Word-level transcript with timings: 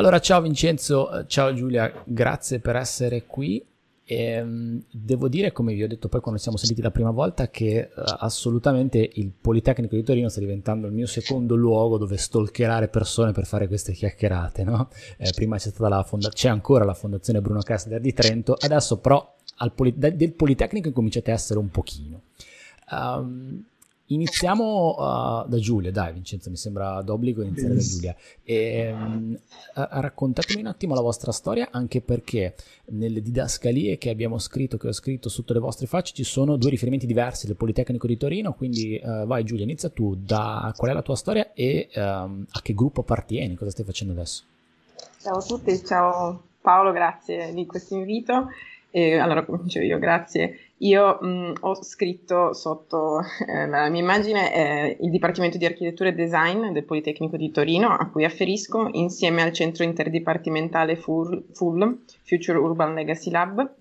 Allora, 0.00 0.18
ciao 0.18 0.40
Vincenzo, 0.40 1.26
ciao 1.26 1.52
Giulia, 1.52 1.92
grazie 2.06 2.58
per 2.58 2.74
essere 2.74 3.26
qui. 3.26 3.62
E, 4.02 4.40
um, 4.40 4.82
devo 4.90 5.28
dire, 5.28 5.52
come 5.52 5.74
vi 5.74 5.82
ho 5.82 5.86
detto 5.86 6.08
poi 6.08 6.22
quando 6.22 6.40
siamo 6.40 6.56
sentiti 6.56 6.80
la 6.80 6.90
prima 6.90 7.10
volta, 7.10 7.50
che 7.50 7.90
uh, 7.94 8.02
assolutamente 8.20 9.10
il 9.12 9.30
Politecnico 9.38 9.96
di 9.96 10.02
Torino 10.02 10.30
sta 10.30 10.40
diventando 10.40 10.86
il 10.86 10.94
mio 10.94 11.06
secondo 11.06 11.54
luogo 11.54 11.98
dove 11.98 12.16
stalkerare 12.16 12.88
persone 12.88 13.32
per 13.32 13.44
fare 13.44 13.68
queste 13.68 13.92
chiacchierate. 13.92 14.64
No? 14.64 14.88
Eh, 15.18 15.32
prima 15.34 15.58
c'è, 15.58 15.70
fonda- 15.70 16.30
c'è 16.30 16.48
ancora 16.48 16.86
la 16.86 16.94
Fondazione 16.94 17.42
Bruno 17.42 17.60
Kessler 17.60 18.00
di 18.00 18.14
Trento, 18.14 18.56
adesso 18.58 19.00
però 19.00 19.36
Poli- 19.74 19.92
del 19.94 20.32
Politecnico 20.32 20.88
incominciate 20.88 21.30
a 21.30 21.34
essere 21.34 21.58
un 21.58 21.68
pochino. 21.68 22.22
Um, 22.90 23.64
Iniziamo 24.12 24.94
uh, 24.96 25.48
da 25.48 25.58
Giulia, 25.58 25.92
dai 25.92 26.12
Vincenzo, 26.12 26.50
mi 26.50 26.56
sembra 26.56 27.00
d'obbligo 27.00 27.42
iniziare 27.42 27.74
da 27.74 27.80
Giulia. 27.80 28.16
E, 28.42 28.92
um, 28.92 29.38
raccontatemi 29.72 30.62
un 30.62 30.66
attimo 30.66 30.96
la 30.96 31.00
vostra 31.00 31.30
storia, 31.30 31.68
anche 31.70 32.00
perché 32.00 32.56
nelle 32.86 33.22
didascalie 33.22 33.98
che 33.98 34.10
abbiamo 34.10 34.38
scritto, 34.38 34.78
che 34.78 34.88
ho 34.88 34.92
scritto 34.92 35.28
sotto 35.28 35.52
le 35.52 35.60
vostre 35.60 35.86
facce, 35.86 36.12
ci 36.12 36.24
sono 36.24 36.56
due 36.56 36.70
riferimenti 36.70 37.06
diversi 37.06 37.46
del 37.46 37.54
Politecnico 37.54 38.08
di 38.08 38.16
Torino, 38.16 38.52
quindi 38.52 39.00
uh, 39.00 39.26
vai 39.26 39.44
Giulia, 39.44 39.62
inizia 39.62 39.90
tu, 39.90 40.16
da 40.16 40.74
qual 40.76 40.90
è 40.90 40.94
la 40.94 41.02
tua 41.02 41.14
storia 41.14 41.52
e 41.52 41.88
um, 41.94 42.44
a 42.50 42.60
che 42.62 42.74
gruppo 42.74 43.02
appartieni, 43.02 43.54
cosa 43.54 43.70
stai 43.70 43.84
facendo 43.84 44.12
adesso? 44.12 44.42
Ciao 45.20 45.36
a 45.36 45.42
tutti, 45.42 45.84
ciao 45.84 46.42
Paolo, 46.60 46.90
grazie 46.90 47.54
di 47.54 47.64
questo 47.64 47.94
invito. 47.94 48.48
E 48.90 49.18
allora 49.18 49.44
comincio 49.44 49.78
io, 49.78 50.00
grazie. 50.00 50.69
Io 50.82 51.18
mh, 51.20 51.52
ho 51.60 51.82
scritto 51.82 52.54
sotto 52.54 53.20
eh, 53.46 53.66
la 53.66 53.90
mia 53.90 54.00
immagine 54.00 54.54
eh, 54.54 54.96
il 55.00 55.10
Dipartimento 55.10 55.58
di 55.58 55.66
Architettura 55.66 56.08
e 56.08 56.14
Design 56.14 56.68
del 56.68 56.84
Politecnico 56.84 57.36
di 57.36 57.50
Torino, 57.50 57.88
a 57.88 58.06
cui 58.06 58.24
afferisco 58.24 58.88
insieme 58.92 59.42
al 59.42 59.52
Centro 59.52 59.84
Interdipartimentale 59.84 60.96
FUL, 60.96 61.48
FUL 61.52 62.02
Future 62.22 62.56
Urban 62.56 62.94
Legacy 62.94 63.30
Lab. 63.30 63.74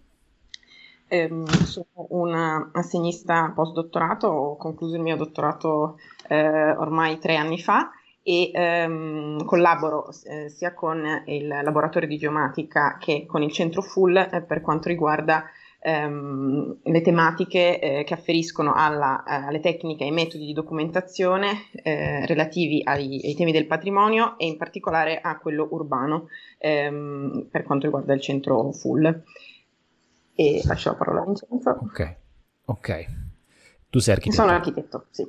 Eh, 1.07 1.43
sono 1.63 2.07
una 2.09 2.69
assegnista 2.73 3.53
postdottorato, 3.55 4.27
ho 4.27 4.57
concluso 4.57 4.95
il 4.95 5.01
mio 5.01 5.15
dottorato 5.15 5.97
eh, 6.27 6.71
ormai 6.71 7.17
tre 7.17 7.37
anni 7.37 7.59
fa 7.59 7.91
e 8.21 8.51
ehm, 8.53 9.45
collaboro 9.45 10.09
eh, 10.25 10.49
sia 10.49 10.73
con 10.73 11.23
il 11.27 11.47
laboratorio 11.47 12.09
di 12.09 12.17
geomatica 12.17 12.97
che 12.99 13.25
con 13.25 13.41
il 13.41 13.51
centro 13.53 13.81
full 13.81 14.17
eh, 14.17 14.41
per 14.41 14.59
quanto 14.59 14.89
riguarda 14.89 15.45
ehm, 15.79 16.77
le 16.83 17.01
tematiche 17.01 17.79
eh, 17.79 18.03
che 18.03 18.13
afferiscono 18.13 18.73
alla, 18.73 19.23
eh, 19.23 19.47
alle 19.47 19.59
tecniche 19.59 20.03
e 20.03 20.07
ai 20.07 20.13
metodi 20.13 20.45
di 20.45 20.53
documentazione 20.53 21.69
eh, 21.83 22.25
relativi 22.25 22.81
ai, 22.83 23.21
ai, 23.23 23.35
temi 23.35 23.51
del 23.51 23.67
patrimonio 23.67 24.37
e 24.37 24.45
in 24.45 24.57
particolare 24.57 25.19
a 25.21 25.37
quello 25.37 25.67
urbano 25.71 26.27
ehm, 26.57 27.47
per 27.49 27.63
quanto 27.63 27.85
riguarda 27.85 28.13
il 28.13 28.21
centro 28.21 28.71
full. 28.71 29.23
E 30.35 30.61
lascio 30.65 30.89
la 30.91 30.95
parola 30.95 31.21
a 31.21 31.25
Vincenzo. 31.25 31.69
Ok, 31.81 32.15
ok. 32.65 33.05
Tu 33.89 33.99
sei 33.99 34.13
architetto? 34.13 34.41
Sono 34.41 34.55
architetto, 34.55 35.05
sì. 35.09 35.27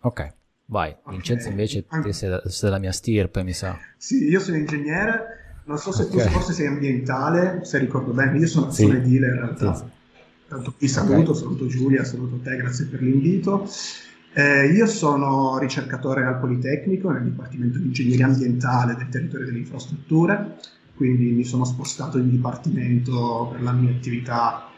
Ok. 0.00 0.36
Vai, 0.70 0.94
Vincenzo 1.06 1.48
invece 1.48 1.86
te 1.86 2.12
sei, 2.12 2.38
sei 2.44 2.68
della 2.68 2.78
mia 2.78 2.92
stirpe, 2.92 3.42
mi 3.42 3.54
sa. 3.54 3.78
Sì, 3.96 4.28
io 4.28 4.38
sono 4.38 4.58
ingegnere, 4.58 5.47
non 5.68 5.78
so 5.78 5.92
se 5.92 6.02
okay. 6.04 6.24
tu 6.24 6.30
forse 6.32 6.52
sei 6.52 6.66
ambientale, 6.66 7.60
se 7.64 7.78
ricordo 7.78 8.12
bene, 8.12 8.38
io 8.38 8.46
sono, 8.46 8.70
sì. 8.70 8.82
sono 8.82 8.94
edile 8.94 9.26
in 9.28 9.34
realtà. 9.34 9.74
Sì. 9.74 9.84
Tanto 10.48 10.74
qui 10.76 10.88
saluto, 10.88 11.30
okay. 11.30 11.42
saluto 11.42 11.66
Giulia, 11.66 12.04
saluto 12.04 12.40
te, 12.42 12.56
grazie 12.56 12.86
per 12.86 13.02
l'invito. 13.02 13.68
Eh, 14.32 14.66
io 14.66 14.86
sono 14.86 15.58
ricercatore 15.58 16.24
al 16.24 16.38
Politecnico 16.38 17.10
nel 17.10 17.22
Dipartimento 17.22 17.78
di 17.78 17.86
Ingegneria 17.86 18.26
Ambientale 18.26 18.94
del 18.96 19.08
territorio 19.08 19.46
delle 19.46 19.58
infrastrutture, 19.58 20.56
quindi 20.96 21.30
mi 21.30 21.44
sono 21.44 21.64
spostato 21.64 22.18
in 22.18 22.30
dipartimento 22.30 23.48
per 23.52 23.62
la 23.62 23.72
mia 23.72 23.90
attività 23.90 24.68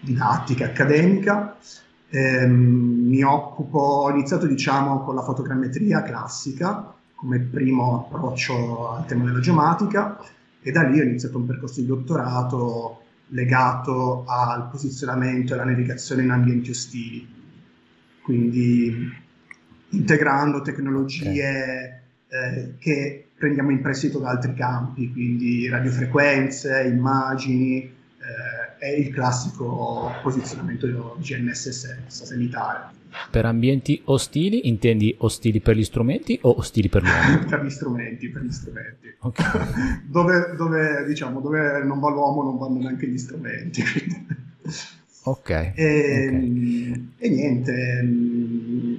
didattica 0.00 0.66
accademica 0.66 1.56
eh, 2.10 2.46
mi 2.46 3.22
occupo, 3.22 3.78
ho 3.78 4.10
iniziato 4.10 4.46
diciamo 4.46 5.04
con 5.04 5.14
la 5.14 5.22
fotogrammetria 5.22 6.02
classica 6.02 6.92
come 7.14 7.38
primo 7.38 8.00
approccio 8.00 8.90
al 8.90 9.06
tema 9.06 9.24
della 9.26 9.38
geomatica 9.38 10.18
e 10.62 10.70
da 10.70 10.82
lì 10.82 11.00
ho 11.00 11.04
iniziato 11.04 11.38
un 11.38 11.46
percorso 11.46 11.80
di 11.80 11.86
dottorato 11.86 13.02
legato 13.28 14.24
al 14.26 14.68
posizionamento 14.68 15.52
e 15.52 15.56
alla 15.56 15.70
navigazione 15.70 16.22
in 16.22 16.30
ambienti 16.30 16.70
ostili, 16.70 17.26
quindi 18.22 19.12
integrando 19.90 20.62
tecnologie 20.62 22.02
okay. 22.26 22.58
eh, 22.58 22.74
che 22.78 23.26
prendiamo 23.36 23.70
in 23.70 23.80
prestito 23.80 24.18
da 24.18 24.30
altri 24.30 24.54
campi, 24.54 25.10
quindi 25.10 25.68
radiofrequenze, 25.68 26.82
immagini, 26.82 27.82
eh, 27.82 28.69
è 28.80 28.88
il 28.88 29.12
classico 29.12 30.10
posizionamento 30.22 31.16
GNSS 31.20 32.06
satellitare. 32.06 32.98
Per 33.30 33.44
ambienti 33.44 34.00
ostili 34.06 34.68
intendi 34.68 35.14
ostili 35.18 35.60
per 35.60 35.76
gli 35.76 35.84
strumenti 35.84 36.38
o 36.42 36.56
ostili 36.56 36.88
per 36.88 37.02
l'uomo? 37.02 37.44
per 37.46 37.62
gli 37.62 37.70
strumenti, 37.70 38.30
per 38.30 38.42
gli 38.42 38.50
strumenti. 38.50 39.14
Okay. 39.20 40.00
dove, 40.08 40.54
dove, 40.56 41.04
diciamo, 41.06 41.40
dove 41.40 41.82
non 41.84 42.00
va 42.00 42.08
l'uomo 42.08 42.42
non 42.42 42.56
vanno 42.56 42.78
neanche 42.78 43.06
gli 43.06 43.18
strumenti. 43.18 43.82
ok. 45.24 45.50
E, 45.50 45.72
okay. 45.74 47.12
e 47.18 47.28
niente, 47.28 48.02
mm, 48.02 48.94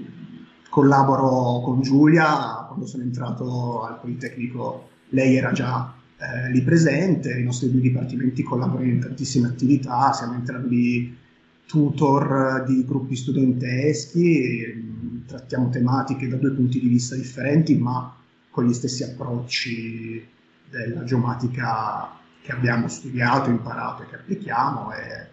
collaboro 0.70 1.62
con 1.62 1.82
Giulia, 1.82 2.66
quando 2.68 2.86
sono 2.86 3.02
entrato 3.02 3.84
al 3.84 4.00
Politecnico 4.00 4.90
lei 5.10 5.36
era 5.36 5.52
già 5.52 5.94
eh, 6.22 6.52
lì 6.52 6.62
presente, 6.62 7.32
i 7.32 7.44
nostri 7.44 7.72
due 7.72 7.82
dipartimenti 7.82 8.44
collaborano 8.44 8.88
in 8.88 9.00
tantissime 9.00 9.48
attività, 9.48 10.14
siamo 10.14 10.36
entrambi 10.36 11.18
tutor 11.66 12.64
di 12.68 12.86
gruppi 12.86 13.16
studenteschi, 13.16 14.72
mm, 14.76 15.18
trattiamo 15.26 15.70
tematiche 15.70 16.28
da 16.28 16.36
due 16.36 16.52
punti 16.52 16.80
di 16.80 16.90
vista 16.90 17.16
differenti, 17.16 17.76
ma 17.76 18.16
con 18.52 18.68
gli 18.68 18.74
stessi 18.74 19.04
approcci 19.04 20.24
della 20.70 21.04
geomatica 21.06 22.20
che 22.44 22.52
abbiamo 22.52 22.88
studiato, 22.88 23.50
imparato 23.50 24.04
e 24.04 24.06
che 24.08 24.16
applichiamo. 24.16 24.94
E 24.94 25.28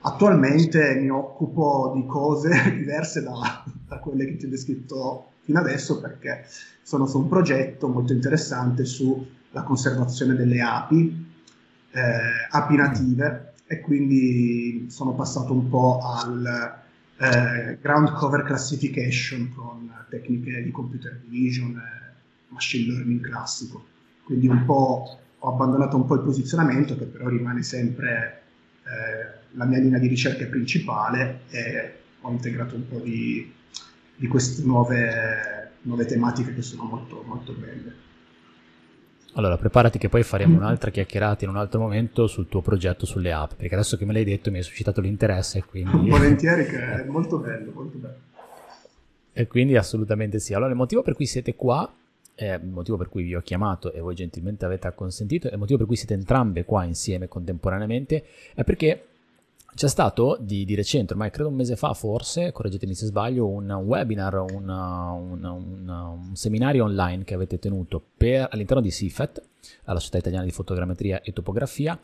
attualmente 0.00 0.94
mi 0.94 1.10
occupo 1.10 1.92
di 1.94 2.06
cose 2.06 2.48
diverse 2.74 3.22
da, 3.22 3.64
da 3.86 3.98
quelle 3.98 4.24
che 4.24 4.36
ti 4.36 4.46
ho 4.46 4.48
descritto 4.48 5.32
fino 5.42 5.58
adesso 5.58 6.00
perché 6.00 6.46
sono 6.82 7.06
su 7.06 7.18
un 7.18 7.28
progetto 7.28 7.88
molto 7.88 8.12
interessante 8.14 8.86
su 8.86 9.34
la 9.56 9.62
conservazione 9.62 10.34
delle 10.34 10.60
api, 10.60 11.26
eh, 11.90 12.00
api 12.50 12.76
native, 12.76 13.54
e 13.66 13.80
quindi 13.80 14.86
sono 14.90 15.14
passato 15.14 15.54
un 15.54 15.70
po' 15.70 15.98
al 16.02 16.82
eh, 17.16 17.78
ground 17.80 18.12
cover 18.12 18.42
classification 18.42 19.50
con 19.54 19.90
tecniche 20.10 20.62
di 20.62 20.70
computer 20.70 21.18
vision 21.26 21.70
e 21.70 22.52
machine 22.52 22.92
learning 22.92 23.20
classico. 23.22 23.82
Quindi 24.24 24.46
un 24.46 24.66
po' 24.66 25.18
ho 25.38 25.48
abbandonato 25.48 25.96
un 25.96 26.04
po' 26.04 26.16
il 26.16 26.20
posizionamento, 26.20 26.94
che 26.98 27.06
però 27.06 27.28
rimane 27.28 27.62
sempre 27.62 28.42
eh, 28.84 29.46
la 29.52 29.64
mia 29.64 29.78
linea 29.78 29.98
di 29.98 30.08
ricerca 30.08 30.44
principale 30.44 31.40
e 31.48 31.94
ho 32.20 32.30
integrato 32.30 32.74
un 32.74 32.86
po' 32.86 32.98
di, 32.98 33.50
di 34.16 34.26
queste 34.26 34.62
nuove, 34.64 35.70
nuove 35.82 36.04
tematiche 36.04 36.54
che 36.54 36.62
sono 36.62 36.82
molto, 36.82 37.24
molto 37.26 37.54
belle. 37.54 38.04
Allora, 39.36 39.58
preparati 39.58 39.98
che 39.98 40.08
poi 40.08 40.22
faremo 40.22 40.56
un'altra 40.56 40.90
chiacchierata 40.90 41.44
in 41.44 41.50
un 41.50 41.58
altro 41.58 41.78
momento 41.78 42.26
sul 42.26 42.48
tuo 42.48 42.62
progetto 42.62 43.04
sulle 43.04 43.32
app, 43.32 43.52
perché 43.56 43.74
adesso 43.74 43.98
che 43.98 44.06
me 44.06 44.14
l'hai 44.14 44.24
detto 44.24 44.50
mi 44.50 44.56
hai 44.56 44.62
suscitato 44.62 45.02
l'interesse. 45.02 45.62
Quindi... 45.62 46.08
Volentieri, 46.08 46.64
che 46.64 46.78
è 46.78 47.04
molto 47.04 47.38
bello, 47.38 47.70
molto 47.74 47.98
bello. 47.98 48.16
E 49.34 49.46
quindi 49.46 49.76
assolutamente 49.76 50.38
sì. 50.38 50.54
Allora, 50.54 50.70
il 50.70 50.76
motivo 50.76 51.02
per 51.02 51.14
cui 51.14 51.26
siete 51.26 51.54
qua, 51.54 51.92
il 52.36 52.60
motivo 52.64 52.96
per 52.96 53.10
cui 53.10 53.24
vi 53.24 53.34
ho 53.34 53.42
chiamato 53.42 53.92
e 53.92 54.00
voi 54.00 54.14
gentilmente 54.14 54.64
avete 54.64 54.86
acconsentito, 54.86 55.48
e 55.48 55.52
il 55.52 55.58
motivo 55.58 55.80
per 55.80 55.86
cui 55.86 55.96
siete 55.96 56.14
entrambe 56.14 56.64
qua 56.64 56.84
insieme 56.84 57.28
contemporaneamente, 57.28 58.24
è 58.54 58.64
perché 58.64 59.04
c'è 59.76 59.88
stato 59.88 60.38
di, 60.40 60.64
di, 60.64 60.74
recente, 60.74 61.12
ormai 61.12 61.30
credo 61.30 61.50
un 61.50 61.54
mese 61.54 61.76
fa 61.76 61.92
forse, 61.92 62.50
correggetemi 62.50 62.94
se 62.94 63.04
sbaglio, 63.04 63.46
un 63.46 63.70
webinar, 63.70 64.34
un, 64.50 64.68
un, 64.70 65.44
un, 65.44 65.88
un 65.88 66.34
seminario 66.34 66.84
online 66.84 67.24
che 67.24 67.34
avete 67.34 67.58
tenuto 67.58 68.02
per, 68.16 68.48
all'interno 68.50 68.82
di 68.82 68.90
CIFET, 68.90 69.42
alla 69.84 69.98
Società 69.98 70.16
Italiana 70.16 70.46
di 70.46 70.50
Fotogrammetria 70.50 71.20
e 71.20 71.34
Topografia, 71.34 72.00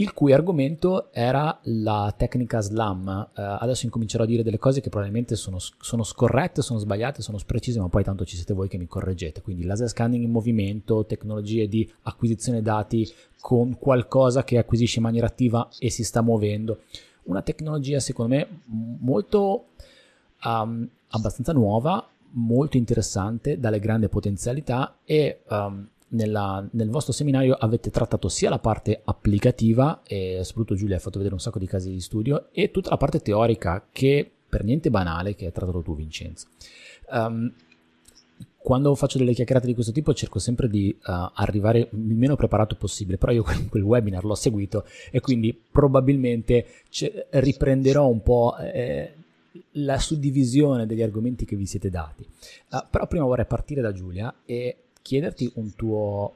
il 0.00 0.12
cui 0.12 0.32
argomento 0.32 1.12
era 1.12 1.58
la 1.64 2.14
tecnica 2.16 2.60
SLAM. 2.60 3.30
Uh, 3.34 3.40
adesso 3.58 3.84
incomincerò 3.84 4.22
a 4.22 4.26
dire 4.26 4.44
delle 4.44 4.58
cose 4.58 4.80
che 4.80 4.90
probabilmente 4.90 5.34
sono, 5.34 5.58
sono, 5.58 6.04
scorrette, 6.04 6.62
sono 6.62 6.78
sbagliate, 6.78 7.20
sono 7.20 7.38
sprecise, 7.38 7.80
ma 7.80 7.88
poi 7.88 8.04
tanto 8.04 8.24
ci 8.24 8.36
siete 8.36 8.54
voi 8.54 8.68
che 8.68 8.78
mi 8.78 8.86
correggete. 8.86 9.42
Quindi 9.42 9.64
laser 9.64 9.88
scanning 9.88 10.22
in 10.22 10.30
movimento, 10.30 11.04
tecnologie 11.04 11.66
di 11.66 11.90
acquisizione 12.02 12.62
dati 12.62 13.10
con 13.40 13.76
qualcosa 13.76 14.44
che 14.44 14.58
acquisisce 14.58 14.98
in 14.98 15.04
maniera 15.04 15.26
attiva 15.26 15.68
e 15.78 15.90
si 15.90 16.04
sta 16.04 16.22
muovendo. 16.22 16.82
Una 17.24 17.42
tecnologia 17.42 17.98
secondo 17.98 18.36
me 18.36 18.60
molto 18.66 19.66
um, 20.44 20.88
abbastanza 21.08 21.52
nuova, 21.52 22.06
molto 22.32 22.76
interessante, 22.76 23.58
dalle 23.58 23.80
grandi 23.80 24.08
potenzialità 24.08 24.98
e 25.04 25.40
um, 25.48 25.88
nella, 26.08 26.66
nel 26.72 26.88
vostro 26.88 27.12
seminario 27.12 27.54
avete 27.54 27.90
trattato 27.90 28.28
sia 28.28 28.50
la 28.50 28.58
parte 28.58 29.00
applicativa, 29.04 30.02
e 30.04 30.40
soprattutto 30.42 30.74
Giulia 30.74 30.96
ha 30.96 31.00
fatto 31.00 31.18
vedere 31.18 31.34
un 31.34 31.40
sacco 31.40 31.58
di 31.58 31.66
casi 31.66 31.90
di 31.90 32.00
studio, 32.00 32.48
e 32.52 32.70
tutta 32.70 32.90
la 32.90 32.96
parte 32.96 33.20
teorica 33.20 33.86
che 33.90 34.30
per 34.48 34.64
niente 34.64 34.90
banale 34.90 35.34
che 35.34 35.46
hai 35.46 35.52
trattato 35.52 35.82
tu 35.82 35.94
Vincenzo. 35.94 36.46
Um, 37.10 37.52
quando 38.56 38.94
faccio 38.94 39.18
delle 39.18 39.32
chiacchierate 39.32 39.66
di 39.66 39.74
questo 39.74 39.92
tipo 39.92 40.12
cerco 40.12 40.38
sempre 40.38 40.68
di 40.68 40.94
uh, 40.94 41.30
arrivare 41.34 41.88
il 41.90 42.14
meno 42.14 42.36
preparato 42.36 42.76
possibile, 42.76 43.16
però 43.16 43.32
io 43.32 43.44
quel 43.68 43.82
webinar 43.82 44.24
l'ho 44.24 44.34
seguito 44.34 44.84
e 45.10 45.20
quindi 45.20 45.58
probabilmente 45.70 46.66
riprenderò 47.30 48.06
un 48.06 48.22
po' 48.22 48.56
eh, 48.58 49.14
la 49.72 49.98
suddivisione 49.98 50.86
degli 50.86 51.02
argomenti 51.02 51.44
che 51.44 51.56
vi 51.56 51.66
siete 51.66 51.88
dati. 51.88 52.26
Uh, 52.70 52.84
però 52.90 53.06
prima 53.06 53.24
vorrei 53.24 53.46
partire 53.46 53.80
da 53.80 53.92
Giulia 53.92 54.34
e 54.44 54.76
chiederti 55.08 55.50
un 55.54 55.74
tuo, 55.74 56.34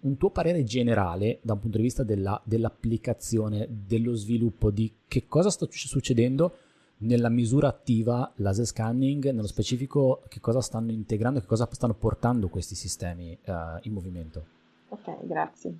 un 0.00 0.18
tuo 0.18 0.28
parere 0.28 0.64
generale 0.64 1.38
da 1.40 1.54
un 1.54 1.60
punto 1.60 1.78
di 1.78 1.82
vista 1.82 2.02
della, 2.02 2.38
dell'applicazione, 2.44 3.66
dello 3.70 4.14
sviluppo, 4.14 4.70
di 4.70 4.92
che 5.08 5.24
cosa 5.26 5.48
sta 5.48 5.66
succedendo 5.70 6.58
nella 6.98 7.30
misura 7.30 7.68
attiva 7.68 8.30
laser 8.36 8.66
scanning, 8.66 9.30
nello 9.30 9.46
specifico 9.46 10.20
che 10.28 10.40
cosa 10.40 10.60
stanno 10.60 10.90
integrando, 10.92 11.40
che 11.40 11.46
cosa 11.46 11.66
stanno 11.70 11.94
portando 11.94 12.48
questi 12.48 12.74
sistemi 12.74 13.36
uh, 13.46 13.78
in 13.82 13.94
movimento. 13.94 14.44
Ok, 14.90 15.24
grazie. 15.26 15.74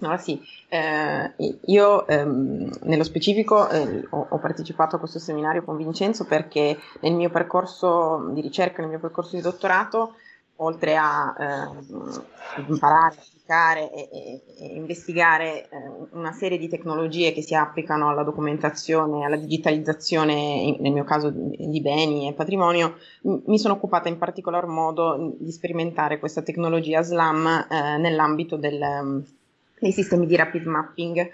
Allora 0.00 0.16
sì, 0.16 0.40
eh, 0.68 1.32
io 1.66 2.06
ehm, 2.08 2.70
nello 2.84 3.04
specifico 3.04 3.68
eh, 3.68 4.04
ho, 4.10 4.26
ho, 4.30 4.38
partecipato 4.38 4.96
a 4.96 4.98
questo 4.98 5.18
seminario 5.18 5.62
con 5.62 5.76
Vincenzo 5.76 6.24
perché 6.24 6.76
nel 7.00 7.12
mio 7.12 7.28
percorso 7.28 8.30
di 8.32 8.40
ricerca, 8.40 8.80
nel 8.80 8.90
mio 8.90 8.98
percorso 8.98 9.36
di 9.36 9.42
dottorato, 9.42 10.14
oltre 10.62 10.96
a 10.96 11.34
eh, 11.38 12.62
imparare, 12.68 13.16
applicare 13.16 13.92
e, 13.92 14.08
e, 14.12 14.42
e 14.58 14.74
investigare 14.74 15.68
eh, 15.68 15.68
una 16.12 16.32
serie 16.32 16.58
di 16.58 16.68
tecnologie 16.68 17.32
che 17.32 17.42
si 17.42 17.54
applicano 17.54 18.08
alla 18.08 18.22
documentazione, 18.22 19.24
alla 19.24 19.36
digitalizzazione, 19.36 20.76
nel 20.78 20.92
mio 20.92 21.04
caso 21.04 21.30
di 21.30 21.80
beni 21.80 22.28
e 22.28 22.32
patrimonio, 22.32 22.96
mi 23.22 23.58
sono 23.58 23.74
occupata 23.74 24.08
in 24.08 24.18
particolar 24.18 24.66
modo 24.66 25.36
di 25.38 25.50
sperimentare 25.52 26.18
questa 26.18 26.42
tecnologia 26.42 27.02
SLAM 27.02 27.66
eh, 27.70 27.98
nell'ambito 27.98 28.56
del 28.56 29.24
dei 29.80 29.92
sistemi 29.92 30.26
di 30.26 30.36
rapid 30.36 30.66
mapping 30.66 31.30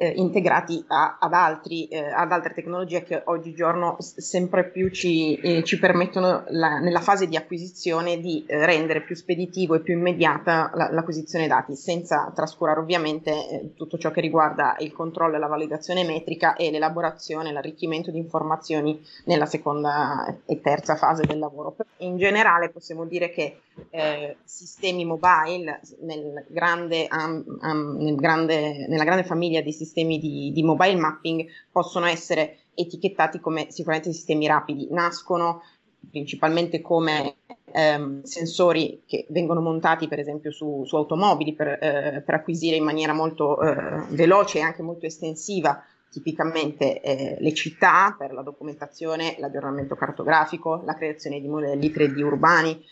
eh, 0.00 0.12
integrati 0.16 0.84
a, 0.86 1.18
ad, 1.18 1.32
altri, 1.32 1.88
eh, 1.88 1.98
ad, 1.98 2.30
altre 2.30 2.54
tecnologie 2.54 3.02
che 3.02 3.20
oggigiorno 3.24 3.96
sempre 3.98 4.70
più 4.70 4.90
ci, 4.90 5.34
eh, 5.34 5.64
ci 5.64 5.78
permettono 5.80 6.44
la, 6.50 6.78
nella 6.78 7.00
fase 7.00 7.26
di 7.26 7.36
acquisizione 7.36 8.20
di 8.20 8.44
eh, 8.46 8.64
rendere 8.64 9.02
più 9.02 9.16
speditivo 9.16 9.74
e 9.74 9.80
più 9.80 9.94
immediata 9.94 10.70
la, 10.74 10.88
l'acquisizione 10.92 11.48
dati, 11.48 11.74
senza 11.74 12.30
trascurare 12.32 12.78
ovviamente 12.78 13.30
eh, 13.30 13.74
tutto 13.74 13.98
ciò 13.98 14.12
che 14.12 14.20
riguarda 14.20 14.76
il 14.78 14.92
controllo 14.92 15.34
e 15.34 15.40
la 15.40 15.48
validazione 15.48 16.04
metrica 16.04 16.54
e 16.54 16.70
l'elaborazione 16.70 17.50
l'arricchimento 17.50 18.12
di 18.12 18.18
informazioni 18.18 19.04
nella 19.24 19.46
seconda 19.46 20.32
e 20.46 20.60
terza 20.60 20.94
fase 20.94 21.24
del 21.26 21.40
lavoro. 21.40 21.74
In 21.98 22.16
generale 22.18 22.70
possiamo 22.70 23.04
dire 23.04 23.30
che 23.30 23.62
eh, 23.90 24.36
sistemi 24.44 25.04
mobile 25.04 25.80
nel 26.02 26.44
grande, 26.48 27.08
um, 27.10 27.44
um, 27.62 27.96
nel 27.98 28.14
grande, 28.14 28.86
nella 28.86 29.04
grande 29.04 29.24
famiglia 29.24 29.60
di 29.60 29.72
sistemi 29.72 29.86
sistemi 29.88 30.18
di, 30.18 30.52
di 30.52 30.62
mobile 30.62 30.96
mapping 30.96 31.46
possono 31.72 32.06
essere 32.06 32.58
etichettati 32.74 33.40
come 33.40 33.70
sicuramente 33.70 34.12
sistemi 34.12 34.46
rapidi. 34.46 34.88
Nascono 34.90 35.62
principalmente 36.10 36.80
come 36.80 37.36
ehm, 37.72 38.22
sensori 38.22 39.02
che 39.06 39.26
vengono 39.30 39.60
montati 39.60 40.06
per 40.08 40.20
esempio 40.20 40.52
su, 40.52 40.84
su 40.84 40.96
automobili 40.96 41.54
per, 41.54 41.68
eh, 41.68 42.22
per, 42.24 42.34
acquisire 42.34 42.76
in 42.76 42.84
maniera 42.84 43.12
molto 43.12 43.60
eh, 43.60 44.04
veloce 44.10 44.58
e 44.58 44.62
anche 44.62 44.82
molto 44.82 45.06
estensiva 45.06 45.82
tipicamente 46.10 47.00
eh, 47.00 47.36
le 47.38 47.52
città 47.52 48.14
per 48.16 48.32
la 48.32 48.42
documentazione, 48.42 49.36
l'aggiornamento 49.38 49.94
cartografico, 49.94 50.82
la 50.84 50.94
creazione 50.94 51.40
di 51.40 51.48
modelli 51.48 51.90
3D 51.90 52.22
urbani, 52.22 52.82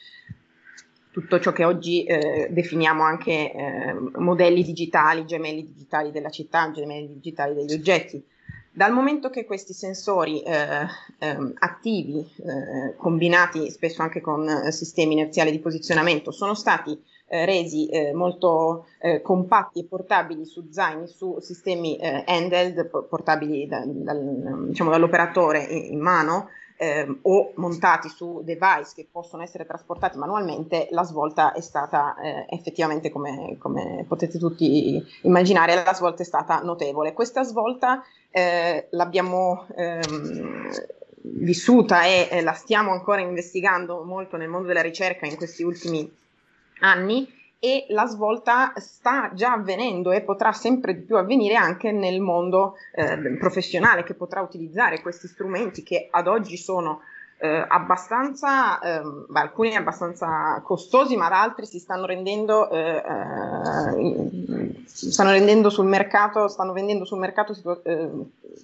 tutto 1.17 1.41
ciò 1.41 1.51
che 1.51 1.65
oggi 1.65 2.05
eh, 2.05 2.49
definiamo 2.51 3.03
anche 3.03 3.51
eh, 3.51 3.95
modelli 4.17 4.63
digitali, 4.63 5.25
gemelli 5.25 5.65
digitali 5.65 6.11
della 6.11 6.29
città, 6.29 6.71
gemelli 6.71 7.15
digitali 7.15 7.55
degli 7.55 7.73
oggetti. 7.73 8.23
Dal 8.71 8.93
momento 8.93 9.31
che 9.31 9.47
questi 9.47 9.73
sensori 9.73 10.43
eh, 10.43 10.87
ehm, 11.19 11.55
attivi, 11.61 12.19
eh, 12.19 12.97
combinati 12.99 13.71
spesso 13.71 14.03
anche 14.03 14.21
con 14.21 14.47
eh, 14.47 14.71
sistemi 14.71 15.15
inerziali 15.15 15.51
di 15.51 15.59
posizionamento, 15.59 16.33
sono 16.33 16.53
stati 16.55 17.03
eh, 17.29 17.47
resi 17.47 17.89
molto 18.13 18.85
compatti 19.23 19.81
e 19.81 19.85
portabili 19.85 20.45
su 20.45 20.69
zaini, 20.71 21.09
su 21.09 21.39
sistemi 21.41 21.99
handheld, 21.99 22.89
portabili 23.09 23.67
da, 23.67 23.83
dal, 23.87 24.67
diciamo, 24.69 24.91
dall'operatore 24.91 25.63
in, 25.63 25.95
in 25.95 26.01
mano, 26.01 26.51
eh, 26.77 27.19
o 27.23 27.53
montati 27.57 28.09
su 28.09 28.43
device 28.45 28.93
che 28.95 29.07
possono 29.11 29.43
essere 29.43 29.67
trasportati 29.67 30.19
manualmente, 30.19 30.89
la 30.91 31.03
svolta 31.03 31.53
è 31.53 31.61
stata 31.61 32.15
eh, 32.17 32.47
effettivamente, 32.51 33.11
come, 33.11 33.57
come, 33.59 34.05
potete 34.07 34.39
tutti 34.39 35.03
immaginare, 35.23 35.83
la 35.83 35.95
svolta 35.95 36.23
è 36.23 36.27
stata 36.27 36.61
notevole. 36.61 37.13
Questa 37.13 37.43
svolta 37.43 38.03
eh, 38.31 38.89
l'abbiamo 38.91 39.67
ehm, 39.77 40.71
vissuta 41.23 42.05
e 42.05 42.29
eh, 42.31 42.43
la 42.43 42.53
stiamo 42.53 42.93
ancora 42.93 43.21
investigando 43.21 44.05
molto 44.05 44.37
nel 44.37 44.49
mondo 44.49 44.69
della 44.69 44.83
ricerca 44.83 45.27
in 45.27 45.37
questi 45.37 45.63
ultimi 45.63 46.11
anni 46.81 47.36
e 47.59 47.87
la 47.89 48.07
svolta 48.07 48.73
sta 48.77 49.31
già 49.35 49.53
avvenendo 49.53 50.13
e 50.13 50.23
potrà 50.23 50.53
sempre 50.53 50.95
di 50.95 51.03
più 51.03 51.17
avvenire 51.17 51.55
anche 51.55 51.91
nel 51.91 52.21
mondo 52.21 52.77
eh, 52.93 53.37
professionale 53.39 54.05
che 54.05 54.15
potrà 54.15 54.41
utilizzare 54.43 55.01
questi 55.01 55.27
strumenti 55.27 55.83
che 55.83 56.09
ad 56.11 56.27
oggi 56.27 56.57
sono 56.57 57.01
eh, 57.39 57.65
abbastanza, 57.69 58.79
eh, 58.81 59.03
beh, 59.29 59.41
alcuni 59.41 59.75
abbastanza 59.75 60.61
costosi, 60.65 61.17
ma 61.17 61.29
altri 61.29 61.67
si 61.67 61.79
stanno 61.79 62.07
rendendo, 62.07 62.71
eh, 62.71 63.03
eh, 63.05 64.83
stanno 64.87 65.31
rendendo 65.31 65.69
sul 65.69 65.87
mercato, 65.87 66.49
stanno 66.49 66.73
vendendo 66.73 67.05
sul 67.05 67.19
mercato 67.19 67.55
eh, 67.83 68.11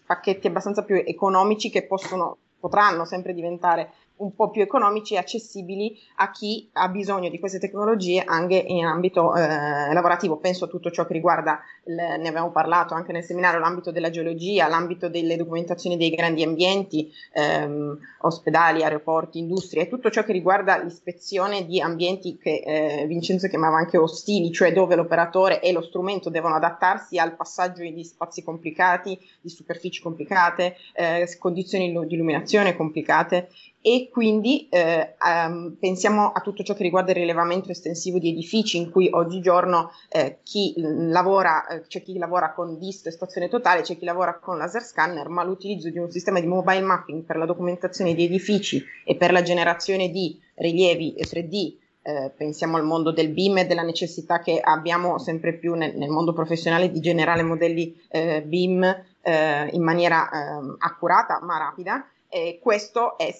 pacchetti 0.06 0.46
abbastanza 0.46 0.82
più 0.84 1.02
economici 1.04 1.70
che 1.70 1.82
possono, 1.82 2.38
potranno 2.58 3.04
sempre 3.04 3.34
diventare 3.34 3.90
un 4.22 4.34
po' 4.34 4.50
più 4.50 4.62
economici 4.62 5.14
e 5.14 5.18
accessibili 5.18 5.98
a 6.16 6.30
chi 6.30 6.68
ha 6.72 6.88
bisogno 6.88 7.28
di 7.28 7.38
queste 7.38 7.58
tecnologie 7.58 8.22
anche 8.24 8.54
in 8.54 8.84
ambito 8.84 9.34
eh, 9.34 9.92
lavorativo. 9.92 10.36
Penso 10.36 10.64
a 10.64 10.68
tutto 10.68 10.90
ciò 10.90 11.04
che 11.06 11.12
riguarda, 11.12 11.60
il, 11.84 11.94
ne 11.94 12.28
abbiamo 12.28 12.50
parlato 12.52 12.94
anche 12.94 13.12
nel 13.12 13.24
seminario, 13.24 13.58
l'ambito 13.58 13.90
della 13.90 14.10
geologia, 14.10 14.68
l'ambito 14.68 15.08
delle 15.08 15.36
documentazioni 15.36 15.96
dei 15.96 16.10
grandi 16.10 16.42
ambienti, 16.42 17.12
ehm, 17.32 17.98
ospedali, 18.20 18.84
aeroporti, 18.84 19.38
industrie, 19.38 19.88
tutto 19.88 20.10
ciò 20.10 20.22
che 20.22 20.32
riguarda 20.32 20.78
l'ispezione 20.78 21.66
di 21.66 21.80
ambienti 21.80 22.38
che 22.38 22.62
eh, 22.64 23.06
Vincenzo 23.06 23.48
chiamava 23.48 23.76
anche 23.76 23.98
ostili, 23.98 24.52
cioè 24.52 24.72
dove 24.72 24.94
l'operatore 24.94 25.60
e 25.60 25.72
lo 25.72 25.82
strumento 25.82 26.30
devono 26.30 26.54
adattarsi 26.54 27.18
al 27.18 27.34
passaggio 27.34 27.82
di 27.82 28.04
spazi 28.04 28.44
complicati, 28.44 29.18
di 29.40 29.48
superfici 29.48 30.00
complicate, 30.00 30.76
eh, 30.94 31.26
condizioni 31.38 31.90
di 31.90 32.14
illuminazione 32.14 32.76
complicate 32.76 33.48
e 33.82 34.08
quindi 34.12 34.68
eh, 34.70 35.16
um, 35.20 35.76
pensiamo 35.78 36.30
a 36.30 36.40
tutto 36.40 36.62
ciò 36.62 36.72
che 36.72 36.84
riguarda 36.84 37.10
il 37.10 37.18
rilevamento 37.18 37.70
estensivo 37.70 38.18
di 38.18 38.28
edifici 38.28 38.76
in 38.76 38.90
cui 38.90 39.08
oggigiorno 39.12 39.90
eh, 40.08 40.38
chi 40.44 40.72
lavora, 40.76 41.66
eh, 41.66 41.80
c'è 41.88 42.00
chi 42.00 42.16
lavora 42.16 42.52
con 42.52 42.78
dist 42.78 43.08
e 43.08 43.10
stazione 43.10 43.48
totale, 43.48 43.82
c'è 43.82 43.98
chi 43.98 44.04
lavora 44.04 44.38
con 44.38 44.56
laser 44.56 44.82
scanner, 44.82 45.28
ma 45.28 45.42
l'utilizzo 45.42 45.90
di 45.90 45.98
un 45.98 46.10
sistema 46.12 46.38
di 46.38 46.46
mobile 46.46 46.80
mapping 46.80 47.24
per 47.24 47.36
la 47.36 47.44
documentazione 47.44 48.14
di 48.14 48.24
edifici 48.24 48.82
e 49.04 49.16
per 49.16 49.32
la 49.32 49.42
generazione 49.42 50.10
di 50.10 50.38
rilievi 50.54 51.16
3D 51.18 51.80
eh, 52.02 52.32
pensiamo 52.36 52.76
al 52.76 52.84
mondo 52.84 53.12
del 53.12 53.28
BIM 53.30 53.58
e 53.58 53.66
della 53.66 53.82
necessità 53.82 54.40
che 54.40 54.60
abbiamo 54.60 55.18
sempre 55.18 55.54
più 55.54 55.74
nel, 55.74 55.96
nel 55.96 56.10
mondo 56.10 56.32
professionale 56.32 56.90
di 56.90 57.00
generare 57.00 57.42
modelli 57.42 57.96
eh, 58.08 58.42
BIM 58.42 58.82
eh, 59.22 59.68
in 59.70 59.82
maniera 59.82 60.28
ehm, 60.30 60.76
accurata 60.78 61.40
ma 61.42 61.58
rapida 61.58 62.04
eh, 62.32 62.58
questo 62.62 63.18
eh, 63.18 63.34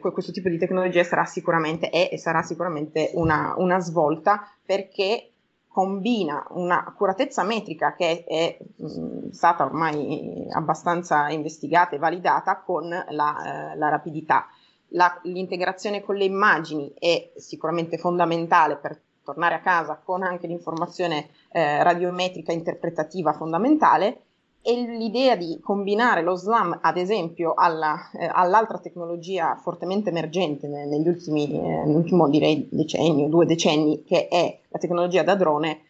questo 0.00 0.32
tipo 0.32 0.48
di 0.48 0.58
tecnologia 0.58 1.04
sarà 1.04 1.24
sicuramente, 1.24 1.88
è 1.88 2.08
e 2.10 2.18
sarà 2.18 2.42
sicuramente 2.42 3.12
una, 3.14 3.54
una 3.58 3.78
svolta 3.78 4.44
perché 4.66 5.30
combina 5.68 6.44
un'accuratezza 6.50 7.44
metrica 7.44 7.94
che 7.94 8.24
è 8.24 8.58
mh, 8.58 9.30
stata 9.30 9.64
ormai 9.64 10.48
abbastanza 10.50 11.28
investigata 11.30 11.94
e 11.94 11.98
validata 11.98 12.60
con 12.60 12.88
la, 12.88 13.72
eh, 13.72 13.76
la 13.76 13.88
rapidità. 13.88 14.48
La, 14.94 15.18
l'integrazione 15.22 16.02
con 16.02 16.16
le 16.16 16.24
immagini 16.24 16.92
è 16.98 17.30
sicuramente 17.36 17.98
fondamentale 17.98 18.76
per 18.76 19.00
tornare 19.22 19.54
a 19.54 19.60
casa 19.60 20.00
con 20.04 20.24
anche 20.24 20.48
l'informazione 20.48 21.28
eh, 21.52 21.82
radiometrica 21.84 22.50
interpretativa 22.50 23.32
fondamentale 23.32 24.22
e 24.62 24.74
l'idea 24.74 25.34
di 25.34 25.58
combinare 25.60 26.22
lo 26.22 26.36
SLAM, 26.36 26.78
ad 26.80 26.96
esempio, 26.96 27.52
alla, 27.54 28.10
eh, 28.12 28.30
all'altra 28.32 28.78
tecnologia 28.78 29.56
fortemente 29.56 30.10
emergente 30.10 30.68
negli 30.68 31.08
ultimi, 31.08 31.50
eh, 31.52 31.84
nell'ultimo 31.84 32.28
direi 32.28 32.68
decennio, 32.70 33.28
due 33.28 33.44
decenni, 33.44 34.04
che 34.04 34.28
è 34.28 34.60
la 34.68 34.78
tecnologia 34.78 35.24
da 35.24 35.34
drone, 35.34 35.80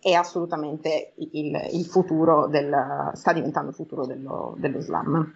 è 0.00 0.12
assolutamente 0.12 1.12
il, 1.16 1.68
il 1.72 1.84
futuro 1.84 2.48
del, 2.48 3.10
sta 3.12 3.32
diventando 3.32 3.68
il 3.68 3.76
futuro 3.76 4.06
dello, 4.06 4.54
dello 4.56 4.80
SLAM. 4.80 5.32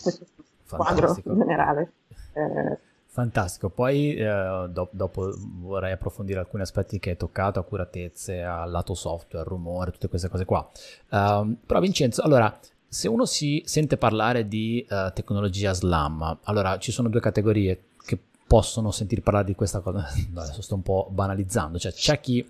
Questo 0.00 0.24
è 0.24 0.26
il 0.28 0.76
quadro 0.76 1.16
generale. 1.24 1.92
Eh, 2.34 2.78
Fantastico, 3.18 3.68
poi 3.68 4.14
eh, 4.14 4.66
do- 4.70 4.90
dopo 4.92 5.34
vorrei 5.56 5.90
approfondire 5.90 6.38
alcuni 6.38 6.62
aspetti 6.62 7.00
che 7.00 7.10
hai 7.10 7.16
toccato, 7.16 7.58
accuratezze, 7.58 8.44
al 8.44 8.70
lato 8.70 8.94
software, 8.94 9.44
rumore, 9.44 9.90
tutte 9.90 10.06
queste 10.06 10.28
cose 10.28 10.44
qua. 10.44 10.64
Um, 11.10 11.56
però 11.66 11.80
Vincenzo, 11.80 12.22
allora, 12.22 12.56
se 12.86 13.08
uno 13.08 13.24
si 13.24 13.60
sente 13.66 13.96
parlare 13.96 14.46
di 14.46 14.86
uh, 14.88 15.12
tecnologia 15.12 15.72
SLAM, 15.72 16.38
allora 16.44 16.78
ci 16.78 16.92
sono 16.92 17.08
due 17.08 17.18
categorie 17.18 17.86
che 18.06 18.16
possono 18.46 18.92
sentir 18.92 19.20
parlare 19.22 19.46
di 19.46 19.56
questa 19.56 19.80
cosa, 19.80 20.06
adesso 20.36 20.62
sto 20.62 20.76
un 20.76 20.82
po' 20.82 21.08
banalizzando, 21.10 21.76
cioè 21.76 21.90
c'è 21.90 22.20
chi 22.20 22.48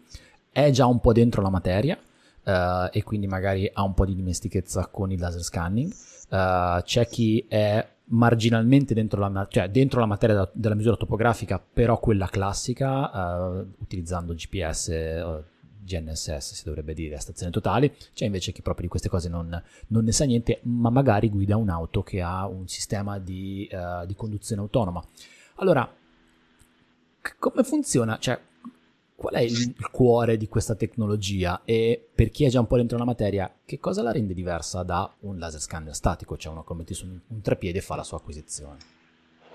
è 0.52 0.68
già 0.68 0.84
un 0.84 1.00
po' 1.00 1.14
dentro 1.14 1.40
la 1.40 1.48
materia 1.48 1.96
uh, 1.96 2.90
e 2.92 3.02
quindi 3.04 3.26
magari 3.26 3.70
ha 3.72 3.82
un 3.82 3.94
po' 3.94 4.04
di 4.04 4.14
dimestichezza 4.14 4.86
con 4.88 5.10
il 5.12 5.18
laser 5.18 5.42
scanning, 5.42 5.90
uh, 6.28 6.82
c'è 6.82 7.06
chi 7.06 7.44
è 7.48 7.86
marginalmente 8.10 8.94
dentro 8.94 9.20
la, 9.20 9.46
cioè 9.50 9.68
dentro 9.68 10.00
la 10.00 10.06
materia 10.06 10.34
da, 10.34 10.50
della 10.52 10.74
misura 10.74 10.96
topografica, 10.96 11.58
però 11.58 11.98
quella 11.98 12.26
classica, 12.26 13.58
uh, 13.58 13.74
utilizzando 13.78 14.34
GPS, 14.34 14.88
uh, 15.24 15.44
GNSS 15.88 16.52
si 16.52 16.64
dovrebbe 16.64 16.92
dire, 16.92 17.18
stazioni 17.18 17.50
totali, 17.50 17.94
c'è 18.12 18.26
invece 18.26 18.52
chi 18.52 18.60
proprio 18.60 18.84
di 18.84 18.90
queste 18.90 19.08
cose 19.08 19.28
non, 19.28 19.62
non 19.88 20.04
ne 20.04 20.12
sa 20.12 20.24
niente, 20.24 20.60
ma 20.64 20.90
magari 20.90 21.30
guida 21.30 21.56
un'auto 21.56 22.02
che 22.02 22.20
ha 22.20 22.46
un 22.46 22.68
sistema 22.68 23.18
di, 23.18 23.68
uh, 23.72 24.04
di 24.06 24.14
conduzione 24.14 24.60
autonoma. 24.60 25.02
Allora, 25.56 25.90
c- 27.20 27.36
come 27.38 27.62
funziona? 27.64 28.18
Cioè, 28.18 28.38
Qual 29.18 29.34
è 29.34 29.40
il 29.40 29.74
cuore 29.90 30.36
di 30.36 30.46
questa 30.46 30.76
tecnologia 30.76 31.62
e 31.64 32.00
per 32.14 32.30
chi 32.30 32.44
è 32.44 32.50
già 32.50 32.60
un 32.60 32.68
po' 32.68 32.76
dentro 32.76 32.96
la 32.98 33.04
materia, 33.04 33.52
che 33.64 33.80
cosa 33.80 34.00
la 34.00 34.12
rende 34.12 34.32
diversa 34.32 34.84
da 34.84 35.12
un 35.22 35.38
laser 35.38 35.60
scanner 35.60 35.92
statico, 35.92 36.36
cioè 36.36 36.52
uno 36.52 36.62
che 36.62 36.74
metti 36.74 36.94
su 36.94 37.04
un 37.04 37.40
treppiede 37.40 37.78
e 37.78 37.80
fa 37.80 37.96
la 37.96 38.04
sua 38.04 38.18
acquisizione? 38.18 38.76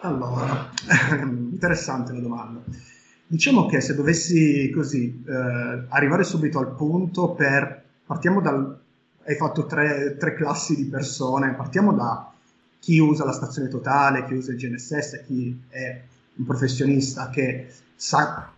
Allora, 0.01 0.69
interessante 1.23 2.11
la 2.11 2.19
domanda. 2.19 2.61
Diciamo 3.25 3.65
che 3.67 3.79
se 3.79 3.95
dovessi 3.95 4.69
così 4.69 5.23
eh, 5.25 5.85
arrivare 5.87 6.25
subito 6.25 6.59
al 6.59 6.75
punto 6.75 7.31
per... 7.31 7.85
Partiamo 8.05 8.41
dal... 8.41 8.81
Hai 9.23 9.35
fatto 9.37 9.65
tre, 9.65 10.17
tre 10.17 10.33
classi 10.33 10.75
di 10.75 10.87
persone, 10.87 11.53
partiamo 11.53 11.93
da 11.93 12.33
chi 12.79 12.99
usa 12.99 13.23
la 13.23 13.31
stazione 13.31 13.69
totale, 13.69 14.25
chi 14.25 14.33
usa 14.33 14.51
il 14.51 14.57
GNSS, 14.57 15.23
chi 15.25 15.57
è 15.69 16.01
un 16.35 16.45
professionista 16.45 17.29
che 17.29 17.69
sa 17.95 18.51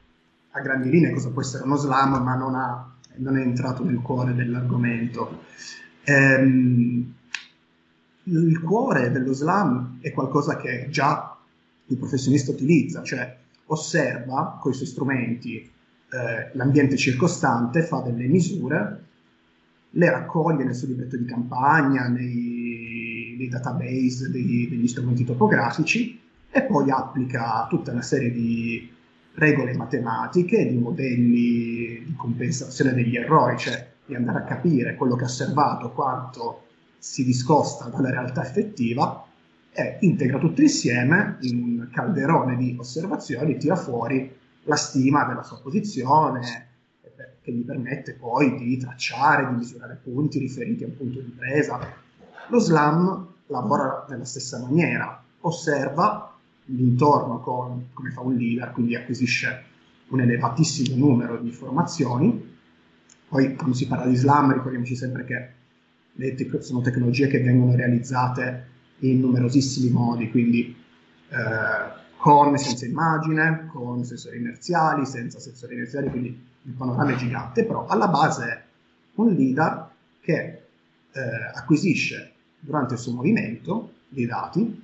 a 0.56 0.62
grandi 0.62 0.90
linee 0.90 1.12
cosa 1.12 1.32
può 1.32 1.42
essere 1.42 1.64
uno 1.64 1.76
slam, 1.76 2.24
ma 2.24 2.36
non, 2.36 2.56
ha, 2.56 2.96
non 3.16 3.38
è 3.38 3.42
entrato 3.42 3.84
nel 3.84 4.00
cuore 4.00 4.34
dell'argomento. 4.34 5.44
Ehm, 6.06 7.14
il 8.24 8.62
cuore 8.62 9.12
dello 9.12 9.34
slam 9.34 9.98
è 10.00 10.12
qualcosa 10.14 10.56
che 10.56 10.88
già 10.90 11.38
il 11.88 11.98
professionista 11.98 12.52
utilizza, 12.52 13.04
cioè 13.04 13.38
osserva 13.66 14.58
con 14.62 14.72
i 14.72 14.76
suoi 14.76 14.88
strumenti 14.88 15.58
eh, 15.58 16.52
l'ambiente 16.54 16.96
circostante, 16.96 17.84
fa 17.84 18.00
delle 18.00 18.28
misure, 18.28 19.04
le 19.90 20.10
raccoglie 20.10 20.64
nel 20.64 20.76
suo 20.76 20.88
libretto 20.88 21.18
di 21.18 21.26
campagna, 21.26 22.08
nei, 22.08 23.36
nei 23.38 23.50
database 23.50 24.32
dei, 24.32 24.68
degli 24.70 24.88
strumenti 24.88 25.26
topografici 25.26 26.18
e 26.50 26.64
poi 26.64 26.90
applica 26.90 27.68
tutta 27.70 27.92
una 27.92 28.02
serie 28.02 28.32
di 28.32 28.95
regole 29.36 29.76
matematiche, 29.76 30.68
di 30.68 30.78
modelli 30.78 32.04
di 32.06 32.14
compensazione 32.16 32.94
degli 32.94 33.16
errori, 33.16 33.58
cioè 33.58 33.94
di 34.06 34.16
andare 34.16 34.40
a 34.40 34.44
capire 34.44 34.96
quello 34.96 35.16
che 35.16 35.24
ha 35.24 35.28
osservato, 35.28 35.92
quanto 35.92 36.64
si 36.98 37.24
discosta 37.24 37.88
dalla 37.90 38.10
realtà 38.10 38.44
effettiva 38.44 39.26
e 39.72 39.98
integra 40.02 40.40
tutto 40.40 40.62
insieme 40.62 41.38
in 41.42 41.58
un 41.62 41.90
calderone 41.92 42.56
di 42.56 42.76
osservazioni 42.80 43.58
tira 43.58 43.76
fuori 43.76 44.34
la 44.64 44.76
stima 44.76 45.26
della 45.26 45.44
sua 45.44 45.60
posizione 45.62 46.70
che 47.42 47.52
gli 47.52 47.64
permette 47.64 48.14
poi 48.14 48.56
di 48.58 48.78
tracciare, 48.78 49.48
di 49.48 49.56
misurare 49.58 50.00
punti 50.02 50.40
riferiti 50.40 50.84
a 50.84 50.88
un 50.88 50.98
punto 50.98 51.20
di 51.20 51.30
presa. 51.30 51.80
Lo 52.48 52.60
SLAM 52.60 53.28
lavora 53.48 54.06
nella 54.10 54.26
stessa 54.26 54.60
maniera, 54.60 55.24
osserva 55.42 56.35
l'intorno 56.66 57.40
con, 57.40 57.88
come 57.94 58.12
fa 58.12 58.22
un 58.22 58.36
leader, 58.36 58.72
quindi 58.72 58.96
acquisisce 58.96 59.64
un 60.08 60.22
elevatissimo 60.22 60.96
numero 60.96 61.38
di 61.38 61.48
informazioni. 61.48 62.54
Poi 63.28 63.56
quando 63.56 63.76
si 63.76 63.88
parla 63.88 64.06
di 64.06 64.14
Islam 64.14 64.54
ricordiamoci 64.54 64.96
sempre 64.96 65.26
che 65.26 65.50
le 66.14 66.36
te- 66.36 66.62
sono 66.62 66.82
tecnologie 66.82 67.28
che 67.28 67.42
vengono 67.42 67.76
realizzate 67.76 68.68
in 69.00 69.20
numerosissimi 69.20 69.90
modi, 69.90 70.30
quindi 70.30 70.76
eh, 71.30 72.04
con 72.18 72.54
e 72.54 72.58
senza 72.58 72.86
immagine, 72.86 73.68
con 73.72 74.04
sensori 74.04 74.38
inerziali, 74.38 75.06
senza 75.06 75.40
sensori 75.40 75.74
inerziali, 75.76 76.10
quindi 76.10 76.44
il 76.64 76.74
panorama 76.74 77.12
è 77.12 77.16
gigante, 77.16 77.66
però 77.66 77.86
alla 77.86 78.08
base 78.08 78.46
è 78.46 78.64
un 79.16 79.34
leader 79.34 79.90
che 80.22 80.62
eh, 81.12 81.22
acquisisce 81.54 82.32
durante 82.60 82.94
il 82.96 83.00
suo 83.00 83.14
movimento 83.14 83.92
dei 84.08 84.26
dati 84.26 84.84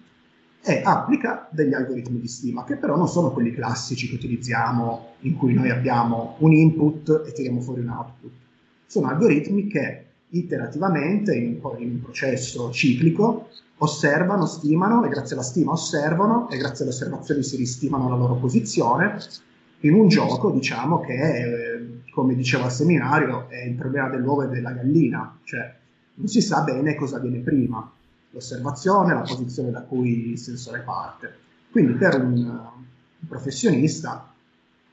e 0.63 0.81
applica 0.83 1.47
degli 1.51 1.73
algoritmi 1.73 2.19
di 2.19 2.27
stima, 2.27 2.63
che 2.63 2.75
però 2.75 2.95
non 2.95 3.07
sono 3.07 3.31
quelli 3.31 3.51
classici 3.51 4.07
che 4.07 4.15
utilizziamo, 4.15 5.13
in 5.21 5.35
cui 5.35 5.53
noi 5.53 5.71
abbiamo 5.71 6.35
un 6.39 6.53
input 6.53 7.23
e 7.25 7.31
tiriamo 7.31 7.61
fuori 7.61 7.81
un 7.81 7.89
output. 7.89 8.31
Sono 8.85 9.07
algoritmi 9.07 9.67
che 9.67 10.05
iterativamente, 10.29 11.35
in, 11.35 11.59
in 11.77 11.89
un 11.89 12.01
processo 12.01 12.69
ciclico, 12.71 13.49
osservano, 13.77 14.45
stimano 14.45 15.03
e 15.03 15.09
grazie 15.09 15.35
alla 15.35 15.43
stima 15.43 15.71
osservano 15.71 16.47
e 16.49 16.57
grazie 16.57 16.85
alle 16.85 16.93
osservazioni 16.93 17.41
si 17.41 17.55
ristimano 17.55 18.07
la 18.07 18.15
loro 18.15 18.35
posizione 18.35 19.17
in 19.79 19.95
un 19.95 20.07
gioco, 20.09 20.51
diciamo, 20.51 20.99
che, 20.99 21.13
eh, 21.13 22.01
come 22.11 22.35
dicevo 22.35 22.65
al 22.65 22.71
seminario, 22.71 23.49
è 23.49 23.63
il 23.63 23.73
problema 23.73 24.09
dell'uovo 24.09 24.43
e 24.43 24.47
della 24.47 24.71
gallina, 24.73 25.39
cioè 25.43 25.73
non 26.13 26.27
si 26.27 26.39
sa 26.39 26.61
bene 26.61 26.93
cosa 26.93 27.17
viene 27.17 27.39
prima 27.39 27.91
l'osservazione, 28.31 29.13
la 29.13 29.21
posizione 29.21 29.71
da 29.71 29.81
cui 29.81 30.31
il 30.31 30.39
sensore 30.39 30.79
parte. 30.79 31.37
Quindi 31.69 31.93
per 31.93 32.19
un, 32.21 32.69
professionista 33.27 34.33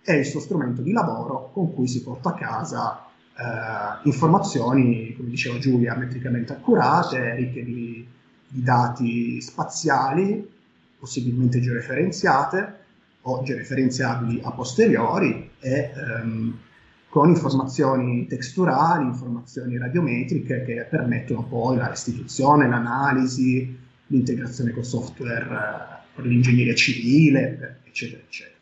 è 0.03 0.13
il 0.13 0.25
suo 0.25 0.41
strumento 0.41 0.83
di 0.83 0.93
lavoro 0.93 1.51
con 1.53 1.75
cui 1.75 1.89
si 1.89 2.03
porta 2.03 2.31
a 2.31 2.35
casa 2.35 3.07
eh, 3.37 4.09
informazioni, 4.09 5.15
come 5.17 5.29
diceva 5.29 5.59
Giulia, 5.59 5.95
metricamente 5.95 6.53
accurate, 6.53 7.35
ricche 7.35 7.65
di, 7.65 8.07
di 8.49 8.63
dati 8.63 9.41
spaziali, 9.41 10.57
possibilmente 10.99 11.61
georeferenziate 11.61 12.77
o 13.23 13.43
georeferenziabili 13.43 14.41
a 14.43 14.53
posteriori 14.53 15.51
e 15.61 15.93
ehm, 15.95 16.59
con 17.19 17.31
informazioni 17.31 18.29
texturali, 18.29 19.05
informazioni 19.05 19.77
radiometriche 19.77 20.63
che 20.63 20.87
permettono 20.89 21.43
poi 21.43 21.77
la 21.77 21.89
restituzione, 21.89 22.69
l'analisi, 22.69 23.77
l'integrazione 24.07 24.71
con 24.71 24.85
software 24.85 25.45
eh, 25.45 26.13
per 26.15 26.25
l'ingegneria 26.27 26.77
civile, 26.77 27.81
eccetera, 27.83 28.23
eccetera. 28.23 28.57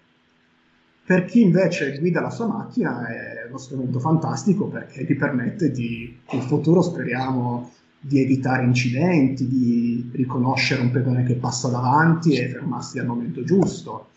Per 1.05 1.25
chi 1.27 1.43
invece 1.43 1.99
guida 1.99 2.23
la 2.23 2.31
sua 2.31 2.47
macchina 2.47 3.07
è 3.07 3.47
uno 3.47 3.59
strumento 3.59 3.99
fantastico 3.99 4.69
perché 4.69 5.05
ti 5.05 5.15
permette 5.17 5.71
di, 5.71 6.19
in 6.31 6.41
futuro 6.41 6.81
speriamo, 6.81 7.71
di 8.01 8.23
evitare 8.23 8.65
incidenti, 8.65 9.47
di 9.47 10.09
riconoscere 10.15 10.81
un 10.81 10.91
pedone 10.91 11.25
che 11.25 11.35
passa 11.35 11.69
davanti 11.69 12.33
e 12.33 12.49
fermarsi 12.49 12.99
al 12.99 13.05
momento 13.05 13.45
giusto, 13.45 14.09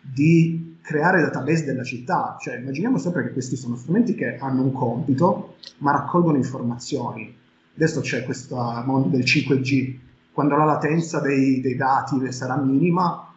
di 0.00 0.69
creare 0.90 1.20
database 1.20 1.64
della 1.64 1.84
città, 1.84 2.36
cioè 2.40 2.56
immaginiamo 2.56 2.98
sempre 2.98 3.22
che 3.22 3.32
questi 3.32 3.54
sono 3.54 3.76
strumenti 3.76 4.16
che 4.16 4.38
hanno 4.38 4.62
un 4.62 4.72
compito 4.72 5.54
ma 5.78 5.92
raccolgono 5.92 6.36
informazioni. 6.36 7.32
Adesso 7.76 8.00
c'è 8.00 8.24
questo 8.24 8.56
mondo 8.84 9.06
del 9.06 9.22
5G, 9.22 9.98
quando 10.32 10.56
la 10.56 10.64
latenza 10.64 11.20
dei, 11.20 11.60
dei 11.60 11.76
dati 11.76 12.32
sarà 12.32 12.56
minima, 12.56 13.32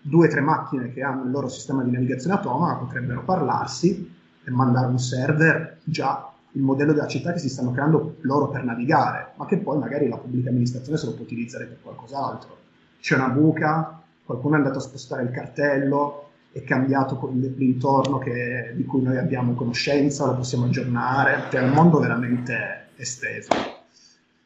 due 0.00 0.28
o 0.28 0.30
tre 0.30 0.40
macchine 0.40 0.92
che 0.92 1.02
hanno 1.02 1.24
il 1.24 1.32
loro 1.32 1.48
sistema 1.48 1.82
di 1.82 1.90
navigazione 1.90 2.36
autonoma 2.36 2.76
potrebbero 2.76 3.24
parlarsi 3.24 4.14
e 4.44 4.50
mandare 4.52 4.86
un 4.86 4.98
server 5.00 5.80
già 5.82 6.32
il 6.52 6.62
modello 6.62 6.92
della 6.92 7.08
città 7.08 7.32
che 7.32 7.40
si 7.40 7.48
stanno 7.48 7.72
creando 7.72 8.16
loro 8.20 8.48
per 8.48 8.62
navigare, 8.62 9.32
ma 9.34 9.44
che 9.44 9.58
poi 9.58 9.76
magari 9.78 10.08
la 10.08 10.16
pubblica 10.16 10.50
amministrazione 10.50 10.98
se 10.98 11.06
lo 11.06 11.14
può 11.14 11.24
utilizzare 11.24 11.64
per 11.64 11.78
qualcos'altro. 11.82 12.56
C'è 13.00 13.16
una 13.16 13.28
buca, 13.28 14.00
qualcuno 14.24 14.54
è 14.54 14.58
andato 14.58 14.78
a 14.78 14.82
spostare 14.82 15.22
il 15.24 15.30
cartello, 15.30 16.27
è 16.52 16.62
cambiato 16.64 17.30
l'intorno 17.32 18.18
che, 18.18 18.72
di 18.74 18.84
cui 18.84 19.02
noi 19.02 19.18
abbiamo 19.18 19.54
conoscenza, 19.54 20.26
lo 20.26 20.36
possiamo 20.36 20.66
aggiornare, 20.66 21.50
cioè 21.50 21.60
è 21.60 21.64
un 21.64 21.72
mondo 21.72 21.98
veramente 21.98 22.88
esteso. 22.96 23.50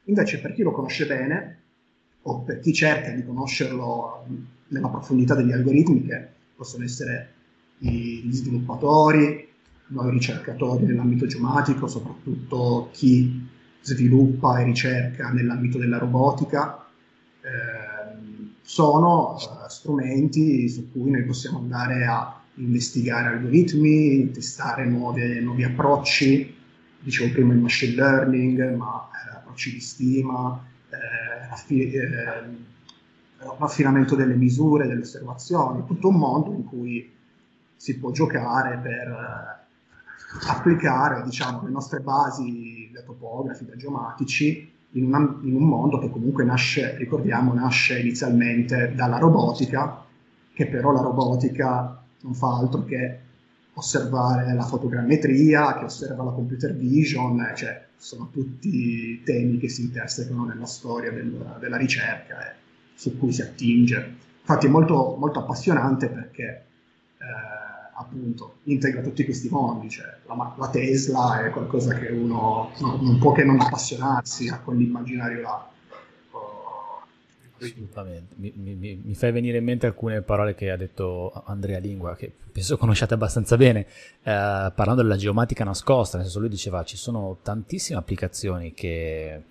Invece 0.04 0.40
per 0.40 0.52
chi 0.52 0.62
lo 0.62 0.72
conosce 0.72 1.06
bene 1.06 1.60
o 2.22 2.40
per 2.40 2.60
chi 2.60 2.72
cerca 2.72 3.10
di 3.10 3.24
conoscerlo 3.24 4.26
nella 4.68 4.88
profondità 4.88 5.34
degli 5.34 5.52
algoritmi, 5.52 6.04
che 6.04 6.28
possono 6.54 6.84
essere 6.84 7.30
gli 7.78 8.32
sviluppatori, 8.32 9.48
nuovi 9.88 10.10
ricercatori 10.10 10.84
nell'ambito 10.84 11.26
geomatico, 11.26 11.86
soprattutto 11.86 12.88
chi 12.92 13.48
sviluppa 13.80 14.60
e 14.60 14.64
ricerca 14.64 15.30
nell'ambito 15.30 15.78
della 15.78 15.98
robotica, 15.98 16.86
eh, 17.42 18.01
sono 18.62 19.36
eh, 19.38 19.68
strumenti 19.68 20.68
su 20.68 20.90
cui 20.90 21.10
noi 21.10 21.24
possiamo 21.24 21.58
andare 21.58 22.06
a 22.06 22.40
investigare 22.54 23.28
algoritmi, 23.28 24.30
testare 24.30 24.84
nuove, 24.84 25.40
nuovi 25.40 25.64
approcci, 25.64 26.54
dicevo 27.00 27.32
prima 27.32 27.52
il 27.52 27.58
machine 27.58 27.94
learning, 27.94 28.74
ma 28.74 29.08
eh, 29.10 29.36
approcci 29.36 29.72
di 29.72 29.80
stima, 29.80 30.64
eh, 30.90 31.48
raffi- 31.48 31.90
eh, 31.90 32.70
raffinamento 33.58 34.14
delle 34.14 34.34
misure, 34.34 34.86
delle 34.86 35.00
osservazioni, 35.00 35.84
tutto 35.86 36.08
un 36.08 36.16
mondo 36.16 36.52
in 36.52 36.64
cui 36.64 37.10
si 37.76 37.98
può 37.98 38.10
giocare 38.12 38.78
per 38.78 39.08
eh, 39.08 39.62
applicare 40.48 41.22
diciamo, 41.24 41.62
le 41.64 41.70
nostre 41.70 42.00
basi 42.00 42.90
da 42.92 43.02
topografi, 43.02 43.64
da 43.64 43.76
geomatici, 43.76 44.71
in, 44.92 45.04
una, 45.04 45.38
in, 45.42 45.54
un 45.54 45.64
mondo 45.64 45.98
che 45.98 46.10
comunque 46.10 46.44
nasce, 46.44 46.96
ricordiamo, 46.96 47.52
nasce 47.52 47.98
inizialmente 48.00 48.92
dalla 48.94 49.18
robotica, 49.18 50.04
che 50.52 50.66
però 50.66 50.92
la 50.92 51.00
robotica 51.00 52.02
non 52.20 52.34
fa 52.34 52.56
altro 52.56 52.84
che 52.84 53.18
osservare 53.74 54.52
la 54.54 54.64
fotogrammetria, 54.64 55.78
che 55.78 55.84
osserva 55.84 56.24
la 56.24 56.32
computer 56.32 56.74
vision, 56.74 57.52
cioè 57.54 57.86
sono 57.96 58.28
tutti 58.30 59.22
temi 59.24 59.58
che 59.58 59.68
si 59.68 59.82
intersecano 59.82 60.44
nella 60.44 60.66
storia 60.66 61.10
del, 61.10 61.56
della 61.58 61.76
ricerca 61.76 62.50
e 62.50 62.54
su 62.94 63.16
cui 63.18 63.32
si 63.32 63.42
attinge. 63.42 64.16
Infatti 64.40 64.66
è 64.66 64.68
molto, 64.68 65.16
molto 65.18 65.38
appassionante 65.38 66.08
perché 66.08 66.42
eh, 66.44 66.71
appunto 68.02 68.58
integra 68.64 69.00
tutti 69.00 69.24
questi 69.24 69.48
mondi, 69.48 69.88
cioè 69.88 70.06
la, 70.26 70.54
la 70.56 70.68
Tesla 70.68 71.44
è 71.44 71.50
qualcosa 71.50 71.94
che 71.94 72.08
uno 72.08 72.70
no, 72.78 72.98
non 73.00 73.18
può 73.18 73.32
che 73.32 73.44
non 73.44 73.60
appassionarsi 73.60 74.48
a 74.48 74.60
quell'immaginario 74.60 75.40
là. 75.40 75.66
Assolutamente, 77.62 78.34
mi, 78.38 78.52
mi, 78.56 79.00
mi, 79.04 79.14
fai 79.14 79.30
venire 79.30 79.58
in 79.58 79.64
mente 79.64 79.86
alcune 79.86 80.20
parole 80.22 80.56
che 80.56 80.70
ha 80.72 80.76
detto 80.76 81.30
Andrea 81.46 81.78
Lingua, 81.78 82.16
che 82.16 82.32
penso 82.50 82.76
conosciate 82.76 83.14
abbastanza 83.14 83.56
bene, 83.56 83.86
eh, 84.22 84.72
parlando 84.74 85.02
della 85.02 85.16
geomatica 85.16 85.62
nascosta, 85.62 86.16
nel 86.16 86.26
senso 86.26 86.40
lui 86.40 86.48
diceva 86.48 86.82
ci 86.82 86.96
sono 86.96 87.38
tantissime 87.40 88.00
applicazioni 88.00 88.74
che 88.74 89.42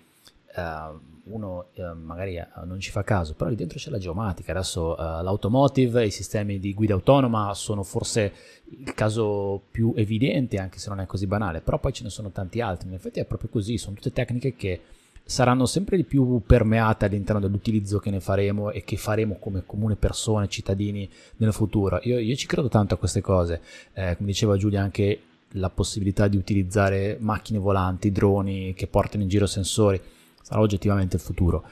eh, 0.54 0.90
uno 1.24 1.66
eh, 1.74 1.92
magari 1.94 2.40
non 2.64 2.80
ci 2.80 2.90
fa 2.90 3.04
caso, 3.04 3.34
però 3.34 3.48
lì 3.48 3.56
dentro 3.56 3.78
c'è 3.78 3.90
la 3.90 3.98
geomatica, 3.98 4.52
adesso 4.52 4.96
eh, 4.96 5.22
l'automotive, 5.22 6.04
i 6.04 6.10
sistemi 6.10 6.58
di 6.58 6.74
guida 6.74 6.94
autonoma 6.94 7.54
sono 7.54 7.82
forse 7.82 8.32
il 8.64 8.92
caso 8.94 9.62
più 9.70 9.92
evidente, 9.96 10.58
anche 10.58 10.78
se 10.78 10.88
non 10.88 11.00
è 11.00 11.06
così 11.06 11.26
banale, 11.26 11.60
però 11.60 11.78
poi 11.78 11.92
ce 11.92 12.02
ne 12.02 12.10
sono 12.10 12.30
tanti 12.30 12.60
altri, 12.60 12.88
in 12.88 12.94
effetti 12.94 13.20
è 13.20 13.24
proprio 13.24 13.50
così, 13.50 13.78
sono 13.78 13.94
tutte 13.94 14.12
tecniche 14.12 14.56
che 14.56 14.80
saranno 15.24 15.66
sempre 15.66 15.96
di 15.96 16.04
più 16.04 16.42
permeate 16.44 17.04
all'interno 17.04 17.40
dell'utilizzo 17.40 18.00
che 18.00 18.10
ne 18.10 18.18
faremo 18.18 18.70
e 18.72 18.82
che 18.82 18.96
faremo 18.96 19.36
come 19.38 19.62
comune 19.64 19.94
persone, 19.94 20.48
cittadini 20.48 21.08
nel 21.36 21.52
futuro. 21.52 22.00
Io, 22.02 22.18
io 22.18 22.34
ci 22.34 22.48
credo 22.48 22.68
tanto 22.68 22.94
a 22.94 22.98
queste 22.98 23.20
cose, 23.20 23.60
eh, 23.92 24.16
come 24.16 24.28
diceva 24.28 24.56
Giulia 24.56 24.82
anche 24.82 25.20
la 25.56 25.70
possibilità 25.70 26.28
di 26.28 26.36
utilizzare 26.36 27.16
macchine 27.20 27.58
volanti, 27.58 28.10
droni 28.10 28.74
che 28.74 28.88
portano 28.88 29.22
in 29.22 29.28
giro 29.28 29.46
sensori 29.46 30.00
sarà 30.42 30.60
oggettivamente 30.60 31.16
il 31.16 31.22
futuro. 31.22 31.64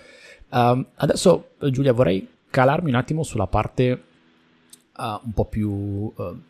Um, 0.51 0.87
adesso 0.97 1.51
Giulia 1.71 1.93
vorrei 1.93 2.27
calarmi 2.51 2.91
un 2.91 2.97
attimo 2.97 3.23
sulla 3.23 3.47
parte 3.47 4.03
uh, 4.97 5.21
un 5.25 5.33
po' 5.33 5.45
più... 5.45 5.71
Uh, 5.71 6.41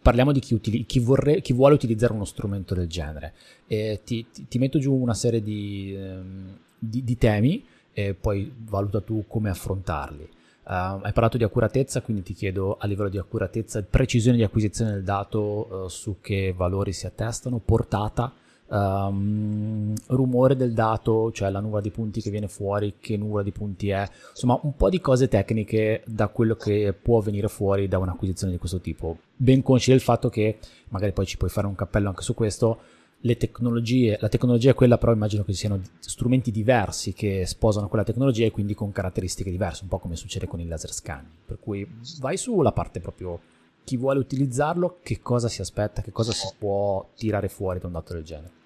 parliamo 0.00 0.30
di 0.30 0.38
chi, 0.38 0.54
utili- 0.54 0.84
chi, 0.86 1.00
vorre- 1.00 1.40
chi, 1.40 1.52
vuole 1.52 1.74
utilizzare 1.74 2.12
uno 2.12 2.24
strumento 2.24 2.74
del 2.74 2.86
genere. 2.86 3.34
E 3.66 4.00
ti, 4.04 4.26
ti, 4.32 4.46
ti 4.46 4.58
metto 4.58 4.78
giù 4.78 4.94
una 4.94 5.14
serie 5.14 5.42
di, 5.42 5.94
um, 5.96 6.56
di, 6.78 7.02
di, 7.02 7.16
temi 7.16 7.64
e 7.92 8.14
poi 8.14 8.52
valuta 8.56 9.00
tu 9.00 9.24
come 9.26 9.50
affrontarli. 9.50 10.22
Uh, 10.64 11.02
hai 11.02 11.12
parlato 11.12 11.36
di 11.36 11.44
accuratezza, 11.44 12.00
quindi 12.02 12.22
ti 12.22 12.34
chiedo 12.34 12.76
a 12.78 12.86
livello 12.86 13.08
di 13.08 13.18
accuratezza, 13.18 13.82
precisione 13.82 14.36
di 14.36 14.44
acquisizione 14.44 14.92
del 14.92 15.04
dato, 15.04 15.40
uh, 15.84 15.88
su 15.88 16.16
che 16.20 16.54
valori 16.56 16.92
si 16.92 17.06
attestano, 17.06 17.58
portata, 17.58 18.32
um, 18.74 19.94
rumore 20.08 20.56
del 20.56 20.72
dato, 20.72 21.30
cioè 21.32 21.50
la 21.50 21.60
nuvola 21.60 21.80
di 21.80 21.90
punti 21.90 22.20
che 22.20 22.30
viene 22.30 22.48
fuori, 22.48 22.94
che 22.98 23.16
nuvola 23.16 23.42
di 23.42 23.52
punti 23.52 23.90
è, 23.90 24.08
insomma 24.30 24.58
un 24.62 24.74
po' 24.74 24.88
di 24.88 25.00
cose 25.00 25.28
tecniche 25.28 26.02
da 26.06 26.28
quello 26.28 26.56
che 26.56 26.94
può 27.00 27.20
venire 27.20 27.48
fuori 27.48 27.86
da 27.88 27.98
un'acquisizione 27.98 28.52
di 28.52 28.58
questo 28.58 28.80
tipo. 28.80 29.18
Ben 29.36 29.62
consci 29.62 29.90
del 29.90 30.00
fatto 30.00 30.28
che, 30.28 30.58
magari 30.88 31.12
poi 31.12 31.26
ci 31.26 31.36
puoi 31.36 31.50
fare 31.50 31.66
un 31.66 31.74
cappello 31.74 32.08
anche 32.08 32.22
su 32.22 32.34
questo, 32.34 32.78
le 33.24 33.38
tecnologie, 33.38 34.18
la 34.20 34.28
tecnologia 34.28 34.72
è 34.72 34.74
quella, 34.74 34.98
però 34.98 35.12
immagino 35.12 35.44
che 35.44 35.52
ci 35.52 35.60
siano 35.60 35.80
strumenti 35.98 36.50
diversi 36.50 37.14
che 37.14 37.46
sposano 37.46 37.88
quella 37.88 38.04
tecnologia 38.04 38.44
e 38.44 38.50
quindi 38.50 38.74
con 38.74 38.92
caratteristiche 38.92 39.50
diverse, 39.50 39.84
un 39.84 39.88
po' 39.88 39.98
come 39.98 40.16
succede 40.16 40.46
con 40.46 40.60
il 40.60 40.68
laser 40.68 40.92
scan. 40.92 41.26
Per 41.46 41.58
cui 41.58 41.88
vai 42.20 42.36
sulla 42.36 42.72
parte 42.72 43.00
proprio 43.00 43.40
chi 43.82 43.96
vuole 43.96 44.18
utilizzarlo, 44.18 44.98
che 45.02 45.20
cosa 45.20 45.48
si 45.48 45.62
aspetta, 45.62 46.02
che 46.02 46.12
cosa 46.12 46.32
si 46.32 46.48
può 46.58 47.06
tirare 47.16 47.48
fuori 47.48 47.78
da 47.78 47.86
un 47.86 47.92
dato 47.92 48.12
del 48.12 48.24
genere. 48.24 48.62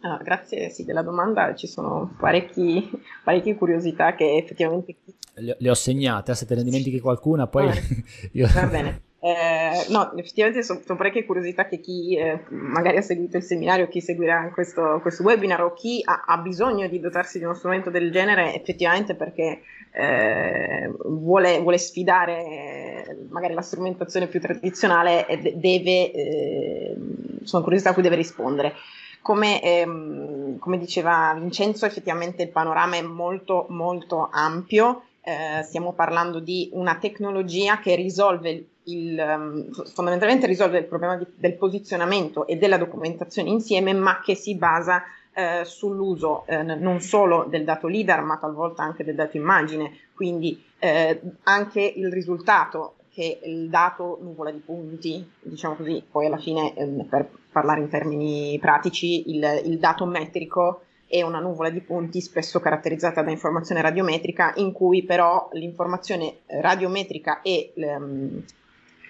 Allora, 0.00 0.22
grazie 0.22 0.68
sì, 0.68 0.84
della 0.84 1.02
domanda, 1.02 1.54
ci 1.54 1.66
sono 1.66 2.14
parecchi, 2.18 2.90
parecchie 3.22 3.54
curiosità 3.54 4.14
che 4.14 4.36
effettivamente... 4.36 4.96
Le, 5.36 5.56
le 5.58 5.70
ho 5.70 5.74
segnate, 5.74 6.32
eh, 6.32 6.34
se 6.34 6.46
te 6.46 6.54
ne 6.54 6.62
dimentichi 6.62 7.00
qualcuna 7.00 7.46
poi... 7.46 7.68
Ah, 7.68 7.74
io... 8.32 8.46
Va 8.52 8.66
bene. 8.66 9.02
Eh, 9.24 9.86
no, 9.88 10.14
effettivamente 10.18 10.62
sono, 10.62 10.82
sono, 10.84 10.98
parecchie 10.98 11.24
curiosità 11.24 11.66
che 11.66 11.80
chi 11.80 12.14
eh, 12.14 12.44
magari 12.50 12.98
ha 12.98 13.00
seguito 13.00 13.38
il 13.38 13.42
seminario, 13.42 13.88
chi 13.88 14.02
seguirà 14.02 14.50
questo, 14.52 14.98
questo 15.00 15.22
webinar 15.22 15.62
o 15.62 15.72
chi 15.72 16.02
ha, 16.04 16.24
ha, 16.26 16.36
bisogno 16.36 16.86
di 16.88 17.00
dotarsi 17.00 17.38
di 17.38 17.44
uno 17.44 17.54
strumento 17.54 17.88
del 17.88 18.12
genere, 18.12 18.54
effettivamente 18.54 19.14
perché 19.14 19.62
eh, 19.96 20.90
vuole, 21.04 21.60
vuole, 21.60 21.78
sfidare 21.78 23.16
magari 23.28 23.54
la 23.54 23.62
strumentazione 23.62 24.26
più 24.26 24.40
tradizionale 24.40 25.24
e 25.26 25.54
deve, 25.54 26.10
eh, 26.10 26.96
sono 27.44 27.62
curiosità 27.62 27.90
a 27.90 27.94
cui 27.94 28.02
deve 28.02 28.16
rispondere. 28.16 28.74
Come, 29.22 29.62
ehm, 29.62 30.58
come, 30.58 30.78
diceva 30.78 31.34
Vincenzo, 31.38 31.86
effettivamente 31.86 32.42
il 32.42 32.50
panorama 32.50 32.96
è 32.96 33.02
molto 33.02 33.66
molto 33.70 34.28
ampio. 34.30 35.04
Eh, 35.22 35.62
stiamo 35.62 35.92
parlando 35.92 36.40
di 36.40 36.68
una 36.72 36.96
tecnologia 36.96 37.78
che 37.78 37.94
risolve 37.94 38.66
il, 38.84 39.18
um, 39.18 39.70
fondamentalmente 39.94 40.46
risolve 40.46 40.78
il 40.78 40.84
problema 40.84 41.16
di, 41.16 41.26
del 41.36 41.54
posizionamento 41.54 42.46
e 42.46 42.56
della 42.56 42.76
documentazione 42.76 43.48
insieme, 43.48 43.94
ma 43.94 44.20
che 44.20 44.34
si 44.34 44.56
basa 44.56 45.02
eh, 45.34 45.64
sull'uso 45.64 46.44
eh, 46.46 46.62
non 46.62 47.00
solo 47.00 47.44
del 47.48 47.64
dato 47.64 47.86
LIDAR, 47.86 48.22
ma 48.22 48.38
talvolta 48.38 48.82
anche 48.82 49.04
del 49.04 49.14
dato 49.14 49.36
immagine, 49.36 49.98
quindi 50.14 50.62
eh, 50.78 51.20
anche 51.42 51.80
il 51.80 52.10
risultato 52.10 52.94
che 53.12 53.40
il 53.44 53.68
dato 53.68 54.18
nuvola 54.22 54.50
di 54.50 54.58
punti, 54.58 55.28
diciamo 55.40 55.76
così, 55.76 56.02
poi 56.10 56.26
alla 56.26 56.38
fine 56.38 56.74
ehm, 56.74 57.04
per 57.04 57.28
parlare 57.52 57.80
in 57.80 57.88
termini 57.88 58.58
pratici, 58.60 59.30
il, 59.30 59.62
il 59.64 59.78
dato 59.78 60.04
metrico 60.04 60.80
è 61.06 61.22
una 61.22 61.38
nuvola 61.38 61.70
di 61.70 61.80
punti 61.80 62.20
spesso 62.20 62.58
caratterizzata 62.58 63.22
da 63.22 63.30
informazione 63.30 63.82
radiometrica 63.82 64.54
in 64.56 64.72
cui 64.72 65.04
però 65.04 65.48
l'informazione 65.52 66.38
radiometrica 66.46 67.40
e 67.42 67.72
um, 67.76 68.42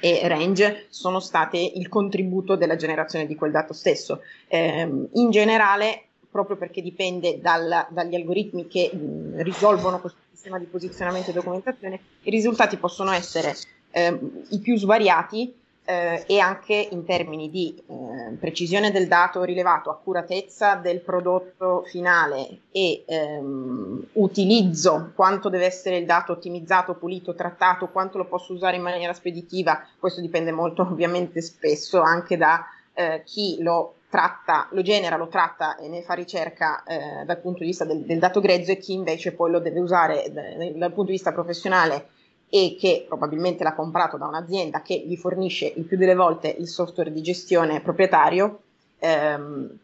e 0.05 0.29
range 0.29 0.85
sono 0.91 1.19
state 1.19 1.57
il 1.57 1.89
contributo 1.89 2.57
della 2.57 2.77
generazione 2.77 3.27
di 3.27 3.35
quel 3.35 3.53
dato 3.53 3.73
stesso. 3.73 4.21
Eh, 4.49 4.87
in 5.13 5.31
generale, 5.31 6.09
proprio 6.35 6.57
perché 6.57 6.83
dipende 6.83 7.39
dal, 7.41 7.87
dagli 7.91 8.17
algoritmi 8.17 8.67
che 8.67 8.91
mh, 8.93 9.41
risolvono 9.45 10.01
questo 10.01 10.19
sistema 10.33 10.59
di 10.59 10.65
posizionamento 10.65 11.31
e 11.31 11.33
documentazione, 11.33 12.01
i 12.23 12.31
risultati 12.31 12.77
possono 12.77 13.13
essere 13.13 13.55
eh, 13.93 14.19
i 14.49 14.59
più 14.59 14.77
svariati 14.77 15.55
eh, 15.85 16.25
e 16.27 16.41
anche 16.41 16.89
in 16.91 17.05
termini 17.05 17.51
di 17.51 17.81
eh, 17.87 18.33
precisione 18.33 18.91
del 18.91 19.07
dato 19.07 19.45
rilevato, 19.45 19.91
accuratezza 19.91 20.75
del 20.75 21.03
prodotto 21.03 21.85
finale 21.87 22.63
e 22.73 23.05
ehm, 23.07 24.05
utilizzo, 24.15 25.13
quanto 25.15 25.49
deve 25.49 25.67
essere 25.67 25.99
il 25.99 26.05
dato 26.05 26.33
ottimizzato, 26.33 26.95
pulito, 26.95 27.37
trattato, 27.37 27.91
quanto 27.91 28.19
lo 28.19 28.25
posso 28.25 28.53
usare 28.53 28.75
in 28.75 28.83
maniera 28.83 29.13
speditiva, 29.13 29.87
questo 30.01 30.21
dipende 30.21 30.51
molto 30.51 30.83
ovviamente 30.91 31.41
spesso 31.41 32.01
anche 32.01 32.37
da 32.37 32.67
eh, 32.93 33.23
chi 33.25 33.59
lo 33.61 33.95
tratta, 34.15 34.69
lo 34.71 34.83
genera, 34.83 35.17
lo 35.17 35.27
tratta 35.27 35.77
e 35.77 35.89
ne 35.89 36.01
fa 36.03 36.15
ricerca 36.15 36.85
eh, 36.85 37.25
dal 37.25 37.41
punto 37.41 37.59
di 37.59 37.65
vista 37.65 37.85
del, 37.85 38.03
del, 38.03 38.21
dato 38.21 38.39
grezzo 38.39 38.71
e 38.71 38.79
chi 38.79 38.93
invece 38.93 39.33
poi 39.33 39.51
lo 39.51 39.59
deve 39.59 39.81
usare 39.81 40.31
d- 40.31 40.77
dal 40.77 40.93
punto 40.93 41.11
di 41.11 41.17
vista 41.17 41.33
professionale 41.33 42.11
e 42.49 42.77
che 42.79 43.07
probabilmente 43.09 43.65
l'ha 43.65 43.75
comprato 43.75 44.17
da 44.17 44.29
un'azienda 44.29 44.83
che 44.83 45.03
gli 45.05 45.17
fornisce 45.17 45.73
il 45.75 45.83
più 45.83 45.97
delle 45.97 46.15
volte 46.15 46.47
il 46.57 46.69
software 46.69 47.13
di 47.13 47.23
gestione 47.23 47.81
proprietario 47.81 48.61
ehm, 49.01 49.79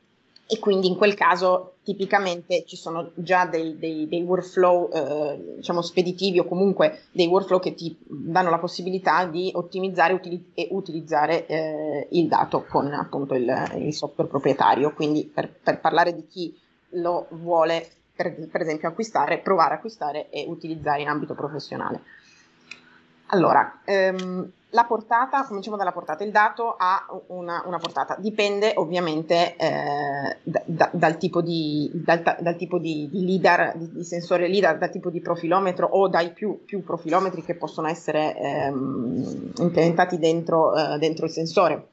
e 0.53 0.59
quindi 0.59 0.89
in 0.89 0.97
quel 0.97 1.15
caso 1.15 1.75
tipicamente 1.85 2.65
ci 2.67 2.75
sono 2.75 3.13
già 3.15 3.47
dei, 3.47 3.79
dei, 3.79 4.09
dei 4.09 4.23
workflow 4.23 4.91
eh, 4.93 5.55
diciamo 5.59 5.81
speditivi 5.81 6.41
o 6.41 6.45
comunque 6.45 7.03
dei 7.13 7.29
workflow 7.29 7.61
che 7.61 7.75
ti 7.75 7.97
danno 8.05 8.51
la 8.51 8.59
possibilità 8.59 9.27
di 9.27 9.53
ottimizzare 9.55 10.13
utili- 10.13 10.51
e 10.55 10.67
utilizzare 10.73 11.47
eh, 11.47 12.09
il 12.11 12.27
dato 12.27 12.65
con 12.69 12.93
appunto 12.93 13.35
il, 13.35 13.49
il 13.77 13.95
software 13.95 14.29
proprietario. 14.29 14.93
Quindi 14.93 15.31
per, 15.33 15.49
per, 15.53 15.79
parlare 15.79 16.17
di 16.17 16.27
chi 16.27 16.59
lo 16.95 17.29
vuole 17.31 17.87
per, 18.17 18.49
per 18.49 18.63
esempio 18.63 18.89
acquistare, 18.89 19.39
provare 19.39 19.75
a 19.75 19.77
acquistare 19.77 20.31
e 20.31 20.47
utilizzare 20.49 21.01
in 21.01 21.09
ambito 21.09 21.35
professionale. 21.35 22.03
Allora, 23.27 23.83
ehm, 23.85 24.51
la 24.71 24.85
portata, 24.85 25.45
cominciamo 25.45 25.77
dalla 25.77 25.93
portata, 25.93 26.23
il 26.23 26.31
dato 26.31 26.75
ha 26.79 27.07
una, 27.29 27.63
una 27.67 27.79
portata, 27.79 28.17
dipende 28.19 28.73
ovviamente 28.77 29.57
eh, 29.57 30.37
da, 30.43 30.63
da, 30.65 30.91
dal 30.93 31.17
tipo, 31.17 31.41
di, 31.41 31.91
dal, 31.93 32.23
dal 32.39 32.57
tipo 32.57 32.79
di, 32.79 33.09
di, 33.11 33.25
LIDAR, 33.25 33.77
di, 33.77 33.91
di, 33.93 34.05
sensore 34.05 34.49
LIDAR, 34.49 34.79
dal 34.79 34.91
tipo 34.91 35.11
di 35.11 35.21
profilometro 35.21 35.87
o 35.87 36.09
dai 36.09 36.31
più, 36.33 36.65
più 36.65 36.85
profilometri 36.85 37.43
che 37.43 37.57
possono 37.57 37.89
essere 37.89 38.37
ehm, 38.37 39.53
implementati 39.59 40.19
dentro, 40.19 40.75
eh, 40.75 40.99
dentro, 40.99 41.27
il 41.27 41.33
sensore. 41.33 41.87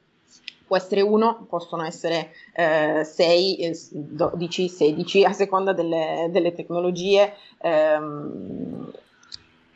Può 0.66 0.76
essere 0.76 1.00
uno, 1.00 1.46
possono 1.48 1.84
essere 1.84 2.30
eh, 2.52 3.02
6, 3.02 3.90
12, 3.92 4.68
16 4.68 5.24
a 5.24 5.32
seconda 5.32 5.72
delle, 5.72 6.28
delle 6.30 6.52
tecnologie. 6.52 7.32
Ehm, 7.60 8.92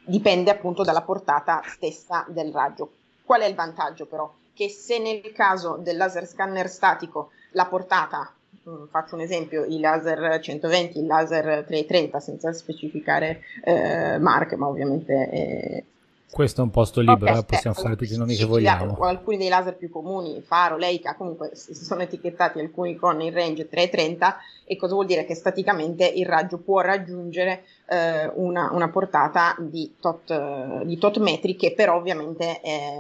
dipende 0.04 0.50
appunto 0.50 0.82
dalla 0.82 1.02
portata 1.02 1.62
stessa 1.66 2.24
del 2.28 2.52
raggio. 2.52 2.92
Qual 3.24 3.40
è 3.40 3.46
il 3.46 3.54
vantaggio 3.54 4.06
però? 4.06 4.30
Che 4.54 4.68
se 4.68 4.98
nel 4.98 5.32
caso 5.32 5.76
del 5.76 5.96
laser 5.96 6.26
scanner 6.26 6.68
statico 6.68 7.30
la 7.52 7.66
portata, 7.66 8.32
mh, 8.62 8.70
mm, 8.70 8.84
faccio 8.90 9.14
un 9.14 9.20
esempio, 9.22 9.64
il 9.64 9.80
laser 9.80 10.40
120, 10.40 10.98
il 10.98 11.06
laser 11.06 11.64
330 11.64 12.20
senza 12.20 12.52
specificare 12.52 13.42
eh, 13.64 14.18
marche, 14.18 14.56
ma 14.56 14.68
ovviamente 14.68 15.30
eh, 15.30 15.84
questo 16.33 16.62
è 16.62 16.64
un 16.64 16.71
posto 16.71 17.01
libero, 17.01 17.31
okay, 17.31 17.40
eh, 17.40 17.45
possiamo 17.45 17.77
fare 17.77 17.95
tutti 17.95 18.14
i 18.14 18.16
nomi 18.16 18.35
che 18.35 18.47
vogliamo. 18.47 18.97
Alcuni 19.01 19.37
dei 19.37 19.51
laser 19.51 19.77
più 19.77 19.90
comuni, 19.90 20.40
Faro, 20.40 20.79
Leica, 20.79 21.14
comunque 21.14 21.51
si 21.53 21.75
sono 21.75 22.01
etichettati 22.01 22.59
alcuni 22.59 22.97
con 22.97 23.21
il 23.21 23.31
range 23.31 23.68
330 23.68 24.37
e 24.64 24.77
cosa 24.77 24.95
vuol 24.95 25.05
dire? 25.05 25.27
Che 25.27 25.35
staticamente 25.35 26.07
il 26.07 26.25
raggio 26.25 26.57
può 26.57 26.81
raggiungere 26.81 27.64
eh, 27.87 28.31
una, 28.37 28.71
una, 28.73 28.88
portata 28.88 29.55
di 29.59 29.97
tot, 30.01 30.85
di 30.85 30.97
tot, 30.97 31.18
metri 31.18 31.55
che 31.55 31.75
però 31.75 31.97
ovviamente 31.97 32.62
è, 32.62 32.99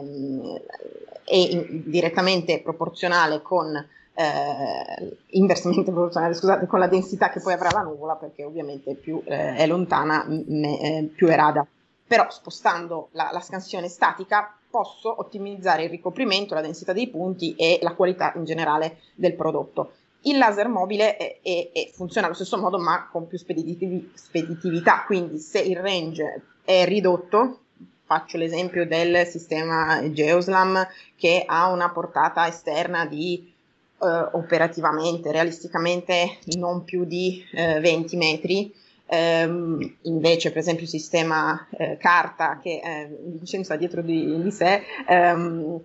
è 1.24 1.34
in, 1.34 1.84
direttamente 1.86 2.60
proporzionale 2.60 3.40
con 3.40 3.74
eh, 3.74 5.16
inversamente 5.28 5.90
proporzionale, 5.90 6.34
scusate, 6.34 6.66
con 6.66 6.78
la 6.78 6.86
densità 6.86 7.30
che 7.30 7.40
poi 7.40 7.54
avrà 7.54 7.70
la 7.72 7.80
nuvola 7.80 8.14
perché 8.16 8.44
ovviamente 8.44 8.94
più 8.94 9.22
eh, 9.24 9.54
è 9.54 9.66
lontana 9.66 10.26
me, 10.28 10.80
eh, 10.80 11.10
più 11.14 11.28
è 11.28 11.34
rada 11.34 11.66
però 12.12 12.28
spostando 12.28 13.08
la, 13.12 13.30
la 13.32 13.40
scansione 13.40 13.88
statica 13.88 14.54
posso 14.68 15.18
ottimizzare 15.18 15.84
il 15.84 15.88
ricoprimento, 15.88 16.52
la 16.52 16.60
densità 16.60 16.92
dei 16.92 17.08
punti 17.08 17.54
e 17.54 17.78
la 17.80 17.94
qualità 17.94 18.34
in 18.36 18.44
generale 18.44 18.98
del 19.14 19.32
prodotto. 19.32 19.92
Il 20.24 20.36
laser 20.36 20.68
mobile 20.68 21.16
è, 21.16 21.40
è, 21.40 21.70
è, 21.72 21.90
funziona 21.90 22.26
allo 22.26 22.36
stesso 22.36 22.58
modo 22.58 22.78
ma 22.78 23.08
con 23.10 23.26
più 23.26 23.38
speditivi, 23.38 24.12
speditività, 24.12 25.04
quindi 25.06 25.38
se 25.38 25.60
il 25.60 25.78
range 25.78 26.42
è 26.62 26.84
ridotto, 26.84 27.60
faccio 28.04 28.36
l'esempio 28.36 28.86
del 28.86 29.26
sistema 29.26 30.02
Geoslam 30.10 30.86
che 31.16 31.44
ha 31.46 31.68
una 31.68 31.88
portata 31.92 32.46
esterna 32.46 33.06
di 33.06 33.50
eh, 34.02 34.06
operativamente, 34.32 35.32
realisticamente 35.32 36.40
non 36.58 36.84
più 36.84 37.06
di 37.06 37.42
eh, 37.52 37.80
20 37.80 38.16
metri, 38.18 38.74
Um, 39.14 39.96
invece, 40.04 40.48
per 40.48 40.60
esempio, 40.60 40.84
il 40.84 40.88
sistema 40.88 41.66
eh, 41.76 41.98
carta 41.98 42.58
che 42.62 42.80
eh, 42.82 43.14
Vincenzo 43.24 43.74
ha 43.74 43.76
dietro 43.76 44.00
di, 44.00 44.40
di 44.40 44.50
sé 44.50 44.82
um, 45.06 45.78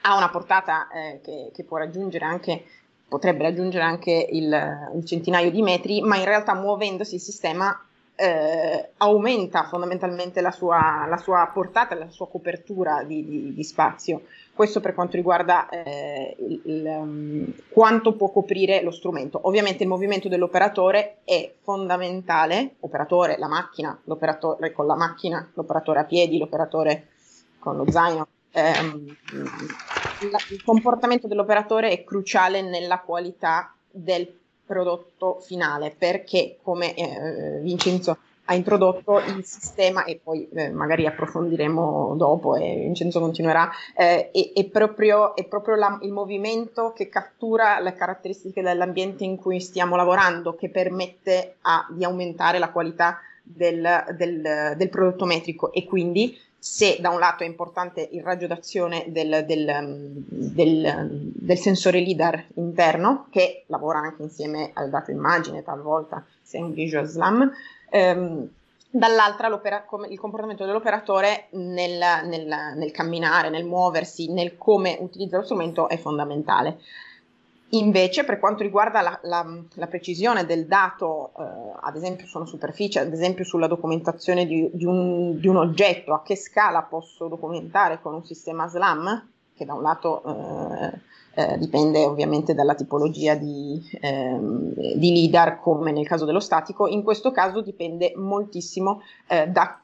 ha 0.00 0.16
una 0.16 0.28
portata 0.30 0.88
eh, 0.88 1.20
che, 1.22 1.50
che, 1.54 1.62
può 1.62 1.76
raggiungere 1.76 2.24
anche, 2.24 2.64
potrebbe 3.06 3.44
raggiungere 3.44 3.84
anche 3.84 4.28
il, 4.32 4.90
il, 4.96 5.04
centinaio 5.04 5.52
di 5.52 5.62
metri, 5.62 6.00
ma 6.00 6.16
in 6.16 6.24
realtà 6.24 6.54
muovendosi 6.54 7.14
il 7.14 7.20
sistema 7.20 7.80
eh, 8.16 8.88
aumenta 8.96 9.64
fondamentalmente 9.64 10.40
la 10.40 10.50
sua, 10.50 11.06
la 11.08 11.18
sua, 11.18 11.48
portata, 11.52 11.94
la 11.94 12.10
sua 12.10 12.26
copertura 12.26 13.04
di, 13.04 13.24
di, 13.24 13.54
di 13.54 13.62
spazio. 13.62 14.22
Questo 14.56 14.80
per 14.80 14.94
quanto 14.94 15.16
riguarda 15.16 15.68
eh, 15.68 16.34
il, 16.38 16.60
il, 16.64 16.84
um, 16.86 17.52
quanto 17.68 18.14
può 18.14 18.30
coprire 18.30 18.80
lo 18.80 18.90
strumento. 18.90 19.38
Ovviamente 19.42 19.82
il 19.82 19.88
movimento 19.90 20.28
dell'operatore 20.28 21.18
è 21.24 21.52
fondamentale, 21.60 22.76
operatore, 22.80 23.36
la 23.36 23.48
macchina, 23.48 24.00
l'operatore 24.04 24.72
con 24.72 24.86
la 24.86 24.96
macchina, 24.96 25.46
l'operatore 25.52 25.98
a 26.00 26.04
piedi, 26.04 26.38
l'operatore 26.38 27.08
con 27.58 27.76
lo 27.76 27.84
zaino. 27.90 28.28
Ehm, 28.52 29.16
la, 30.30 30.38
il 30.48 30.64
comportamento 30.64 31.28
dell'operatore 31.28 31.90
è 31.90 32.02
cruciale 32.02 32.62
nella 32.62 33.00
qualità 33.00 33.74
del 33.90 34.26
prodotto 34.64 35.38
finale 35.40 35.94
perché 35.96 36.56
come 36.62 36.94
eh, 36.94 37.60
Vincenzo 37.60 38.16
ha 38.46 38.54
introdotto 38.54 39.18
il 39.18 39.44
sistema 39.44 40.04
e 40.04 40.20
poi 40.22 40.48
eh, 40.54 40.70
magari 40.70 41.06
approfondiremo 41.06 42.14
dopo 42.16 42.56
e 42.56 42.76
Vincenzo 42.80 43.20
continuerà, 43.20 43.70
eh, 43.96 44.30
è, 44.30 44.52
è, 44.54 44.64
proprio, 44.64 45.34
è 45.36 45.44
proprio 45.44 45.74
la, 45.74 45.98
il 46.02 46.12
movimento 46.12 46.92
che 46.92 47.08
cattura 47.08 47.80
le 47.80 47.94
caratteristiche 47.94 48.62
dell'ambiente 48.62 49.24
in 49.24 49.36
cui 49.36 49.60
stiamo 49.60 49.96
lavorando 49.96 50.54
che 50.54 50.70
permette 50.70 51.56
a, 51.62 51.86
di 51.90 52.04
aumentare 52.04 52.58
la 52.58 52.70
qualità 52.70 53.20
del, 53.42 54.04
del, 54.16 54.74
del 54.76 54.88
prodotto 54.88 55.24
metrico. 55.24 55.72
E 55.72 55.84
quindi 55.84 56.36
se 56.58 56.98
da 57.00 57.10
un 57.10 57.20
lato 57.20 57.44
è 57.44 57.46
importante 57.46 58.08
il 58.10 58.22
raggio 58.22 58.48
d'azione 58.48 59.04
del, 59.08 59.44
del, 59.46 60.24
del, 60.26 61.30
del, 61.32 61.58
sensore 61.58 62.00
LIDAR 62.00 62.44
interno, 62.54 63.26
che 63.30 63.64
lavora 63.66 63.98
anche 63.98 64.22
insieme 64.22 64.70
al 64.72 64.90
dato 64.90 65.12
immagine 65.12 65.62
talvolta, 65.62 66.24
se 66.42 66.58
è 66.58 66.62
un 66.62 66.72
visual 66.72 67.06
slam, 67.06 67.52
ehm, 67.96 68.48
dall'altra 68.90 69.48
il 70.08 70.18
comportamento 70.18 70.64
dell'operatore 70.64 71.48
nel, 71.50 71.98
nel, 72.24 72.74
nel, 72.76 72.90
camminare, 72.92 73.50
nel 73.50 73.64
muoversi, 73.64 74.32
nel 74.32 74.56
come 74.56 74.96
utilizza 75.00 75.36
lo 75.36 75.42
strumento 75.42 75.88
è 75.88 75.98
fondamentale. 75.98 76.78
Invece, 77.70 78.24
per 78.24 78.38
quanto 78.38 78.62
riguarda 78.62 79.00
la, 79.00 79.18
la, 79.22 79.44
la 79.74 79.86
precisione 79.88 80.46
del 80.46 80.66
dato, 80.66 81.32
eh, 81.36 81.42
ad 81.80 81.96
esempio 81.96 82.24
su 82.26 82.36
una 82.36 82.46
superficie, 82.46 83.00
ad 83.00 83.12
esempio 83.12 83.44
sulla 83.44 83.66
documentazione 83.66 84.46
di, 84.46 84.70
di, 84.72 84.84
un, 84.84 85.38
di, 85.40 85.48
un, 85.48 85.56
oggetto, 85.56 86.14
a 86.14 86.22
che 86.22 86.36
scala 86.36 86.82
posso 86.82 87.26
documentare 87.26 88.00
con 88.00 88.14
un 88.14 88.24
sistema 88.24 88.68
SLAM, 88.68 89.30
che 89.56 89.64
da 89.64 89.74
un 89.74 89.82
lato 89.82 90.22
eh, 90.24 91.00
eh, 91.38 91.58
dipende 91.58 92.02
ovviamente 92.02 92.54
dalla 92.54 92.74
tipologia 92.74 93.34
di, 93.34 93.78
ehm, 94.00 94.72
di, 94.96 95.12
LIDAR, 95.12 95.60
come 95.60 95.92
nel 95.92 96.06
caso 96.06 96.24
dello 96.24 96.40
statico, 96.40 96.86
in 96.86 97.02
questo 97.02 97.30
caso 97.30 97.60
dipende 97.60 98.14
moltissimo 98.16 99.02
eh, 99.28 99.46
da 99.46 99.78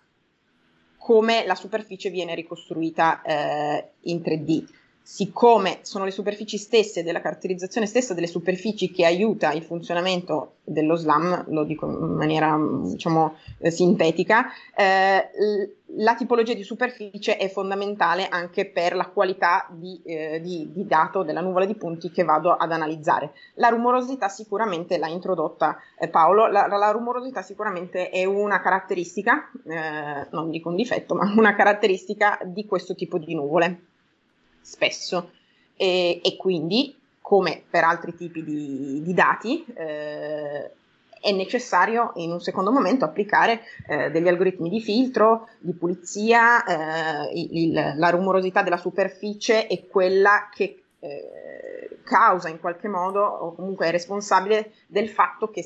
come 0.97 1.45
la 1.45 1.55
superficie 1.55 2.09
viene 2.09 2.35
ricostruita 2.35 3.21
eh, 3.21 3.91
in 4.03 4.19
3D 4.19 4.65
siccome 5.03 5.81
sono 5.83 6.05
le 6.05 6.13
superfici 6.13 6.57
stesse, 6.57 7.03
della 7.03 7.21
caratterizzazione 7.21 7.87
stessa 7.87 8.15
delle 8.15 8.27
superfici 8.29 8.91
che 8.91 9.05
aiuta 9.05 9.53
il 9.53 9.63
funzionamento 9.63 10.55
dello 10.65 10.95
SLAM, 10.95 11.47
lo 11.49 11.65
dico 11.65 11.87
in 11.87 12.15
maniera 12.15 12.57
diciamo 12.85 13.35
eh, 13.59 13.71
sintetica, 13.71 14.47
eh, 14.77 15.29
la 15.97 16.15
tipologia 16.15 16.55
di 16.55 16.63
superficie 16.63 17.37
è 17.37 17.51
fondamentale 17.51 18.29
anche 18.29 18.67
per 18.71 18.95
la 18.95 19.09
qualità 19.09 19.67
di, 19.71 20.01
eh, 20.05 20.41
di, 20.41 20.71
di, 20.73 20.87
dato 20.87 21.25
della 21.25 21.41
nuvola 21.41 21.67
di 21.67 21.75
punti 21.75 22.11
che 22.11 22.23
vado 22.23 22.53
ad 22.53 22.71
analizzare. 22.71 23.33
La 23.55 23.69
rumorosità 23.69 24.29
sicuramente 24.29 24.97
l'ha 24.99 25.09
introdotta 25.09 25.77
eh, 25.99 26.09
Paolo, 26.09 26.47
la, 26.47 26.67
la, 26.67 26.91
rumorosità 26.93 27.43
sicuramente 27.43 28.09
è 28.09 28.25
una 28.25 28.61
caratteristica, 28.61 29.51
eh, 29.67 30.29
non 30.31 30.49
dico 30.51 30.69
un 30.69 30.77
difetto, 30.77 31.15
ma 31.15 31.31
una 31.37 31.55
caratteristica 31.55 32.39
di 32.45 32.65
questo 32.65 32.95
tipo 32.95 33.19
di 33.19 33.35
nuvole 33.35 33.91
spesso. 34.63 35.33
E, 35.77 36.21
e 36.23 36.37
quindi, 36.37 36.97
come 37.21 37.63
per 37.69 37.85
altri 37.85 38.15
tipi 38.15 38.43
di, 38.43 39.03
di 39.03 39.15
dati, 39.15 39.65
eh, 39.75 40.71
è 41.23 41.31
necessario 41.31 42.13
in 42.17 42.33
un 42.33 42.41
secondo 42.41 42.73
momento 42.73 43.05
applicare 43.05 43.61
eh, 43.87 44.11
degli 44.11 44.27
algoritmi 44.27 44.69
di 44.69 44.81
filtro, 44.81 45.49
di 45.59 45.73
pulizia, 45.73 46.65
eh, 46.65 47.31
il, 47.33 47.95
la 47.97 48.11
rumorosità 48.11 48.63
della 48.63 48.77
superficie 48.77 49.69
è 49.69 49.87
quella 49.87 50.49
che 50.53 50.83
eh, 50.99 51.99
causa 52.03 52.49
in 52.49 52.61
qualche 52.61 52.89
modo 52.89 53.23
o 53.23 53.55
comunque 53.55 53.87
è 53.87 53.91
responsabile 53.91 54.73
del 54.87 55.09
fatto 55.09 55.49
che 55.49 55.65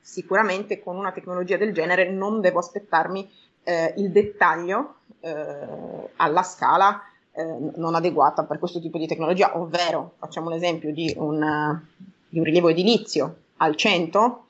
sicuramente 0.00 0.80
con 0.80 0.96
una 0.96 1.12
tecnologia 1.12 1.56
del 1.56 1.72
genere 1.72 2.10
non 2.10 2.40
devo 2.40 2.58
aspettarmi 2.58 3.30
eh, 3.64 3.94
il 3.96 4.10
dettaglio 4.10 4.96
eh, 5.20 6.10
alla 6.16 6.42
scala 6.42 7.02
eh, 7.38 7.70
non 7.76 7.94
adeguata 7.94 8.42
per 8.42 8.58
questo 8.58 8.80
tipo 8.80 8.98
di 8.98 9.06
tecnologia, 9.06 9.56
ovvero 9.56 10.14
facciamo 10.18 10.50
l'esempio 10.50 10.92
di 10.92 11.14
un, 11.16 11.80
di 12.28 12.38
un 12.38 12.44
rilievo 12.44 12.68
edilizio 12.68 13.36
al 13.58 13.76
100, 13.76 14.46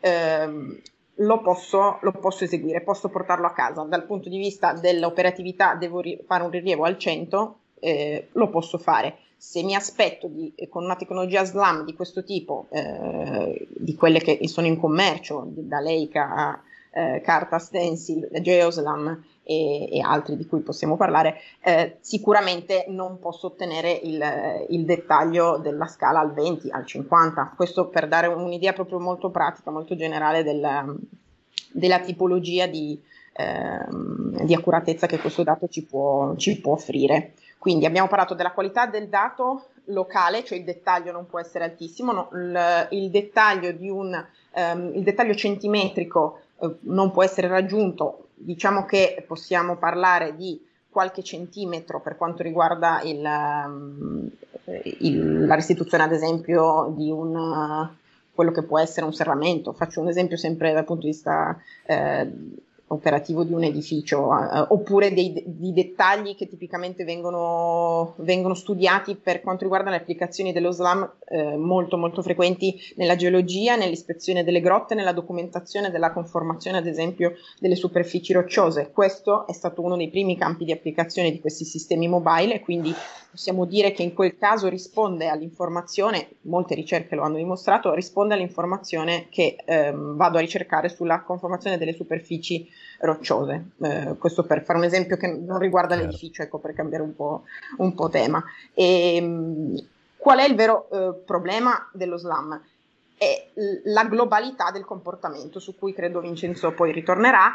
ehm, 0.00 0.80
lo, 1.14 1.40
posso, 1.40 1.98
lo 2.02 2.12
posso, 2.12 2.44
eseguire, 2.44 2.82
posso 2.82 3.08
portarlo 3.08 3.46
a 3.46 3.52
casa. 3.52 3.84
Dal 3.84 4.04
punto 4.04 4.28
di 4.28 4.36
vista 4.36 4.74
dell'operatività 4.74 5.76
devo 5.76 6.00
ri- 6.00 6.18
fare 6.26 6.42
un 6.42 6.50
rilievo 6.50 6.84
al 6.84 6.98
100, 6.98 7.58
eh, 7.80 8.28
lo 8.32 8.50
posso 8.50 8.76
fare. 8.76 9.16
Se 9.38 9.62
mi 9.62 9.74
aspetto 9.74 10.28
di, 10.28 10.52
con 10.68 10.84
una 10.84 10.96
tecnologia 10.96 11.42
SLAM 11.42 11.86
di 11.86 11.94
questo 11.94 12.22
tipo, 12.22 12.66
eh, 12.68 13.66
di 13.70 13.94
quelle 13.94 14.18
che 14.20 14.46
sono 14.46 14.66
in 14.66 14.78
commercio, 14.78 15.42
da 15.46 15.80
Leica 15.80 16.34
a 16.34 16.60
eh, 16.90 17.20
Carta 17.22 17.58
Stencil, 17.58 18.28
Geoslam, 18.42 19.24
e, 19.46 19.88
e, 19.96 20.00
altri 20.00 20.36
di 20.36 20.44
cui 20.44 20.60
possiamo 20.60 20.96
parlare, 20.96 21.40
eh, 21.62 21.98
sicuramente 22.00 22.86
non 22.88 23.20
posso 23.20 23.46
ottenere 23.46 23.92
il, 23.92 24.66
il, 24.70 24.84
dettaglio 24.84 25.58
della 25.58 25.86
scala 25.86 26.18
al 26.18 26.34
20, 26.34 26.70
al 26.70 26.84
50. 26.84 27.52
Questo 27.54 27.86
per 27.86 28.08
dare 28.08 28.26
un'idea 28.26 28.72
proprio 28.72 28.98
molto 28.98 29.30
pratica, 29.30 29.70
molto 29.70 29.94
generale 29.94 30.42
del, 30.42 30.98
della 31.70 32.00
tipologia 32.00 32.66
di, 32.66 33.00
eh, 33.34 33.86
di, 34.44 34.52
accuratezza 34.52 35.06
che 35.06 35.20
questo 35.20 35.44
dato 35.44 35.68
ci 35.68 35.84
può, 35.84 36.34
ci 36.34 36.60
può 36.60 36.72
offrire. 36.72 37.34
Quindi 37.56 37.86
abbiamo 37.86 38.08
parlato 38.08 38.34
della 38.34 38.52
qualità 38.52 38.86
del 38.86 39.08
dato 39.08 39.66
locale, 39.86 40.44
cioè 40.44 40.58
il 40.58 40.64
dettaglio 40.64 41.12
non 41.12 41.26
può 41.26 41.38
essere 41.38 41.64
altissimo, 41.64 42.10
no, 42.10 42.28
il, 42.32 42.88
il, 42.90 43.10
dettaglio 43.10 43.72
un, 43.92 44.24
um, 44.54 44.90
il 44.94 45.02
dettaglio 45.04 45.34
centimetrico 45.34 46.40
uh, 46.56 46.76
non 46.80 47.12
può 47.12 47.22
essere 47.22 47.46
raggiunto 47.46 48.25
diciamo 48.36 48.84
che 48.84 49.24
possiamo 49.26 49.76
parlare 49.76 50.36
di 50.36 50.60
qualche 50.88 51.22
centimetro 51.22 52.00
per 52.00 52.16
quanto 52.16 52.42
riguarda 52.42 53.02
il, 53.02 53.24
ehm, 53.24 54.30
il, 55.00 55.46
la 55.46 55.54
restituzione, 55.54 56.04
ad 56.04 56.12
esempio, 56.12 56.94
di 56.96 57.10
un, 57.10 57.90
quello 58.32 58.52
che 58.52 58.62
può 58.62 58.78
essere 58.78 59.04
un 59.04 59.12
serramento. 59.12 59.72
Faccio 59.72 60.00
un 60.00 60.08
esempio 60.08 60.36
sempre 60.36 60.72
dal 60.72 60.84
punto 60.84 61.02
di 61.02 61.12
vista 61.12 61.58
eh, 61.84 62.30
operativo 62.88 63.42
di 63.42 63.52
un 63.52 63.64
edificio, 63.64 64.30
eh, 64.38 64.66
oppure 64.68 65.12
dei, 65.12 65.42
di 65.44 65.72
dettagli 65.72 66.36
che 66.36 66.46
tipicamente 66.46 67.04
vengono, 67.04 68.14
vengono, 68.18 68.54
studiati 68.54 69.16
per 69.16 69.40
quanto 69.40 69.64
riguarda 69.64 69.90
le 69.90 69.96
applicazioni 69.96 70.52
dello 70.52 70.70
SLAM 70.70 71.14
eh, 71.28 71.56
molto 71.56 71.96
molto 71.96 72.22
frequenti 72.22 72.78
nella 72.96 73.16
geologia, 73.16 73.74
nell'ispezione 73.74 74.44
delle 74.44 74.60
grotte, 74.60 74.94
nella 74.94 75.12
documentazione 75.12 75.90
della 75.90 76.12
conformazione 76.12 76.78
ad 76.78 76.86
esempio 76.86 77.34
delle 77.58 77.74
superfici 77.74 78.32
rocciose. 78.32 78.90
Questo 78.92 79.46
è 79.46 79.52
stato 79.52 79.82
uno 79.82 79.96
dei 79.96 80.08
primi 80.08 80.36
campi 80.36 80.64
di 80.64 80.72
applicazione 80.72 81.32
di 81.32 81.40
questi 81.40 81.64
sistemi 81.64 82.06
mobile 82.06 82.54
e 82.54 82.60
quindi 82.60 82.94
possiamo 83.36 83.66
dire 83.66 83.92
che 83.92 84.02
in 84.02 84.14
quel 84.14 84.38
caso 84.38 84.66
risponde 84.66 85.28
all'informazione, 85.28 86.30
molte 86.42 86.74
ricerche 86.74 87.14
lo 87.14 87.22
hanno 87.22 87.36
dimostrato, 87.36 87.92
risponde 87.92 88.32
all'informazione 88.32 89.26
che 89.28 89.56
ehm, 89.62 90.16
vado 90.16 90.38
a 90.38 90.40
ricercare 90.40 90.88
sulla 90.88 91.20
conformazione 91.20 91.76
delle 91.76 91.92
superfici 91.92 92.66
rocciose. 93.00 93.72
Eh, 93.82 94.16
questo 94.18 94.44
per 94.44 94.64
fare 94.64 94.78
un 94.78 94.86
esempio 94.86 95.18
che 95.18 95.26
non 95.26 95.58
riguarda 95.58 95.94
certo. 95.94 96.06
l'edificio, 96.06 96.42
ecco, 96.42 96.58
per 96.58 96.72
cambiare 96.72 97.04
un 97.04 97.14
po', 97.14 97.42
un 97.76 97.94
po 97.94 98.08
tema. 98.08 98.42
E, 98.72 99.16
ehm, 99.16 99.86
qual 100.16 100.38
è 100.38 100.48
il 100.48 100.54
vero 100.54 100.88
eh, 100.90 101.14
problema 101.22 101.90
dello 101.92 102.16
slam? 102.16 102.58
È 103.18 103.48
la 103.84 104.04
globalità 104.06 104.70
del 104.70 104.86
comportamento, 104.86 105.60
su 105.60 105.76
cui 105.76 105.92
credo 105.92 106.20
Vincenzo 106.20 106.72
poi 106.72 106.90
ritornerà, 106.90 107.52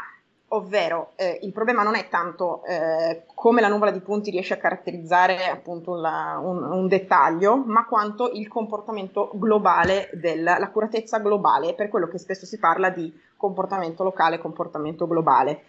ovvero 0.54 1.12
eh, 1.16 1.38
il 1.42 1.52
problema 1.52 1.82
non 1.82 1.94
è 1.94 2.08
tanto 2.08 2.62
eh, 2.64 3.24
come 3.34 3.60
la 3.60 3.68
nuvola 3.68 3.90
di 3.90 4.00
punti 4.00 4.30
riesce 4.30 4.54
a 4.54 4.58
caratterizzare 4.58 5.46
appunto 5.46 5.94
la, 5.94 6.40
un, 6.42 6.62
un, 6.62 6.88
dettaglio, 6.88 7.56
ma 7.56 7.86
quanto 7.86 8.30
il 8.32 8.48
comportamento 8.48 9.30
globale, 9.34 10.10
del, 10.12 10.42
l'accuratezza 10.42 11.18
globale, 11.18 11.74
per 11.74 11.88
quello 11.88 12.08
che 12.08 12.18
spesso 12.18 12.46
si 12.46 12.58
parla 12.58 12.90
di 12.90 13.12
comportamento 13.36 14.02
locale, 14.04 14.38
comportamento 14.38 15.06
globale 15.06 15.64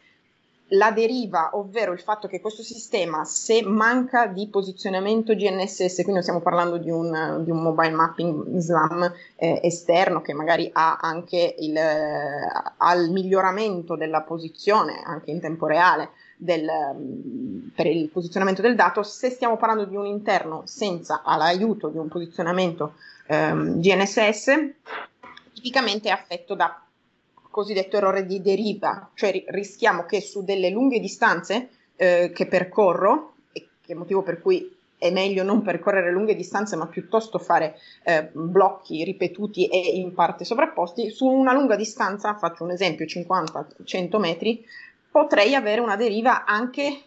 la 0.74 0.92
deriva, 0.92 1.52
ovvero 1.54 1.92
il 1.92 2.00
fatto 2.00 2.28
che 2.28 2.42
questo 2.42 2.64
sistema, 2.64 3.24
se 3.26 3.64
manca 3.64 4.28
di 4.28 4.48
posizionamento 4.48 5.36
GNSS, 5.36 5.96
quindi 5.96 6.14
non 6.14 6.22
stiamo 6.22 6.42
parlando 6.42 6.78
di 6.78 6.90
un, 6.90 7.42
di 7.44 7.52
un 7.52 7.62
mobile 7.62 7.92
mapping 7.92 8.58
SLAM 8.58 9.14
eh, 9.36 9.60
esterno 9.64 10.22
che 10.22 10.34
magari 10.34 10.70
ha 10.74 10.98
anche 11.02 11.56
il, 11.60 11.76
eh, 11.76 12.52
al 12.78 13.10
miglioramento 13.10 13.96
della 13.96 14.22
posizione, 14.22 15.02
anche 15.04 15.32
in 15.32 15.40
tempo 15.40 15.68
reale, 15.68 16.12
del, 16.36 17.72
per 17.74 17.86
il 17.86 18.10
posizionamento 18.10 18.62
del 18.62 18.76
dato, 18.76 19.04
se 19.04 19.30
stiamo 19.30 19.58
parlando 19.58 19.86
di 19.86 19.96
un 19.96 20.06
interno 20.06 20.64
senza 20.66 21.22
l'aiuto 21.26 21.90
di 21.90 21.98
un 21.98 22.08
posizionamento 22.08 22.96
ehm, 23.28 23.80
GNSS, 23.80 24.54
tipicamente 25.54 26.10
è 26.10 26.12
affetto 26.12 26.56
da 26.56 26.83
cosiddetto 27.54 27.98
errore 27.98 28.26
di 28.26 28.42
deriva, 28.42 29.12
cioè 29.14 29.44
rischiamo 29.50 30.06
che 30.06 30.22
su 30.22 30.44
delle 30.44 30.72
lunghe 30.72 31.00
distanze 31.00 31.70
eh, 31.96 32.32
che 32.34 32.48
percorro, 32.48 33.36
che 33.52 33.94
è 33.94 33.94
motivo 33.94 34.24
per 34.24 34.42
cui 34.42 34.76
è 34.98 35.12
meglio 35.12 35.44
non 35.44 35.62
percorrere 35.62 36.12
lunghe 36.12 36.34
distanze, 36.34 36.76
ma 36.76 36.88
piuttosto 36.88 37.38
fare 37.38 37.78
eh, 38.04 38.28
blocchi 38.32 39.04
ripetuti 39.04 39.68
e 39.68 40.00
in 40.00 40.16
parte 40.16 40.46
sovrapposti, 40.46 41.12
su 41.12 41.28
una 41.28 41.54
lunga 41.54 41.76
distanza, 41.76 42.34
faccio 42.36 42.64
un 42.64 42.72
esempio, 42.72 43.06
50-100 43.06 44.20
metri, 44.20 44.66
potrei 45.12 45.54
avere 45.54 45.80
una 45.80 45.96
deriva 45.96 46.46
anche 46.46 47.04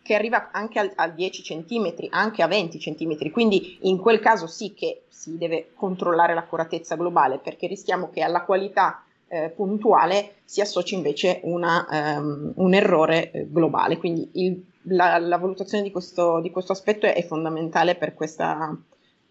che 0.00 0.14
arriva 0.14 0.50
anche 0.52 0.78
a, 0.78 0.90
a 0.94 1.08
10 1.08 1.42
cm, 1.42 2.06
anche 2.10 2.42
a 2.42 2.46
20 2.46 2.78
cm, 2.78 3.30
quindi 3.30 3.78
in 3.82 3.98
quel 3.98 4.20
caso 4.20 4.46
sì 4.46 4.72
che 4.72 5.02
si 5.08 5.36
deve 5.36 5.72
controllare 5.74 6.32
l'accuratezza 6.32 6.94
globale 6.94 7.38
perché 7.38 7.66
rischiamo 7.66 8.08
che 8.08 8.22
alla 8.22 8.44
qualità 8.44 9.02
eh, 9.28 9.50
puntuale 9.50 10.34
si 10.44 10.60
associ 10.60 10.94
invece 10.94 11.40
una, 11.42 11.86
um, 12.18 12.52
un 12.56 12.74
errore 12.74 13.30
eh, 13.30 13.46
globale. 13.50 13.96
Quindi 13.96 14.30
il, 14.34 14.64
la, 14.82 15.18
la, 15.18 15.36
valutazione 15.36 15.82
di 15.82 15.90
questo, 15.90 16.40
di 16.40 16.50
questo, 16.50 16.72
aspetto 16.72 17.06
è 17.06 17.24
fondamentale 17.24 17.96
per 17.96 18.14
questa, 18.14 18.76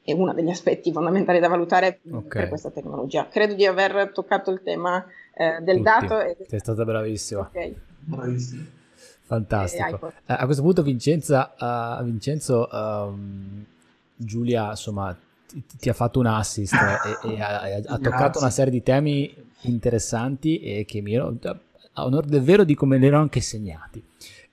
è 0.03 0.11
uno 0.11 0.33
degli 0.33 0.49
aspetti 0.49 0.91
fondamentali 0.91 1.39
da 1.39 1.47
valutare 1.47 2.01
okay. 2.11 2.41
per 2.41 2.49
questa 2.49 2.71
tecnologia. 2.71 3.27
Credo 3.29 3.53
di 3.53 3.65
aver 3.65 4.11
toccato 4.13 4.51
il 4.51 4.61
tema 4.63 5.05
eh, 5.33 5.61
del 5.61 5.77
Tutti. 5.77 5.81
dato. 5.81 6.19
E... 6.19 6.37
Sei 6.47 6.59
stata 6.59 6.83
bravissima. 6.83 7.41
Okay. 7.41 7.75
Bravissima. 7.99 8.63
Fantastico. 9.21 10.11
Eh, 10.25 10.33
a 10.33 10.45
questo 10.45 10.61
punto 10.61 10.83
Vincenza, 10.83 11.55
uh, 11.57 12.03
Vincenzo, 12.03 12.69
um, 12.71 13.65
Giulia, 14.15 14.69
insomma, 14.69 15.17
ti, 15.47 15.63
ti, 15.79 15.89
ha 15.89 15.93
fatto 15.93 16.19
un 16.19 16.27
assist 16.27 16.73
e, 17.23 17.29
e 17.31 17.41
ha, 17.41 17.81
ha 17.87 17.97
toccato 17.97 18.37
una 18.37 18.51
serie 18.51 18.71
di 18.71 18.83
temi 18.83 19.44
interessanti 19.61 20.59
e 20.59 20.85
che 20.85 21.01
mi 21.01 21.13
ero, 21.13 21.37
a 21.93 22.05
onore 22.05 22.27
del 22.27 22.41
vero, 22.41 22.63
di 22.63 22.75
come 22.75 22.97
li 22.97 23.07
ero 23.07 23.17
anche 23.17 23.41
segnati. 23.41 24.03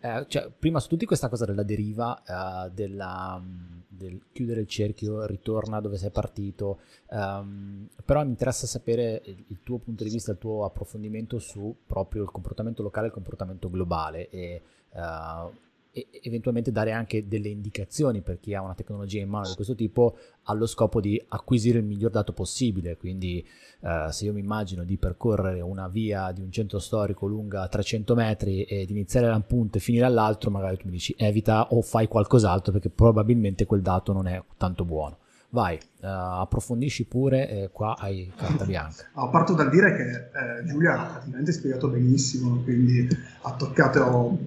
Eh, 0.05 0.25
cioè, 0.27 0.51
prima 0.51 0.81
su 0.81 0.89
tutti 0.89 1.07
questa 1.07 1.29
cosa 1.29 1.45
della 1.45 1.63
deriva, 1.63 2.21
eh, 2.67 2.71
della, 2.71 3.41
del 3.87 4.21
chiudere 4.33 4.61
il 4.63 4.67
cerchio, 4.67 5.25
ritorna 5.27 5.81
dove 5.81 5.97
sei 5.97 6.11
partito, 6.11 6.81
um, 7.11 7.87
però 8.05 8.25
mi 8.25 8.31
interessa 8.31 8.67
sapere 8.67 9.23
il, 9.27 9.45
il, 9.47 9.59
tuo 9.63 9.79
punto 9.79 10.03
di 10.03 10.11
vista, 10.11 10.33
il 10.33 10.39
tuo 10.39 10.65
approfondimento 10.65 11.39
su 11.39 11.75
proprio 11.87 12.25
il 12.25 12.31
comportamento 12.31 12.83
locale 12.83 13.07
e 13.07 13.09
il 13.09 13.15
comportamento 13.15 13.71
globale 13.71 14.29
e, 14.31 14.63
uh, 14.91 15.53
e 15.95 16.09
eventualmente 16.23 16.73
dare 16.73 16.93
anche 16.93 17.29
delle 17.29 17.49
indicazioni 17.49 18.23
per 18.23 18.41
chi 18.41 18.55
ha 18.55 18.63
una 18.63 18.75
tecnologia 18.75 19.21
in 19.21 19.29
mano 19.29 19.49
di 19.49 19.55
questo 19.55 19.75
tipo 19.75 20.17
allo 20.45 20.67
scopo 20.67 21.03
di 21.03 21.23
acquisire 21.29 21.79
il 21.79 21.85
miglior 21.85 22.11
dato 22.11 22.33
possibile. 22.33 22.97
Quindi, 22.97 23.47
eh, 23.81 24.07
se 24.11 24.25
io 24.25 24.33
mi 24.33 24.41
immagino 24.41 24.85
di 24.85 24.97
percorrere 24.97 25.61
una 25.61 25.89
via 25.89 26.33
di 26.33 26.41
un 26.41 26.51
centro 26.51 26.79
storico 26.79 27.27
lunga 27.27 27.69
300 27.69 28.15
metri 28.15 28.63
e 28.65 28.87
di 28.87 28.93
iniziare 28.93 29.27
da 29.27 29.35
un 29.35 29.47
punto 29.47 29.77
e 29.77 29.81
finire 29.81 30.07
all'altro, 30.07 30.51
magari 30.51 30.79
tu 30.79 30.87
mi 30.87 30.93
dici 30.93 31.15
evita 31.19 31.69
o 31.73 31.83
fai 31.83 32.09
qualcos'altro 32.09 32.73
perché 32.73 32.89
probabilmente 32.89 33.67
quel 33.67 33.83
dato 33.83 34.15
non 34.15 34.27
è 34.27 34.43
tanto 34.57 34.87
buono. 34.87 35.19
Vai, 35.51 35.77
uh, 35.77 36.07
approfondisci 36.07 37.05
pure, 37.05 37.47
eh, 37.51 37.71
qua 37.71 37.95
hai 37.99 38.33
carta 38.35 38.65
bianca. 38.65 39.11
Oh, 39.13 39.29
parto 39.29 39.53
dal 39.53 39.69
dire 39.69 39.95
che 39.95 40.09
eh, 40.09 40.65
Giulia 40.65 40.99
ha 40.99 41.11
praticamente 41.11 41.53
spiegato 41.53 41.89
benissimo, 41.89 42.63
quindi 42.63 43.07
ha 43.43 43.55
toccato 43.55 44.39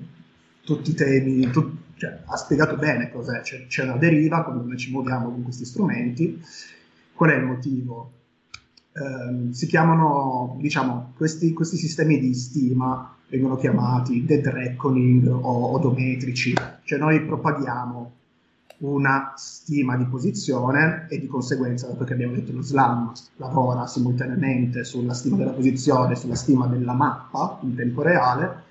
tutti 0.66 0.92
i 0.92 0.94
temi, 0.94 1.50
tu, 1.52 1.78
cioè, 1.96 2.24
ha 2.26 2.36
spiegato 2.36 2.76
bene 2.76 3.10
cos'è, 3.12 3.40
c'è, 3.42 3.68
c'è 3.68 3.84
una 3.84 3.96
deriva, 3.96 4.44
come 4.44 4.76
ci 4.76 4.92
muoviamo 4.92 5.30
con 5.30 5.44
questi 5.44 5.64
strumenti, 5.64 6.42
qual 7.14 7.30
è 7.30 7.36
il 7.36 7.46
motivo? 7.46 8.12
Eh, 8.92 9.54
si 9.54 9.68
chiamano, 9.68 10.58
diciamo, 10.60 11.14
questi, 11.16 11.54
questi, 11.54 11.78
sistemi 11.78 12.20
di 12.20 12.34
stima 12.34 13.16
vengono 13.30 13.56
chiamati 13.56 14.26
dead 14.26 14.46
reckoning 14.48 15.28
o 15.28 15.74
odometrici, 15.74 16.54
cioè 16.84 17.00
noi 17.00 17.24
propaghiamo 17.24 18.12
una 18.78 19.34
stima 19.38 19.96
di 19.96 20.06
posizione 20.06 21.08
e 21.10 21.20
di 21.20 21.28
conseguenza, 21.28 21.88
dato 21.88 22.04
che 22.04 22.14
abbiamo 22.14 22.34
detto 22.34 22.52
lo 22.52 22.62
SLAM 22.62 23.14
lavora 23.38 23.88
simultaneamente 23.88 24.84
sulla 24.84 25.14
stima 25.14 25.38
della 25.38 25.52
posizione 25.52 26.16
sulla 26.16 26.36
stima 26.36 26.68
della 26.68 26.94
mappa 26.94 27.60
in 27.62 27.76
tempo 27.76 28.02
reale, 28.02 28.64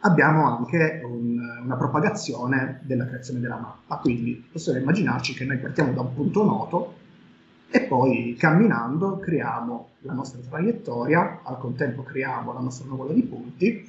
abbiamo 0.00 0.46
anche 0.46 1.00
un, 1.04 1.38
una 1.64 1.76
propagazione 1.76 2.80
della 2.82 3.06
creazione 3.06 3.40
della 3.40 3.58
mappa. 3.58 3.96
Quindi 3.96 4.44
possiamo 4.50 4.78
immaginarci 4.78 5.34
che 5.34 5.44
noi 5.44 5.58
partiamo 5.58 5.92
da 5.92 6.00
un 6.00 6.14
punto 6.14 6.44
noto 6.44 6.94
e 7.70 7.82
poi 7.82 8.34
camminando 8.38 9.18
creiamo 9.18 9.88
la 10.00 10.12
nostra 10.12 10.40
traiettoria, 10.48 11.40
al 11.44 11.58
contempo 11.58 12.02
creiamo 12.02 12.52
la 12.52 12.60
nostra 12.60 12.88
nuvola 12.88 13.12
di 13.12 13.22
punti 13.22 13.88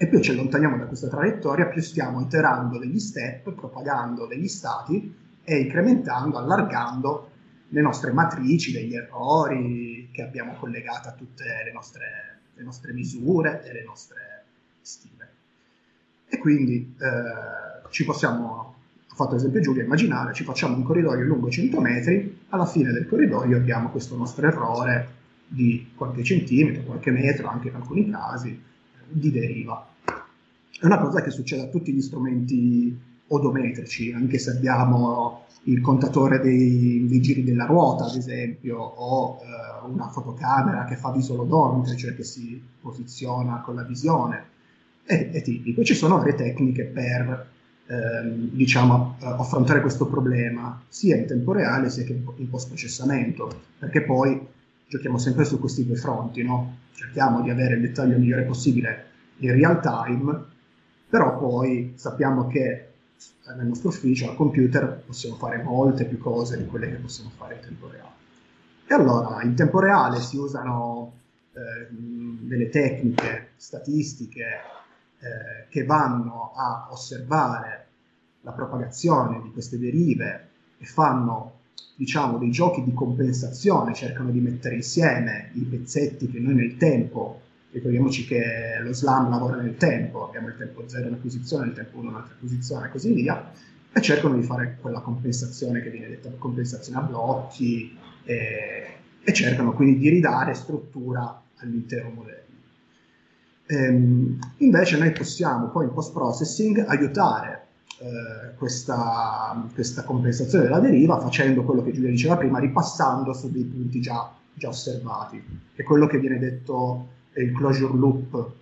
e 0.00 0.06
più 0.06 0.20
ci 0.20 0.30
allontaniamo 0.30 0.76
da 0.76 0.86
questa 0.86 1.08
traiettoria, 1.08 1.66
più 1.66 1.82
stiamo 1.82 2.20
iterando 2.20 2.78
degli 2.78 2.98
step, 2.98 3.52
propagando 3.52 4.26
degli 4.26 4.48
stati 4.48 5.14
e 5.44 5.58
incrementando, 5.58 6.38
allargando 6.38 7.30
le 7.68 7.80
nostre 7.80 8.12
matrici 8.12 8.72
degli 8.72 8.94
errori 8.94 10.08
che 10.12 10.22
abbiamo 10.22 10.54
collegato 10.54 11.08
a 11.08 11.12
tutte 11.12 11.44
le 11.64 11.72
nostre, 11.72 12.40
le 12.54 12.62
nostre 12.62 12.92
misure 12.92 13.64
e 13.64 13.72
le 13.72 13.84
nostre 13.84 14.44
stime. 14.80 15.17
E 16.28 16.38
quindi 16.38 16.94
eh, 16.98 17.88
ci 17.90 18.04
possiamo, 18.04 18.74
ho 19.10 19.14
fatto 19.14 19.34
esempio 19.34 19.60
Giulia, 19.60 19.82
immaginare, 19.82 20.34
ci 20.34 20.44
facciamo 20.44 20.76
un 20.76 20.82
corridoio 20.82 21.24
lungo 21.24 21.50
100 21.50 21.80
metri, 21.80 22.38
alla 22.50 22.66
fine 22.66 22.92
del 22.92 23.06
corridoio 23.06 23.56
abbiamo 23.56 23.88
questo 23.88 24.16
nostro 24.16 24.46
errore 24.46 25.16
di 25.48 25.90
qualche 25.94 26.22
centimetro, 26.22 26.82
qualche 26.82 27.10
metro, 27.10 27.48
anche 27.48 27.68
in 27.68 27.74
alcuni 27.74 28.10
casi, 28.10 28.60
di 29.08 29.30
deriva. 29.30 29.88
È 30.04 30.84
una 30.84 30.98
cosa 30.98 31.22
che 31.22 31.30
succede 31.30 31.62
a 31.62 31.68
tutti 31.68 31.92
gli 31.92 32.02
strumenti 32.02 32.96
odometrici, 33.28 34.12
anche 34.12 34.38
se 34.38 34.50
abbiamo 34.50 35.46
il 35.64 35.80
contatore 35.80 36.40
dei, 36.40 37.06
dei 37.06 37.20
giri 37.20 37.42
della 37.42 37.64
ruota, 37.64 38.04
ad 38.04 38.16
esempio, 38.16 38.78
o 38.78 39.38
eh, 39.40 39.86
una 39.86 40.08
fotocamera 40.08 40.84
che 40.84 40.96
fa 40.96 41.10
visolodometri, 41.10 41.96
cioè 41.96 42.14
che 42.14 42.24
si 42.24 42.62
posiziona 42.80 43.60
con 43.60 43.74
la 43.74 43.82
visione. 43.82 44.56
È, 45.08 45.30
è 45.30 45.40
tipico. 45.40 45.82
Ci 45.82 45.94
sono 45.94 46.18
varie 46.18 46.34
tecniche 46.34 46.84
per 46.84 47.46
ehm, 47.86 48.50
diciamo, 48.50 49.16
eh, 49.22 49.24
affrontare 49.24 49.80
questo 49.80 50.06
problema, 50.06 50.82
sia 50.86 51.16
in 51.16 51.26
tempo 51.26 51.54
reale 51.54 51.88
sia 51.88 52.04
che 52.04 52.12
in 52.36 52.50
post-processamento, 52.50 53.62
perché 53.78 54.02
poi 54.02 54.38
giochiamo 54.86 55.16
sempre 55.16 55.46
su 55.46 55.58
questi 55.58 55.86
due 55.86 55.96
fronti, 55.96 56.42
no? 56.42 56.76
cerchiamo 56.92 57.40
di 57.40 57.48
avere 57.48 57.76
il 57.76 57.80
dettaglio 57.80 58.18
migliore 58.18 58.42
possibile 58.42 59.06
in 59.38 59.52
real 59.52 59.80
time, 59.80 60.44
però 61.08 61.38
poi 61.38 61.94
sappiamo 61.94 62.46
che 62.46 62.88
nel 63.56 63.66
nostro 63.66 63.88
ufficio 63.88 64.28
al 64.28 64.36
computer 64.36 65.04
possiamo 65.06 65.36
fare 65.36 65.62
molte 65.62 66.04
più 66.04 66.18
cose 66.18 66.58
di 66.58 66.66
quelle 66.66 66.90
che 66.90 66.96
possiamo 66.96 67.30
fare 67.34 67.54
in 67.54 67.60
tempo 67.62 67.88
reale. 67.88 68.12
E 68.86 68.92
allora 68.92 69.42
in 69.42 69.54
tempo 69.54 69.80
reale 69.80 70.20
si 70.20 70.36
usano 70.36 71.14
eh, 71.54 71.86
delle 71.90 72.68
tecniche 72.68 73.52
statistiche 73.56 74.44
eh, 75.20 75.66
che 75.68 75.84
vanno 75.84 76.52
a 76.54 76.88
osservare 76.90 77.86
la 78.42 78.52
propagazione 78.52 79.42
di 79.42 79.50
queste 79.50 79.78
derive 79.78 80.48
e 80.78 80.84
fanno 80.84 81.58
diciamo, 81.96 82.38
dei 82.38 82.50
giochi 82.50 82.84
di 82.84 82.94
compensazione, 82.94 83.92
cercano 83.92 84.30
di 84.30 84.38
mettere 84.38 84.76
insieme 84.76 85.50
i 85.54 85.62
pezzetti 85.62 86.30
che 86.30 86.38
noi 86.38 86.54
nel 86.54 86.76
tempo, 86.76 87.40
ricordiamoci 87.72 88.24
che 88.24 88.78
lo 88.80 88.92
SLAM 88.92 89.28
lavora 89.28 89.56
nel 89.56 89.76
tempo, 89.76 90.28
abbiamo 90.28 90.46
il 90.46 90.56
tempo 90.56 90.86
0 90.86 91.08
in 91.08 91.14
acquisizione, 91.14 91.66
il 91.66 91.72
tempo 91.72 91.98
1 91.98 92.10
in 92.10 92.14
altra 92.14 92.34
acquisizione 92.34 92.86
e 92.86 92.90
così 92.90 93.12
via, 93.12 93.50
e 93.92 94.00
cercano 94.00 94.36
di 94.36 94.44
fare 94.44 94.78
quella 94.80 95.00
compensazione 95.00 95.82
che 95.82 95.90
viene 95.90 96.08
detta 96.08 96.30
compensazione 96.38 96.98
a 97.00 97.02
blocchi 97.02 97.98
e, 98.24 98.86
e 99.24 99.32
cercano 99.32 99.72
quindi 99.72 99.98
di 99.98 100.08
ridare 100.08 100.54
struttura 100.54 101.42
all'intero 101.56 102.10
modello. 102.10 102.37
Ehm, 103.70 104.38
invece 104.58 104.96
noi 104.96 105.12
possiamo 105.12 105.68
poi 105.68 105.84
in 105.84 105.92
post 105.92 106.12
processing 106.14 106.84
aiutare 106.86 107.66
eh, 107.98 108.54
questa, 108.56 109.62
questa, 109.74 110.04
compensazione 110.04 110.64
della 110.64 110.78
deriva 110.78 111.20
facendo 111.20 111.62
quello 111.64 111.82
che 111.82 111.92
Giulia 111.92 112.08
diceva 112.08 112.38
prima, 112.38 112.58
ripassando 112.60 113.34
su 113.34 113.50
dei 113.50 113.64
punti 113.64 114.00
già, 114.00 114.32
già 114.54 114.68
osservati. 114.68 115.42
È 115.74 115.82
quello 115.82 116.06
che 116.06 116.18
viene 116.18 116.38
detto 116.38 117.08
il 117.34 117.52
closure 117.52 117.94
loop, 117.98 118.52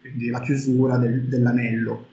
quindi 0.00 0.28
la 0.30 0.40
chiusura 0.40 0.96
del, 0.96 1.24
dell'anello. 1.24 2.06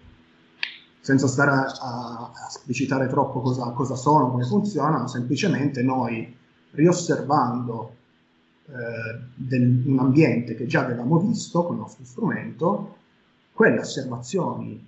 Senza 0.99 1.27
stare 1.27 1.51
a, 1.51 1.61
a, 1.61 2.31
esplicitare 2.49 3.07
troppo 3.07 3.39
cosa, 3.39 3.69
cosa, 3.69 3.95
sono, 3.95 4.29
come 4.29 4.43
funzionano, 4.43 5.07
semplicemente 5.07 5.81
noi 5.83 6.35
riosservando 6.71 7.93
del, 8.65 9.83
un 9.85 9.99
ambiente 9.99 10.55
che 10.55 10.65
già 10.65 10.83
avevamo 10.83 11.19
visto 11.19 11.63
con 11.63 11.75
il 11.75 11.81
nostro 11.81 12.03
strumento, 12.03 12.97
quelle 13.53 13.79
osservazioni 13.79 14.85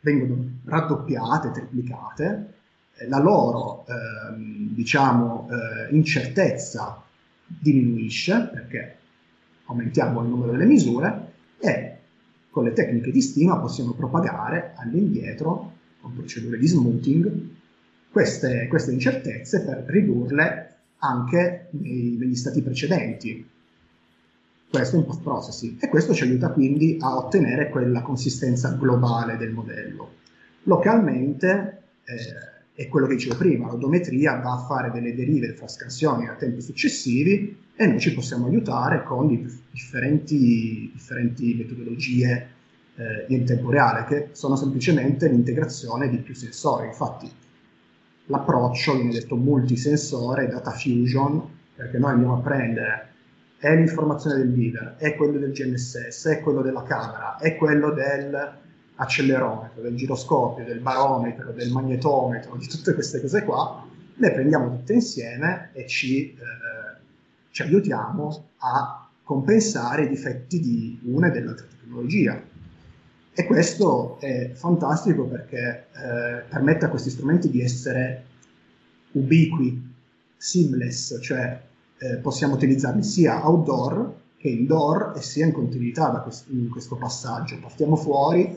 vengono 0.00 0.60
raddoppiate, 0.64 1.50
triplicate, 1.50 2.52
eh, 2.96 3.08
la 3.08 3.18
loro 3.18 3.84
ehm, 3.86 4.74
diciamo, 4.74 5.48
eh, 5.50 5.94
incertezza 5.94 7.02
diminuisce 7.44 8.50
perché 8.52 8.96
aumentiamo 9.66 10.22
il 10.22 10.28
numero 10.28 10.52
delle 10.52 10.66
misure 10.66 11.32
e 11.58 11.96
con 12.50 12.64
le 12.64 12.72
tecniche 12.72 13.10
di 13.10 13.20
stima 13.20 13.58
possiamo 13.58 13.92
propagare 13.92 14.72
all'indietro 14.76 15.72
con 16.00 16.14
procedure 16.14 16.58
di 16.58 16.66
smoothing 16.66 17.48
queste, 18.10 18.66
queste 18.68 18.92
incertezze 18.92 19.64
per 19.64 19.84
ridurle 19.86 20.77
anche 20.98 21.68
nei, 21.70 22.16
negli 22.18 22.34
stati 22.34 22.62
precedenti 22.62 23.46
questo 24.70 24.96
in 24.96 25.04
post 25.04 25.22
processing 25.22 25.76
e 25.82 25.88
questo 25.88 26.12
ci 26.12 26.24
aiuta 26.24 26.50
quindi 26.50 26.98
a 27.00 27.16
ottenere 27.16 27.70
quella 27.70 28.02
consistenza 28.02 28.72
globale 28.72 29.36
del 29.36 29.50
modello. 29.52 30.16
Localmente 30.64 31.82
eh, 32.04 32.82
è 32.82 32.86
quello 32.88 33.06
che 33.06 33.14
dicevo 33.14 33.36
prima, 33.36 33.68
l'odometria 33.68 34.36
va 34.40 34.52
a 34.52 34.66
fare 34.66 34.90
delle 34.90 35.14
derive 35.14 35.54
fra 35.54 35.66
scansioni 35.66 36.28
a 36.28 36.34
tempi 36.34 36.60
successivi 36.60 37.56
e 37.74 37.86
noi 37.86 37.98
ci 37.98 38.12
possiamo 38.12 38.46
aiutare 38.46 39.02
con 39.04 39.26
differenti, 39.70 40.90
differenti 40.92 41.54
metodologie 41.54 42.48
eh, 42.96 43.24
in 43.28 43.44
tempo 43.44 43.70
reale 43.70 44.04
che 44.04 44.28
sono 44.32 44.56
semplicemente 44.56 45.28
l'integrazione 45.28 46.08
di 46.08 46.18
più 46.18 46.34
sensori. 46.34 46.88
Infatti 46.88 47.30
l'approccio 48.28 48.94
viene 48.94 49.12
detto 49.12 49.36
multisensore, 49.36 50.48
data 50.48 50.70
fusion, 50.70 51.42
perché 51.74 51.98
noi 51.98 52.12
andiamo 52.12 52.36
a 52.36 52.40
prendere 52.40 53.08
è 53.58 53.74
l'informazione 53.74 54.36
del 54.36 54.52
leader, 54.52 54.94
è 54.98 55.16
quello 55.16 55.36
del 55.38 55.50
GNSS, 55.50 56.26
è 56.28 56.40
quello 56.40 56.62
della 56.62 56.84
camera, 56.84 57.36
è 57.38 57.56
quello 57.56 57.90
dell'accelerometro, 57.90 59.82
del 59.82 59.96
giroscopio, 59.96 60.64
del 60.64 60.78
barometro, 60.78 61.50
del 61.50 61.72
magnetometro, 61.72 62.54
di 62.56 62.68
tutte 62.68 62.94
queste 62.94 63.20
cose 63.20 63.42
qua, 63.42 63.84
le 64.14 64.32
prendiamo 64.32 64.70
tutte 64.76 64.92
insieme 64.92 65.70
e 65.72 65.88
ci, 65.88 66.32
eh, 66.34 66.38
ci 67.50 67.62
aiutiamo 67.62 68.44
a 68.58 69.08
compensare 69.24 70.04
i 70.04 70.08
difetti 70.08 70.60
di 70.60 71.00
una 71.04 71.26
e 71.26 71.30
dell'altra 71.32 71.66
tecnologia. 71.66 72.40
E 73.38 73.44
questo 73.44 74.18
è 74.18 74.50
fantastico 74.52 75.22
perché 75.26 75.86
eh, 75.92 76.42
permette 76.48 76.86
a 76.86 76.88
questi 76.88 77.08
strumenti 77.08 77.48
di 77.48 77.62
essere 77.62 78.24
ubiqui, 79.12 79.94
seamless, 80.36 81.20
cioè 81.22 81.62
eh, 81.98 82.16
possiamo 82.16 82.54
utilizzarli 82.54 83.04
sia 83.04 83.46
outdoor 83.46 84.12
che 84.38 84.48
indoor 84.48 85.12
e 85.14 85.22
sia 85.22 85.46
in 85.46 85.52
continuità 85.52 86.10
quest- 86.20 86.48
in 86.48 86.68
questo 86.68 86.96
passaggio. 86.96 87.60
Partiamo 87.60 87.94
fuori, 87.94 88.56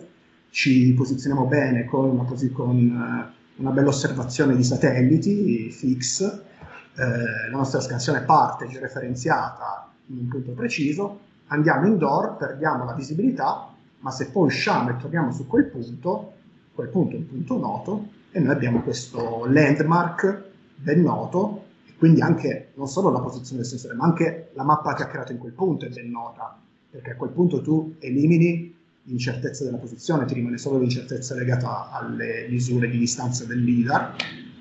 ci 0.50 0.92
posizioniamo 0.94 1.46
bene 1.46 1.86
con 1.86 2.10
una, 2.10 2.24
così, 2.24 2.50
con, 2.52 2.76
uh, 2.76 3.62
una 3.62 3.72
bella 3.72 3.90
osservazione 3.90 4.56
di 4.56 4.64
satelliti 4.64 5.70
fix, 5.70 6.22
eh, 6.24 7.50
la 7.52 7.56
nostra 7.56 7.82
scansione 7.82 8.22
parte 8.22 8.66
georeferenziata 8.68 9.92
in 10.08 10.18
un 10.22 10.28
punto 10.28 10.54
preciso, 10.54 11.20
andiamo 11.50 11.86
indoor, 11.86 12.36
perdiamo 12.38 12.84
la 12.84 12.94
visibilità, 12.94 13.71
ma 14.02 14.12
se 14.12 14.30
poi 14.30 14.48
usciamo 14.48 14.90
e 14.92 14.98
torniamo 14.98 15.32
su 15.32 15.48
quel 15.48 15.66
punto, 15.66 16.34
quel 16.74 16.90
punto 16.90 17.16
è 17.16 17.20
un 17.20 17.28
punto 17.28 17.58
noto 17.58 18.08
e 18.32 18.40
noi 18.40 18.54
abbiamo 18.54 18.82
questo 18.82 19.46
landmark 19.48 20.44
ben 20.76 21.02
noto 21.02 21.70
quindi 22.02 22.22
anche 22.22 22.72
non 22.78 22.88
solo 22.88 23.12
la 23.12 23.20
posizione 23.20 23.62
del 23.62 23.70
sensore, 23.70 23.94
ma 23.94 24.06
anche 24.06 24.50
la 24.56 24.64
mappa 24.64 24.96
che 24.96 25.04
ha 25.04 25.06
creato 25.06 25.34
in 25.34 25.38
quel 25.38 25.52
punto 25.52 25.86
è 25.86 25.90
ben 25.90 26.10
nota, 26.10 26.60
perché 26.90 27.12
a 27.12 27.16
quel 27.16 27.30
punto 27.30 27.62
tu 27.62 27.94
elimini 28.00 28.76
l'incertezza 29.04 29.64
della 29.64 29.78
posizione, 29.78 30.26
ti 30.26 30.34
rimane 30.34 30.58
solo 30.58 30.80
l'incertezza 30.80 31.36
legata 31.36 31.92
alle 31.92 32.48
misure 32.50 32.90
di 32.90 32.98
distanza 32.98 33.46
del 33.46 33.64
leader 33.64 34.16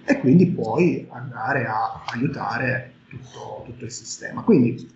e 0.05 0.19
quindi 0.21 0.49
puoi 0.49 1.07
andare 1.09 1.65
a 1.65 2.03
aiutare 2.13 2.93
tutto, 3.09 3.63
tutto 3.65 3.87
il 3.87 3.91
sistema. 3.91 4.43
Quindi 4.43 4.87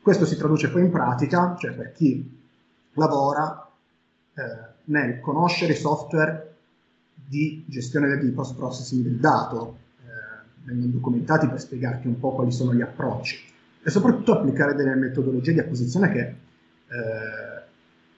questo 0.00 0.24
si 0.24 0.36
traduce 0.36 0.70
poi 0.70 0.82
in 0.82 0.92
pratica, 0.92 1.56
cioè 1.58 1.72
per 1.72 1.90
chi 1.90 2.30
lavora 2.92 3.67
nel 4.84 5.20
conoscere 5.20 5.72
i 5.72 5.76
software 5.76 6.54
di 7.14 7.64
gestione 7.66 8.16
di 8.18 8.30
post 8.30 8.56
processing 8.56 9.02
del 9.02 9.16
dato, 9.16 9.78
vengono 10.68 10.92
documentati 10.92 11.48
per 11.48 11.60
spiegarti 11.60 12.06
un 12.06 12.18
po' 12.18 12.32
quali 12.32 12.52
sono 12.52 12.74
gli 12.74 12.82
approcci 12.82 13.38
e 13.82 13.90
soprattutto 13.90 14.32
applicare 14.32 14.74
delle 14.74 14.94
metodologie 14.94 15.52
di 15.52 15.60
acquisizione 15.60 16.12
che 16.12 16.20
eh, 16.20 17.62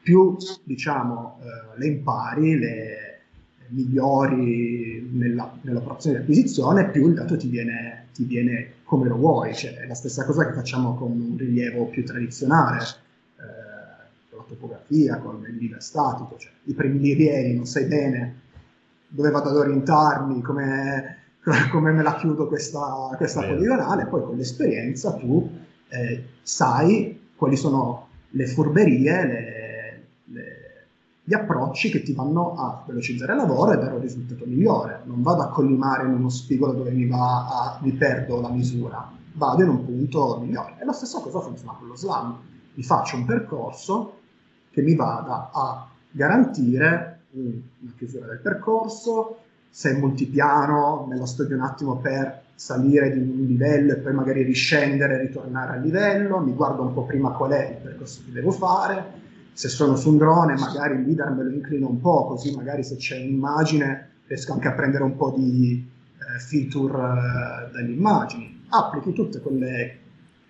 più 0.02 0.36
diciamo, 0.64 1.38
eh, 1.40 1.78
le 1.78 1.86
impari, 1.86 2.58
le 2.58 3.20
migliori 3.68 5.08
nella, 5.12 5.56
nell'operazione 5.62 6.16
di 6.16 6.22
acquisizione, 6.22 6.90
più 6.90 7.06
il 7.06 7.14
dato 7.14 7.36
ti 7.36 7.48
viene, 7.48 8.06
ti 8.12 8.24
viene 8.24 8.72
come 8.82 9.06
lo 9.06 9.16
vuoi, 9.16 9.54
cioè, 9.54 9.76
è 9.76 9.86
la 9.86 9.94
stessa 9.94 10.24
cosa 10.24 10.46
che 10.46 10.54
facciamo 10.54 10.94
con 10.94 11.12
un 11.12 11.36
rilievo 11.36 11.86
più 11.86 12.04
tradizionale, 12.04 12.82
eh, 12.82 13.09
topografia, 14.55 15.18
con 15.18 15.44
il 15.48 15.57
livello 15.57 15.80
statico, 15.80 16.36
cioè, 16.38 16.53
i 16.64 16.74
primi 16.74 16.98
rilievi 16.98 17.55
non 17.55 17.66
sai 17.66 17.86
bene 17.86 18.40
dove 19.09 19.30
vado 19.30 19.48
ad 19.48 19.57
orientarmi, 19.57 20.40
come, 20.42 21.16
come 21.70 21.92
me 21.92 22.03
la 22.03 22.16
chiudo 22.16 22.46
questa, 22.46 23.14
questa 23.16 23.42
poligonale, 23.42 24.07
poi 24.07 24.22
con 24.22 24.36
l'esperienza 24.36 25.14
tu 25.14 25.48
eh, 25.88 26.24
sai 26.42 27.28
quali 27.34 27.57
sono 27.57 28.09
le 28.30 28.46
furberie, 28.46 29.26
le, 29.26 30.07
le 30.24 30.70
gli 31.30 31.34
approcci 31.34 31.90
che 31.90 32.03
ti 32.03 32.12
vanno 32.12 32.57
a 32.57 32.82
velocizzare 32.84 33.34
il 33.34 33.38
lavoro 33.38 33.70
e 33.70 33.76
dare 33.76 33.94
un 33.94 34.01
risultato 34.01 34.44
migliore. 34.46 35.03
Non 35.05 35.22
vado 35.22 35.42
a 35.42 35.48
collimare 35.51 36.05
in 36.05 36.14
uno 36.14 36.28
spigolo 36.28 36.72
dove 36.72 36.90
mi, 36.90 37.07
va 37.07 37.46
a, 37.46 37.78
mi 37.82 37.92
perdo 37.92 38.40
la 38.40 38.48
misura, 38.48 39.09
vado 39.34 39.62
in 39.62 39.68
un 39.68 39.84
punto 39.84 40.40
migliore. 40.40 40.74
E 40.80 40.84
la 40.84 40.92
stessa 40.92 41.20
cosa 41.20 41.38
funziona 41.38 41.76
con 41.78 41.86
lo 41.86 41.94
slam. 41.94 42.36
Mi 42.74 42.82
faccio 42.82 43.14
un 43.14 43.26
percorso 43.26 44.19
che 44.70 44.82
mi 44.82 44.94
vada 44.94 45.50
a 45.52 45.88
garantire 46.10 47.20
una 47.32 47.92
chiusura 47.96 48.26
del 48.26 48.40
percorso, 48.40 49.38
se 49.70 49.90
è 49.90 49.98
multipiano 49.98 51.06
me 51.08 51.16
lo 51.16 51.26
studio 51.26 51.56
un 51.56 51.62
attimo 51.62 51.96
per 51.96 52.42
salire 52.54 53.12
di 53.12 53.18
un 53.18 53.46
livello 53.46 53.92
e 53.92 53.96
poi 53.96 54.12
magari 54.12 54.42
riscendere 54.42 55.14
e 55.14 55.26
ritornare 55.26 55.76
al 55.76 55.82
livello, 55.82 56.40
mi 56.40 56.52
guardo 56.52 56.82
un 56.82 56.92
po' 56.92 57.04
prima 57.04 57.30
qual 57.30 57.52
è 57.52 57.70
il 57.70 57.76
percorso 57.82 58.22
che 58.24 58.32
devo 58.32 58.50
fare, 58.50 59.18
se 59.52 59.68
sono 59.68 59.96
su 59.96 60.10
un 60.10 60.18
drone 60.18 60.54
magari 60.54 60.94
il 60.94 61.02
leader 61.02 61.30
me 61.30 61.44
lo 61.44 61.50
inclino 61.50 61.88
un 61.88 62.00
po', 62.00 62.26
così 62.26 62.54
magari 62.54 62.82
se 62.82 62.96
c'è 62.96 63.22
un'immagine 63.22 64.08
riesco 64.26 64.52
anche 64.52 64.68
a 64.68 64.72
prendere 64.72 65.04
un 65.04 65.16
po' 65.16 65.34
di 65.36 65.88
eh, 66.18 66.38
feature 66.38 66.94
eh, 66.94 67.70
dalle 67.72 67.92
immagini. 67.92 68.64
Applichi 68.68 69.12
tutte 69.12 69.40
quelle, 69.40 69.98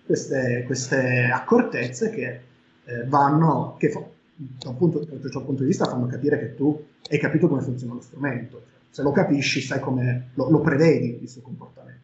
queste, 0.05 0.63
queste 0.65 1.29
accortezze 1.33 2.09
che 2.11 2.41
eh, 2.85 3.05
vanno, 3.05 3.75
che 3.77 3.89
fa, 3.89 4.03
da 4.35 4.69
un 4.69 4.77
punto, 4.77 4.99
da 4.99 5.15
un 5.15 5.45
punto 5.45 5.61
di 5.61 5.67
vista 5.67 5.85
fanno 5.85 6.07
capire 6.07 6.39
che 6.39 6.55
tu 6.55 6.83
hai 7.09 7.19
capito 7.19 7.47
come 7.47 7.61
funziona 7.61 7.93
lo 7.93 8.01
strumento. 8.01 8.61
Se 8.89 9.01
lo 9.01 9.11
capisci, 9.11 9.61
sai 9.61 9.79
come 9.79 10.29
lo, 10.33 10.49
lo 10.49 10.59
prevedi 10.59 11.19
il 11.21 11.29
suo 11.29 11.41
comportamento. 11.41 11.99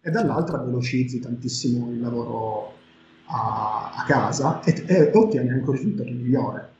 E 0.00 0.10
dall'altra 0.10 0.58
velocizzi 0.58 1.20
tantissimo 1.20 1.90
il 1.90 2.00
lavoro 2.00 2.74
a, 3.26 3.92
a 3.96 4.04
casa 4.06 4.62
e, 4.62 4.84
e, 4.86 5.10
ottieni 5.12 5.50
anche 5.50 5.68
un 5.68 5.76
risultato 5.76 6.10
migliore. 6.10 6.74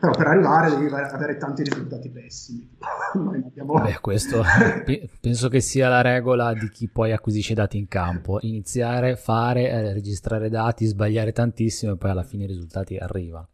Però 0.00 0.12
per 0.12 0.28
arrivare 0.28 0.70
devi 0.70 0.86
avere 0.86 1.36
tanti 1.36 1.62
risultati 1.62 2.08
pessimi. 2.08 2.66
Abbiamo... 3.46 3.74
Beh, 3.80 3.98
questo 4.00 4.42
penso 5.20 5.48
che 5.48 5.60
sia 5.60 5.90
la 5.90 6.00
regola 6.00 6.54
di 6.54 6.70
chi 6.70 6.88
poi 6.88 7.12
acquisisce 7.12 7.52
dati 7.52 7.76
in 7.76 7.86
campo. 7.86 8.38
Iniziare, 8.40 9.16
fare, 9.16 9.68
eh, 9.68 9.92
registrare 9.92 10.48
dati, 10.48 10.86
sbagliare 10.86 11.32
tantissimo 11.32 11.92
e 11.92 11.96
poi 11.98 12.10
alla 12.10 12.22
fine 12.22 12.44
i 12.44 12.46
risultati 12.46 12.96
arrivano. 12.96 13.50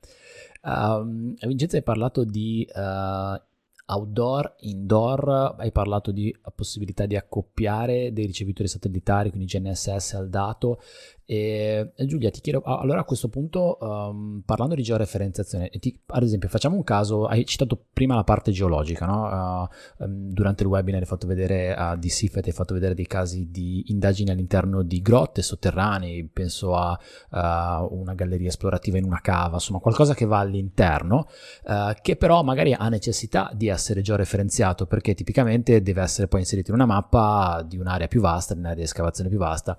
Um, 0.63 1.35
Vincenzo 1.41 1.77
hai 1.77 1.83
parlato 1.83 2.25
di 2.25 2.67
uh, 2.73 3.41
outdoor, 3.87 4.55
indoor, 4.61 5.55
hai 5.59 5.71
parlato 5.73 6.11
di 6.11 6.35
possibilità 6.55 7.07
di 7.07 7.17
accoppiare 7.17 8.13
dei 8.13 8.27
ricevitori 8.27 8.69
satellitari, 8.69 9.31
quindi 9.31 9.47
GNSS 9.47 10.15
al 10.15 10.29
dato. 10.29 10.81
E, 11.29 11.93
Giulia, 12.07 12.31
ti 12.31 12.41
chiedo, 12.41 12.63
allora 12.63 13.01
a 13.01 13.05
questo 13.05 13.29
punto, 13.29 13.79
um, 13.81 14.43
parlando 14.47 14.77
di 14.77 14.83
georeferenziazione, 14.83 15.71
ti, 15.71 15.99
ad 16.07 16.23
esempio 16.23 16.49
facciamo 16.49 16.77
un 16.77 16.85
caso, 16.85 17.27
hai 17.27 17.45
citato 17.45 17.87
prima 17.93 18.15
la 18.15 18.23
parte 18.23 18.53
geologica, 18.53 19.07
no? 19.07 19.69
uh, 19.99 20.05
um, 20.05 20.31
durante 20.31 20.63
il 20.63 20.69
webinar 20.69 21.01
hai 21.01 21.07
fatto 21.07 21.27
vedere 21.27 21.75
uh, 21.77 21.99
di 21.99 22.09
SIFET, 22.09 22.47
hai 22.47 22.53
fatto 22.53 22.75
vedere 22.75 22.95
dei 22.95 23.09
casi 23.09 23.51
di 23.51 23.83
indagini 23.89 24.31
all'interno 24.31 24.83
di 24.83 25.03
grotte 25.03 25.43
sotterranei, 25.43 26.29
penso 26.33 26.77
a 26.77 26.93
uh, 26.93 27.93
una 27.93 28.15
galleria 28.15 28.49
esplorativa 28.49 28.99
in 28.99 29.05
una 29.05 29.21
cava, 29.21 29.55
insomma 29.55 29.81
qualcosa 29.81 30.15
che 30.15 30.27
va 30.27 30.39
all'interno, 30.39 31.27
uh, 31.65 31.93
che 32.01 32.15
però 32.15 32.45
magari 32.45 32.73
ha 32.73 32.89
necessità 32.89 33.51
di 33.53 33.67
essere 33.67 34.01
georeferenziato 34.01 34.87
perché 34.87 35.15
tipicamente 35.15 35.83
deve 35.83 36.03
essere 36.03 36.29
poi 36.29 36.41
inserito 36.41 36.71
in 36.71 36.77
una 36.77 36.87
mappa 36.87 37.65
di 37.67 37.79
un'area 37.79 38.07
più 38.07 38.21
vasta, 38.21 38.55
di 38.55 38.61
un'area 38.61 38.79
di 38.79 38.85
escavazione 38.85 39.29
più 39.29 39.39
vasta. 39.39 39.77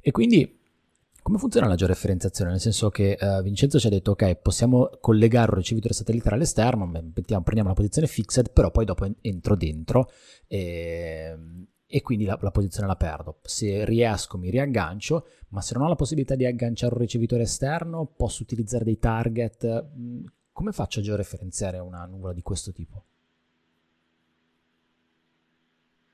E 0.00 0.12
quindi 0.12 0.64
come 1.26 1.38
funziona 1.38 1.66
la 1.66 1.74
georeferenziazione? 1.74 2.52
Nel 2.52 2.60
senso 2.60 2.88
che 2.88 3.18
uh, 3.20 3.42
Vincenzo 3.42 3.80
ci 3.80 3.88
ha 3.88 3.90
detto, 3.90 4.12
ok, 4.12 4.36
possiamo 4.36 4.88
collegare 5.00 5.50
un 5.50 5.56
ricevitore 5.56 5.92
satellitare 5.92 6.36
all'esterno, 6.36 6.86
mettiamo, 6.86 7.42
prendiamo 7.42 7.70
la 7.70 7.74
posizione 7.74 8.06
fixed, 8.06 8.52
però 8.52 8.70
poi 8.70 8.84
dopo 8.84 9.04
entro 9.22 9.56
dentro 9.56 10.08
e, 10.46 11.36
e 11.84 12.02
quindi 12.02 12.26
la, 12.26 12.38
la, 12.40 12.52
posizione 12.52 12.86
la 12.86 12.94
perdo. 12.94 13.40
Se 13.42 13.84
riesco 13.84 14.38
mi 14.38 14.50
riaggancio, 14.50 15.26
ma 15.48 15.60
se 15.62 15.74
non 15.74 15.86
ho 15.86 15.88
la 15.88 15.96
possibilità 15.96 16.36
di 16.36 16.46
agganciare 16.46 16.94
un 16.94 17.00
ricevitore 17.00 17.42
esterno, 17.42 18.06
posso 18.06 18.44
utilizzare 18.44 18.84
dei 18.84 19.00
target. 19.00 19.84
Mm, 19.98 20.26
come 20.52 20.70
faccio 20.70 21.00
a 21.00 21.02
georeferenziare 21.02 21.80
una 21.80 22.06
nuvola 22.06 22.34
di 22.34 22.42
questo 22.42 22.70
tipo? 22.70 23.04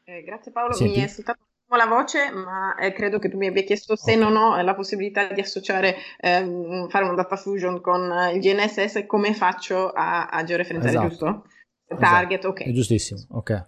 Eh, 0.04 0.22
grazie 0.22 0.50
Paolo, 0.52 0.72
Senti? 0.72 1.00
mi 1.00 1.04
è 1.04 1.06
saltato 1.06 1.50
la 1.76 1.86
voce, 1.86 2.30
ma 2.30 2.74
eh, 2.76 2.92
credo 2.92 3.18
che 3.18 3.28
tu 3.28 3.36
mi 3.36 3.46
abbia 3.46 3.62
chiesto 3.62 3.96
se 3.96 4.14
non 4.16 4.36
ho 4.36 4.60
la 4.60 4.74
possibilità 4.74 5.32
di 5.32 5.40
associare, 5.40 5.96
ehm, 6.18 6.88
fare 6.88 7.04
un 7.04 7.14
data 7.14 7.36
fusion 7.36 7.80
con 7.80 8.12
il 8.32 8.40
GNSS, 8.40 9.04
come 9.06 9.34
faccio 9.34 9.90
a, 9.90 10.26
a 10.26 10.44
georeferenziare, 10.44 10.96
esatto. 10.96 11.08
giusto? 11.08 11.46
Esatto. 11.86 12.00
Target, 12.00 12.38
esatto. 12.38 12.48
ok. 12.48 12.62
È 12.62 12.72
giustissimo, 12.72 13.20
ok. 13.30 13.66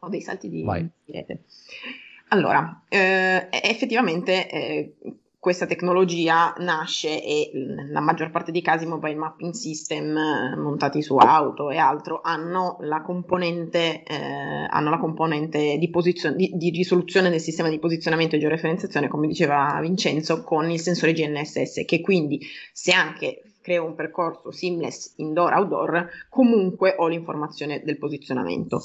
Ho 0.00 0.08
dei 0.08 0.20
salti 0.20 0.48
di 0.48 0.64
rete. 1.06 1.44
Allora, 2.28 2.82
eh, 2.88 3.48
effettivamente 3.50 4.48
eh, 4.48 4.94
questa 5.42 5.66
tecnologia 5.66 6.54
nasce 6.58 7.20
e 7.20 7.50
nella 7.52 7.98
maggior 7.98 8.30
parte 8.30 8.52
dei 8.52 8.62
casi 8.62 8.86
mobile 8.86 9.16
mapping 9.16 9.52
system 9.52 10.16
eh, 10.16 10.56
montati 10.56 11.02
su 11.02 11.16
auto 11.16 11.70
e 11.70 11.78
altro 11.78 12.20
hanno 12.22 12.76
la 12.82 13.02
componente, 13.02 14.04
eh, 14.04 14.14
hanno 14.70 14.90
la 14.90 14.98
componente 14.98 15.78
di, 15.78 15.90
posizio- 15.90 16.30
di, 16.32 16.52
di, 16.54 16.70
risoluzione 16.70 17.28
del 17.28 17.40
sistema 17.40 17.68
di 17.68 17.80
posizionamento 17.80 18.36
e 18.36 18.38
georeferenziazione, 18.38 19.08
come 19.08 19.26
diceva 19.26 19.80
Vincenzo, 19.80 20.44
con 20.44 20.70
il 20.70 20.78
sensore 20.78 21.12
GNSS, 21.12 21.86
che 21.86 22.00
quindi 22.00 22.40
se 22.72 22.92
anche 22.92 23.42
creo 23.60 23.84
un 23.84 23.96
percorso 23.96 24.52
seamless 24.52 25.14
indoor-outdoor, 25.16 26.08
comunque 26.28 26.94
ho 26.96 27.08
l'informazione 27.08 27.82
del 27.82 27.98
posizionamento 27.98 28.80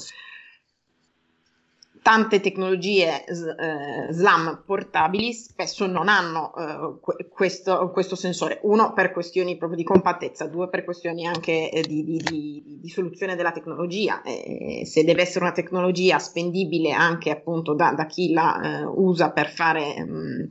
tante 2.08 2.40
tecnologie 2.40 3.22
eh, 3.26 4.12
SLAM 4.14 4.62
portabili 4.64 5.34
spesso 5.34 5.86
non 5.86 6.08
hanno 6.08 6.54
eh, 6.56 7.26
questo, 7.28 7.90
questo, 7.90 8.16
sensore, 8.16 8.60
uno 8.62 8.94
per 8.94 9.12
questioni 9.12 9.58
proprio 9.58 9.76
di 9.76 9.84
compattezza, 9.84 10.46
due 10.46 10.70
per 10.70 10.84
questioni 10.84 11.26
anche 11.26 11.70
eh, 11.70 11.82
di, 11.82 12.02
di, 12.04 12.16
di, 12.16 12.78
di, 12.80 12.88
soluzione 12.88 13.36
della 13.36 13.52
tecnologia. 13.52 14.22
se 14.24 15.04
deve 15.04 15.20
essere 15.20 15.44
una 15.44 15.52
tecnologia 15.52 16.18
spendibile 16.18 16.92
anche 16.92 17.28
appunto 17.28 17.74
da, 17.74 17.92
da 17.92 18.06
chi 18.06 18.32
la 18.32 18.58
eh, 18.58 18.84
usa 18.84 19.30
per 19.30 19.50
fare... 19.50 20.02
Mh, 20.02 20.10
mm, 20.10 20.44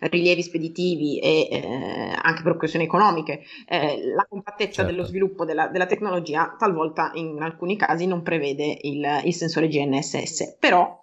rilievi 0.00 0.42
speditivi 0.42 1.18
e 1.18 1.48
eh, 1.50 2.18
anche 2.20 2.42
per 2.42 2.56
questioni 2.56 2.84
economiche, 2.84 3.42
eh, 3.66 4.12
la 4.14 4.26
compattezza 4.28 4.82
certo. 4.82 4.90
dello 4.90 5.04
sviluppo 5.04 5.44
della, 5.44 5.68
della, 5.68 5.86
tecnologia 5.86 6.54
talvolta 6.58 7.10
in 7.14 7.40
alcuni 7.40 7.76
casi 7.76 8.06
non 8.06 8.22
prevede 8.22 8.78
il, 8.82 9.22
il 9.24 9.34
sensore 9.34 9.68
GNSS, 9.68 10.56
però 10.58 10.98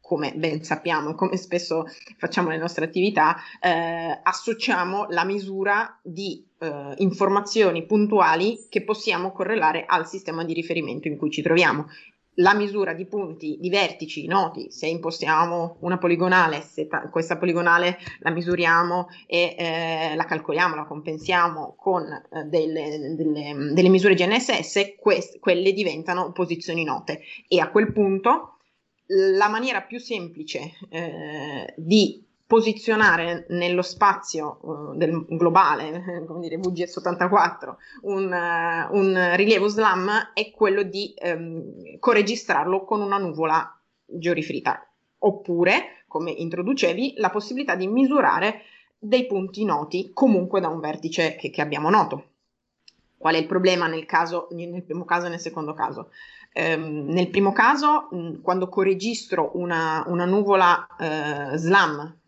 come 0.00 0.34
ben 0.34 0.62
sappiamo 0.62 1.10
e 1.10 1.14
come 1.14 1.36
spesso 1.38 1.86
facciamo 2.18 2.48
nelle 2.48 2.60
nostre 2.60 2.84
attività, 2.84 3.36
eh, 3.60 4.20
associamo 4.22 5.06
la 5.08 5.24
misura 5.24 5.98
di 6.02 6.44
eh, 6.58 6.94
informazioni 6.98 7.86
puntuali 7.86 8.66
che 8.68 8.82
possiamo 8.82 9.32
correlare 9.32 9.84
al 9.86 10.06
sistema 10.06 10.44
di 10.44 10.52
riferimento 10.52 11.08
in 11.08 11.16
cui 11.16 11.30
ci 11.30 11.40
troviamo 11.40 11.86
la 12.36 12.54
misura 12.54 12.94
di 12.94 13.04
punti, 13.06 13.58
di 13.60 13.68
vertici 13.68 14.26
noti, 14.26 14.70
se 14.70 14.86
impostiamo 14.86 15.76
una 15.80 15.98
poligonale, 15.98 16.62
se 16.62 16.86
ta- 16.86 17.08
questa 17.10 17.36
poligonale 17.36 17.98
la 18.20 18.30
misuriamo 18.30 19.08
e 19.26 19.54
eh, 19.58 20.14
la 20.16 20.24
calcoliamo, 20.24 20.74
la 20.74 20.84
compensiamo 20.84 21.74
con 21.76 22.04
eh, 22.04 22.44
delle, 22.44 23.14
delle, 23.14 23.72
delle, 23.72 23.88
misure 23.88 24.14
GNSS, 24.14 24.94
quest- 24.98 25.38
quelle 25.40 25.72
diventano 25.72 26.32
posizioni 26.32 26.84
note. 26.84 27.20
E 27.48 27.60
a 27.60 27.70
quel 27.70 27.92
punto 27.92 28.56
la 29.06 29.48
maniera 29.48 29.82
più 29.82 29.98
semplice 29.98 30.72
eh, 30.88 31.74
di 31.76 32.24
posizionare 32.52 33.46
nello 33.48 33.80
spazio 33.80 34.58
uh, 34.60 34.94
del 34.94 35.24
globale, 35.26 36.24
come 36.28 36.40
dire 36.40 36.58
VGS84, 36.58 37.74
un, 38.02 38.24
uh, 38.30 38.94
un, 38.94 39.32
rilievo 39.36 39.68
SLAM 39.68 40.32
è 40.34 40.50
quello 40.50 40.82
di 40.82 41.14
um, 41.22 41.98
corregistrarlo 41.98 42.84
con 42.84 43.00
una 43.00 43.16
nuvola 43.16 43.74
georifrita, 44.04 44.86
oppure, 45.20 46.04
come 46.06 46.30
introducevi, 46.30 47.14
la 47.16 47.30
possibilità 47.30 47.74
di 47.74 47.86
misurare 47.86 48.64
dei 48.98 49.26
punti 49.26 49.64
noti 49.64 50.10
comunque 50.12 50.60
da 50.60 50.68
un 50.68 50.80
vertice 50.80 51.36
che, 51.36 51.48
che 51.48 51.62
abbiamo 51.62 51.88
noto. 51.88 52.26
Qual 53.16 53.34
è 53.34 53.38
il 53.38 53.46
problema 53.46 53.86
nel, 53.86 54.04
caso, 54.04 54.48
nel 54.50 54.82
primo 54.82 55.06
caso 55.06 55.24
e 55.24 55.30
nel 55.30 55.40
secondo 55.40 55.72
caso? 55.72 56.10
Um, 56.52 57.06
nel 57.06 57.30
primo 57.30 57.52
caso, 57.52 58.08
mh, 58.10 58.42
quando 58.42 58.68
corregistro 58.68 59.52
una, 59.54 60.04
una 60.06 60.26
nuvola 60.26 60.86
uh, 60.98 61.56
SLAM, 61.56 62.20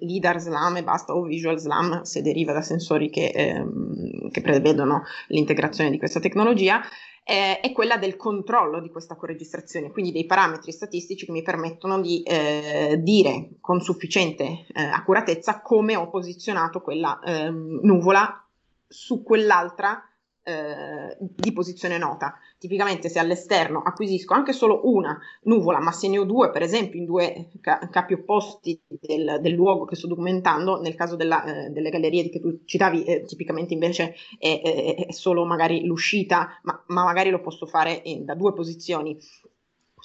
LIDAR 0.00 0.40
SLAM 0.40 0.76
e 0.76 0.82
basta, 0.82 1.14
o 1.14 1.22
Visual 1.22 1.58
SLAM, 1.58 2.02
se 2.02 2.22
deriva 2.22 2.52
da 2.52 2.62
sensori 2.62 3.10
che, 3.10 3.60
um, 3.62 4.30
che 4.30 4.40
prevedono 4.40 5.02
l'integrazione 5.28 5.90
di 5.90 5.98
questa 5.98 6.20
tecnologia, 6.20 6.80
eh, 7.24 7.60
è 7.60 7.72
quella 7.72 7.96
del 7.96 8.16
controllo 8.16 8.80
di 8.80 8.90
questa 8.90 9.14
corregistrazione, 9.14 9.90
quindi 9.90 10.12
dei 10.12 10.26
parametri 10.26 10.72
statistici 10.72 11.26
che 11.26 11.32
mi 11.32 11.42
permettono 11.42 12.00
di 12.00 12.22
eh, 12.22 12.98
dire 13.00 13.50
con 13.60 13.80
sufficiente 13.80 14.66
eh, 14.72 14.82
accuratezza 14.82 15.60
come 15.60 15.94
ho 15.94 16.08
posizionato 16.10 16.80
quella 16.80 17.20
ehm, 17.24 17.80
nuvola 17.82 18.44
su 18.88 19.22
quell'altra 19.22 20.02
eh, 20.44 21.16
di 21.18 21.52
posizione 21.52 21.98
nota. 21.98 22.34
Tipicamente 22.58 23.08
se 23.08 23.18
all'esterno 23.18 23.82
acquisisco 23.82 24.34
anche 24.34 24.52
solo 24.52 24.80
una 24.84 25.18
nuvola, 25.42 25.80
ma 25.80 25.92
se 25.92 26.08
ne 26.08 26.18
ho 26.18 26.24
due, 26.24 26.50
per 26.50 26.62
esempio 26.62 26.98
in 26.98 27.06
due 27.06 27.48
ca- 27.60 27.88
capi 27.90 28.14
opposti 28.14 28.80
del, 28.86 29.38
del, 29.40 29.52
luogo 29.52 29.84
che 29.84 29.96
sto 29.96 30.06
documentando, 30.06 30.80
nel 30.80 30.94
caso 30.94 31.16
della, 31.16 31.44
eh, 31.44 31.70
delle 31.70 31.90
gallerie 31.90 32.28
che 32.28 32.40
tu 32.40 32.62
citavi, 32.64 33.04
eh, 33.04 33.22
tipicamente 33.22 33.72
invece 33.72 34.14
è, 34.38 34.60
è, 34.62 35.06
è, 35.06 35.12
solo 35.12 35.44
magari 35.44 35.84
l'uscita, 35.84 36.58
ma, 36.62 36.82
ma 36.88 37.04
magari 37.04 37.30
lo 37.30 37.40
posso 37.40 37.66
fare 37.66 38.02
da 38.20 38.34
due 38.34 38.52
posizioni 38.52 39.16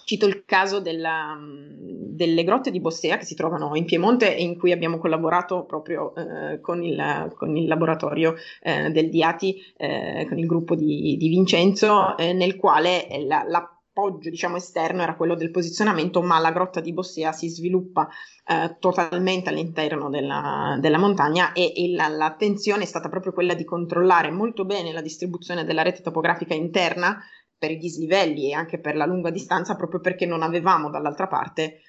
Cito 0.07 0.25
il 0.25 0.45
caso 0.45 0.79
della, 0.79 1.37
delle 1.37 2.45
grotte 2.45 2.71
di 2.71 2.79
Bossea 2.79 3.17
che 3.17 3.25
si 3.25 3.35
trovano 3.35 3.75
in 3.75 3.83
Piemonte 3.83 4.37
e 4.37 4.41
in 4.41 4.57
cui 4.57 4.71
abbiamo 4.71 4.99
collaborato 4.99 5.65
proprio 5.65 6.15
eh, 6.15 6.61
con, 6.61 6.81
il, 6.81 7.33
con, 7.35 7.57
il, 7.57 7.67
laboratorio 7.67 8.35
eh, 8.61 8.89
del 8.89 9.09
Diati, 9.09 9.61
eh, 9.75 10.25
con 10.29 10.39
il 10.39 10.45
gruppo 10.45 10.75
di, 10.75 11.17
di 11.17 11.27
Vincenzo, 11.27 12.17
eh, 12.17 12.31
nel 12.31 12.55
quale 12.55 13.05
la, 13.25 13.43
l'appoggio 13.45 14.29
diciamo, 14.29 14.55
esterno 14.55 15.01
era 15.01 15.17
quello 15.17 15.35
del 15.35 15.51
posizionamento, 15.51 16.21
ma 16.21 16.39
la 16.39 16.53
grotta 16.53 16.79
di 16.79 16.93
Bossea 16.93 17.33
si 17.33 17.49
sviluppa 17.49 18.07
eh, 18.45 18.77
totalmente 18.79 19.49
all'interno 19.49 20.09
della, 20.09 20.77
della 20.79 20.99
montagna 20.99 21.51
e, 21.51 21.73
e 21.75 21.91
la, 21.91 22.07
l'attenzione 22.07 22.83
è 22.83 22.85
stata 22.85 23.09
proprio 23.09 23.33
quella 23.33 23.55
di 23.55 23.65
controllare 23.65 24.31
molto 24.31 24.63
bene 24.63 24.93
la 24.93 25.01
distribuzione 25.01 25.65
della 25.65 25.81
rete 25.81 26.01
topografica 26.01 26.53
interna 26.53 27.21
per 27.57 27.71
i 27.71 27.77
dislivelli 27.77 28.49
e 28.49 28.53
anche 28.53 28.77
per 28.77 28.95
la 28.95 29.05
lunga 29.05 29.29
distanza 29.29 29.75
proprio 29.75 29.99
perché 29.99 30.25
non 30.25 30.43
avevamo 30.43 30.89
dall'altra 30.89 31.27
parte 31.27 31.81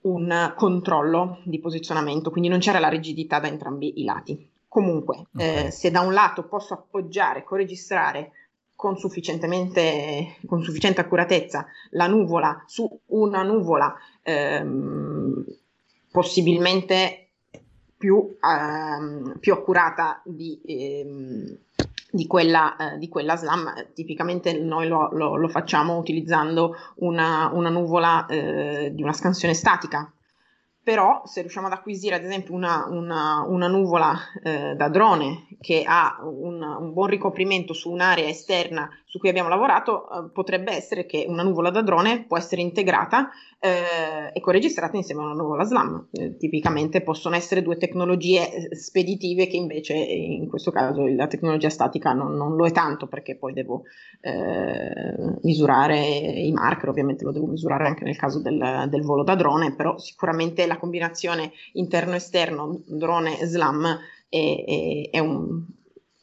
un 0.00 0.52
controllo 0.56 1.40
di 1.44 1.58
posizionamento, 1.58 2.30
quindi 2.30 2.48
non 2.48 2.60
c'era 2.60 2.78
la 2.78 2.88
rigidità 2.88 3.40
da 3.40 3.48
entrambi 3.48 4.00
i 4.00 4.04
lati. 4.04 4.50
Comunque, 4.68 5.26
okay. 5.34 5.66
eh, 5.66 5.70
se 5.70 5.90
da 5.90 6.00
un 6.00 6.12
lato 6.12 6.44
posso 6.44 6.74
appoggiare, 6.74 7.42
coregistrare 7.42 8.32
con, 8.76 8.96
sufficientemente, 8.96 10.36
con 10.46 10.62
sufficiente 10.62 11.00
accuratezza 11.00 11.66
la 11.90 12.06
nuvola 12.06 12.62
su 12.66 12.88
una 13.06 13.42
nuvola 13.42 13.92
ehm, 14.22 15.44
possibilmente 16.12 17.28
più, 17.96 18.36
ehm, 18.40 19.38
più 19.40 19.52
accurata 19.52 20.22
di, 20.24 20.60
ehm, 20.64 21.58
di 22.10 22.26
quella, 22.26 22.76
eh, 22.76 22.98
di 22.98 23.08
quella 23.08 23.36
SLAM, 23.36 23.92
tipicamente 23.94 24.58
noi 24.58 24.88
lo, 24.88 25.10
lo, 25.12 25.36
lo 25.36 25.48
facciamo 25.48 25.98
utilizzando 25.98 26.74
una, 26.96 27.50
una 27.52 27.68
nuvola 27.68 28.26
eh, 28.26 28.90
di 28.94 29.02
una 29.02 29.12
scansione 29.12 29.54
statica, 29.54 30.10
però 30.82 31.20
se 31.26 31.42
riusciamo 31.42 31.66
ad 31.66 31.74
acquisire 31.74 32.14
ad 32.14 32.24
esempio 32.24 32.54
una, 32.54 32.86
una, 32.88 33.44
una 33.46 33.68
nuvola 33.68 34.16
eh, 34.42 34.74
da 34.74 34.88
drone 34.88 35.46
che 35.60 35.82
ha 35.86 36.16
un, 36.22 36.62
un, 36.62 36.92
buon 36.94 37.08
ricoprimento 37.08 37.74
su 37.74 37.90
un'area 37.90 38.26
esterna 38.26 38.88
su 39.08 39.18
cui 39.18 39.30
abbiamo 39.30 39.48
lavorato, 39.48 40.10
eh, 40.10 40.30
potrebbe 40.30 40.72
essere 40.72 41.06
che 41.06 41.24
una 41.26 41.42
nuvola 41.42 41.70
da 41.70 41.80
drone 41.80 42.26
può 42.26 42.36
essere 42.36 42.60
integrata 42.60 43.30
eh, 43.58 44.30
e 44.34 44.40
corregistrata 44.40 44.98
insieme 44.98 45.22
a 45.22 45.24
una 45.24 45.34
nuvola 45.34 45.64
SLAM. 45.64 46.08
Eh, 46.12 46.36
tipicamente 46.36 47.00
possono 47.00 47.34
essere 47.34 47.62
due 47.62 47.78
tecnologie 47.78 48.68
eh, 48.68 48.76
speditive 48.76 49.46
che 49.46 49.56
invece 49.56 49.94
in 49.94 50.46
questo 50.46 50.70
caso 50.70 51.06
la 51.06 51.26
tecnologia 51.26 51.70
statica 51.70 52.12
non, 52.12 52.36
non 52.36 52.54
lo 52.54 52.66
è 52.66 52.70
tanto 52.70 53.06
perché 53.06 53.34
poi 53.36 53.54
devo 53.54 53.84
eh, 54.20 55.38
misurare 55.40 55.98
i 55.98 56.52
marker, 56.52 56.90
ovviamente 56.90 57.24
lo 57.24 57.32
devo 57.32 57.46
misurare 57.46 57.86
anche 57.86 58.04
nel 58.04 58.16
caso 58.16 58.42
del, 58.42 58.88
del 58.90 59.02
volo 59.02 59.22
da 59.22 59.34
drone, 59.34 59.74
però 59.74 59.96
sicuramente 59.96 60.66
la 60.66 60.76
combinazione 60.76 61.52
interno-esterno 61.72 62.82
drone-SLAM 62.84 63.98
è, 64.28 64.64
è, 64.66 65.16
è 65.16 65.18
un, 65.18 65.64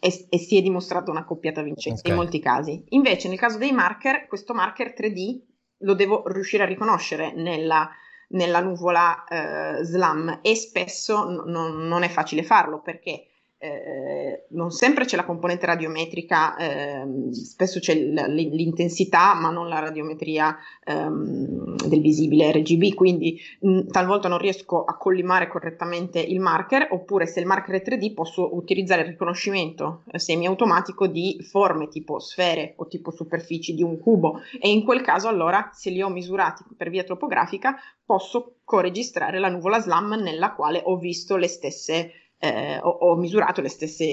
e, 0.05 0.27
e, 0.29 0.37
si 0.37 0.55
è 0.55 0.61
dimostrata 0.61 1.09
una 1.09 1.25
coppiata 1.25 1.63
vincente 1.63 2.01
okay. 2.01 2.11
in 2.11 2.17
molti 2.17 2.39
casi. 2.39 2.83
Invece, 2.89 3.27
nel 3.27 3.39
caso 3.39 3.57
dei 3.57 3.71
marker, 3.71 4.27
questo 4.27 4.53
marker 4.53 4.93
3D 4.95 5.41
lo 5.79 5.95
devo 5.95 6.23
riuscire 6.27 6.61
a 6.61 6.67
riconoscere 6.67 7.33
nella, 7.33 7.89
nella 8.29 8.61
nuvola 8.61 9.23
eh, 9.23 9.83
SLAM 9.83 10.41
e 10.43 10.55
spesso 10.55 11.27
n- 11.27 11.87
non 11.87 12.03
è 12.03 12.09
facile 12.09 12.43
farlo 12.43 12.81
perché 12.81 13.25
eh, 13.57 14.45
non 14.49 14.71
sempre 14.71 15.05
c'è 15.05 15.15
la 15.15 15.25
componente 15.25 15.65
radiometrica, 15.65 16.55
eh, 16.57 17.05
spesso 17.31 17.79
c'è 17.79 17.95
l- 17.95 18.33
l'intensità 18.33 19.33
ma 19.33 19.49
non 19.49 19.69
la 19.69 19.79
radiometria 19.79 20.57
ehm, 20.83 21.75
del 21.87 22.01
visibile 22.01 22.51
RGB, 22.51 22.93
quindi 22.93 23.39
mh, 23.61 23.87
talvolta 23.87 24.27
non 24.27 24.37
riesco 24.37 24.83
a 24.83 24.97
collimare 24.97 25.47
correttamente 25.47 26.19
il 26.19 26.39
marker 26.39 26.89
oppure 26.91 27.25
se 27.27 27.39
il 27.39 27.45
marker 27.45 27.75
è 27.75 27.81
3D 27.81 28.13
posso 28.13 28.55
utilizzare 28.55 29.01
il 29.01 29.07
riconoscimento 29.07 30.03
eh, 30.11 30.19
semi-automatico 30.19 31.07
di 31.07 31.37
forme 31.41 31.87
tipo 31.87 32.19
sfere 32.19 32.73
o 32.77 32.87
tipo 32.87 33.11
superfici 33.11 33.73
di 33.73 33.83
un 33.83 33.99
cubo. 33.99 34.41
E 34.59 34.69
in 34.69 34.83
quel 34.83 35.01
caso 35.01 35.27
allora 35.27 35.69
se 35.73 35.89
li 35.89 36.01
ho 36.01 36.09
misurati 36.09 36.63
per 36.75 36.89
via 36.89 37.03
topografica 37.03 37.75
posso 38.05 38.57
coregistrare 38.63 39.39
la 39.39 39.49
nuvola 39.49 39.79
SLAM 39.79 40.15
nella 40.21 40.53
quale 40.53 40.81
ho 40.83 40.97
visto 40.97 41.37
le 41.37 41.47
stesse 41.47 42.11
eh, 42.39 42.79
ho, 42.81 42.89
ho, 42.89 43.15
misurato 43.15 43.61
le 43.61 43.69
stesse, 43.69 44.05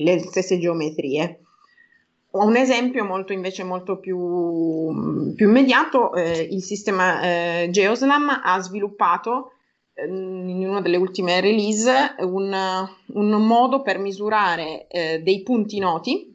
le 0.00 0.18
stesse 0.20 0.58
geometrie. 0.58 1.40
Un 2.32 2.56
esempio 2.56 3.04
molto 3.04 3.32
invece 3.32 3.64
molto 3.64 3.98
più, 3.98 5.34
più 5.34 5.48
immediato, 5.48 6.14
eh, 6.14 6.46
il 6.50 6.62
sistema 6.62 7.20
eh, 7.22 7.68
Geoslam 7.70 8.40
ha 8.42 8.60
sviluppato 8.60 9.52
eh, 9.94 10.06
in 10.06 10.64
una 10.68 10.80
delle 10.80 10.96
ultime 10.96 11.40
release 11.40 12.14
un, 12.18 12.88
un 13.14 13.46
modo 13.46 13.82
per 13.82 13.98
misurare 13.98 14.86
eh, 14.86 15.20
dei 15.22 15.42
punti 15.42 15.80
noti 15.80 16.29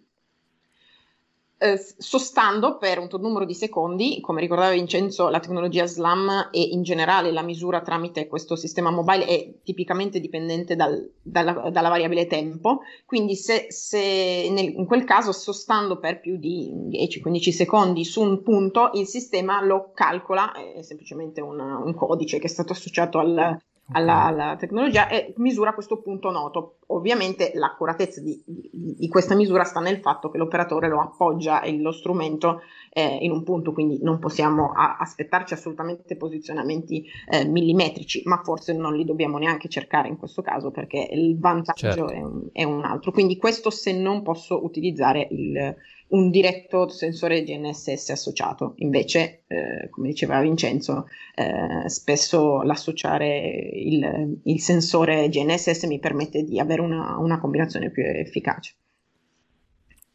eh, 1.58 1.80
sostando 1.98 2.78
per 2.78 3.00
un 3.00 3.08
numero 3.20 3.46
di 3.46 3.54
secondi, 3.54 4.20
come 4.20 4.42
ricordava 4.42 4.72
Vincenzo, 4.72 5.30
la 5.30 5.40
tecnologia 5.40 5.86
SLAM 5.86 6.50
e 6.52 6.62
in 6.62 6.84
generale 6.84 7.32
la 7.32 7.42
misura 7.42 7.82
tramite 7.82 8.28
questo 8.28 8.56
sistema 8.56 8.92
mobile 8.92 9.26
è 9.26 9.54
tipicamente 9.64 10.20
dipendente 10.20 10.76
dal, 10.76 11.12
dalla, 11.22 11.70
dalla, 11.70 11.90
variabile 11.90 12.28
tempo, 12.28 12.82
quindi 13.06 13.36
se, 13.36 13.68
se 13.70 14.50
nel, 14.52 14.74
in 14.76 14.86
quel 14.86 15.06
caso 15.06 15.32
sostando 15.32 15.98
per 15.98 16.20
più 16.20 16.38
di 16.38 16.72
10-15 16.90 17.50
secondi 17.52 18.04
su 18.04 18.22
un 18.22 18.42
punto, 18.42 18.92
il 18.94 19.08
sistema 19.08 19.64
lo 19.64 19.92
calcola, 19.94 20.52
è 20.52 20.82
semplicemente 20.82 21.40
un, 21.40 21.60
un 21.60 21.94
codice 21.94 22.38
che 22.38 22.48
è 22.48 22.50
stato 22.50 22.74
associato 22.74 23.20
al, 23.20 23.58
alla, 23.92 24.24
alla, 24.24 24.56
tecnologia 24.56 25.08
e 25.08 25.34
misura 25.38 25.74
questo 25.74 26.02
punto 26.02 26.32
noto. 26.32 26.78
Ovviamente 26.88 27.52
l'accuratezza 27.54 28.22
di, 28.22 28.42
di, 28.46 28.96
di, 28.98 29.08
questa 29.08 29.36
misura 29.36 29.64
sta 29.64 29.80
nel 29.80 30.00
fatto 30.00 30.30
che 30.30 30.38
l'operatore 30.38 30.88
lo 30.88 31.02
appoggia 31.02 31.62
lo 31.72 31.92
strumento 31.92 32.62
eh, 32.92 33.18
in 33.22 33.32
un 33.32 33.44
punto, 33.44 33.74
quindi 33.74 34.00
non 34.02 34.20
possiamo 34.20 34.72
a, 34.72 34.98
aspettarci 35.00 35.54
assolutamente 35.54 36.16
posizionamenti 36.16 37.06
eh, 37.30 37.46
millimetrici, 37.46 38.22
ma 38.26 38.42
forse 38.44 38.74
non 38.74 38.96
li 38.96 39.06
dobbiamo 39.06 39.38
neanche 39.38 39.70
cercare 39.70 40.08
in 40.08 40.18
questo 40.18 40.42
caso 40.42 40.72
perché 40.72 41.08
il 41.12 41.38
vantaggio 41.40 41.92
certo. 41.92 42.10
è, 42.10 42.22
un, 42.22 42.50
è, 42.52 42.64
un, 42.64 42.84
altro. 42.84 43.12
Quindi 43.12 43.38
questo 43.38 43.70
se 43.70 43.94
non 43.94 44.24
posso 44.24 44.64
utilizzare 44.64 45.28
il, 45.32 45.76
un 46.16 46.30
diretto 46.30 46.88
sensore 46.88 47.44
GNSS 47.44 48.10
associato. 48.10 48.74
Invece, 48.78 49.44
eh, 49.48 49.90
come 49.90 50.08
diceva 50.08 50.40
Vincenzo, 50.40 51.08
eh, 51.36 51.90
spesso 51.90 52.62
l'associare 52.62 53.38
il, 53.74 54.40
il, 54.44 54.60
sensore 54.62 55.28
GNSS 55.28 55.84
mi 55.84 56.00
permette 56.00 56.44
di 56.44 56.60
avere 56.60 56.82
una, 56.82 57.18
una 57.18 57.40
combinazione 57.40 57.92
più 57.92 58.04
efficace. 58.04 58.74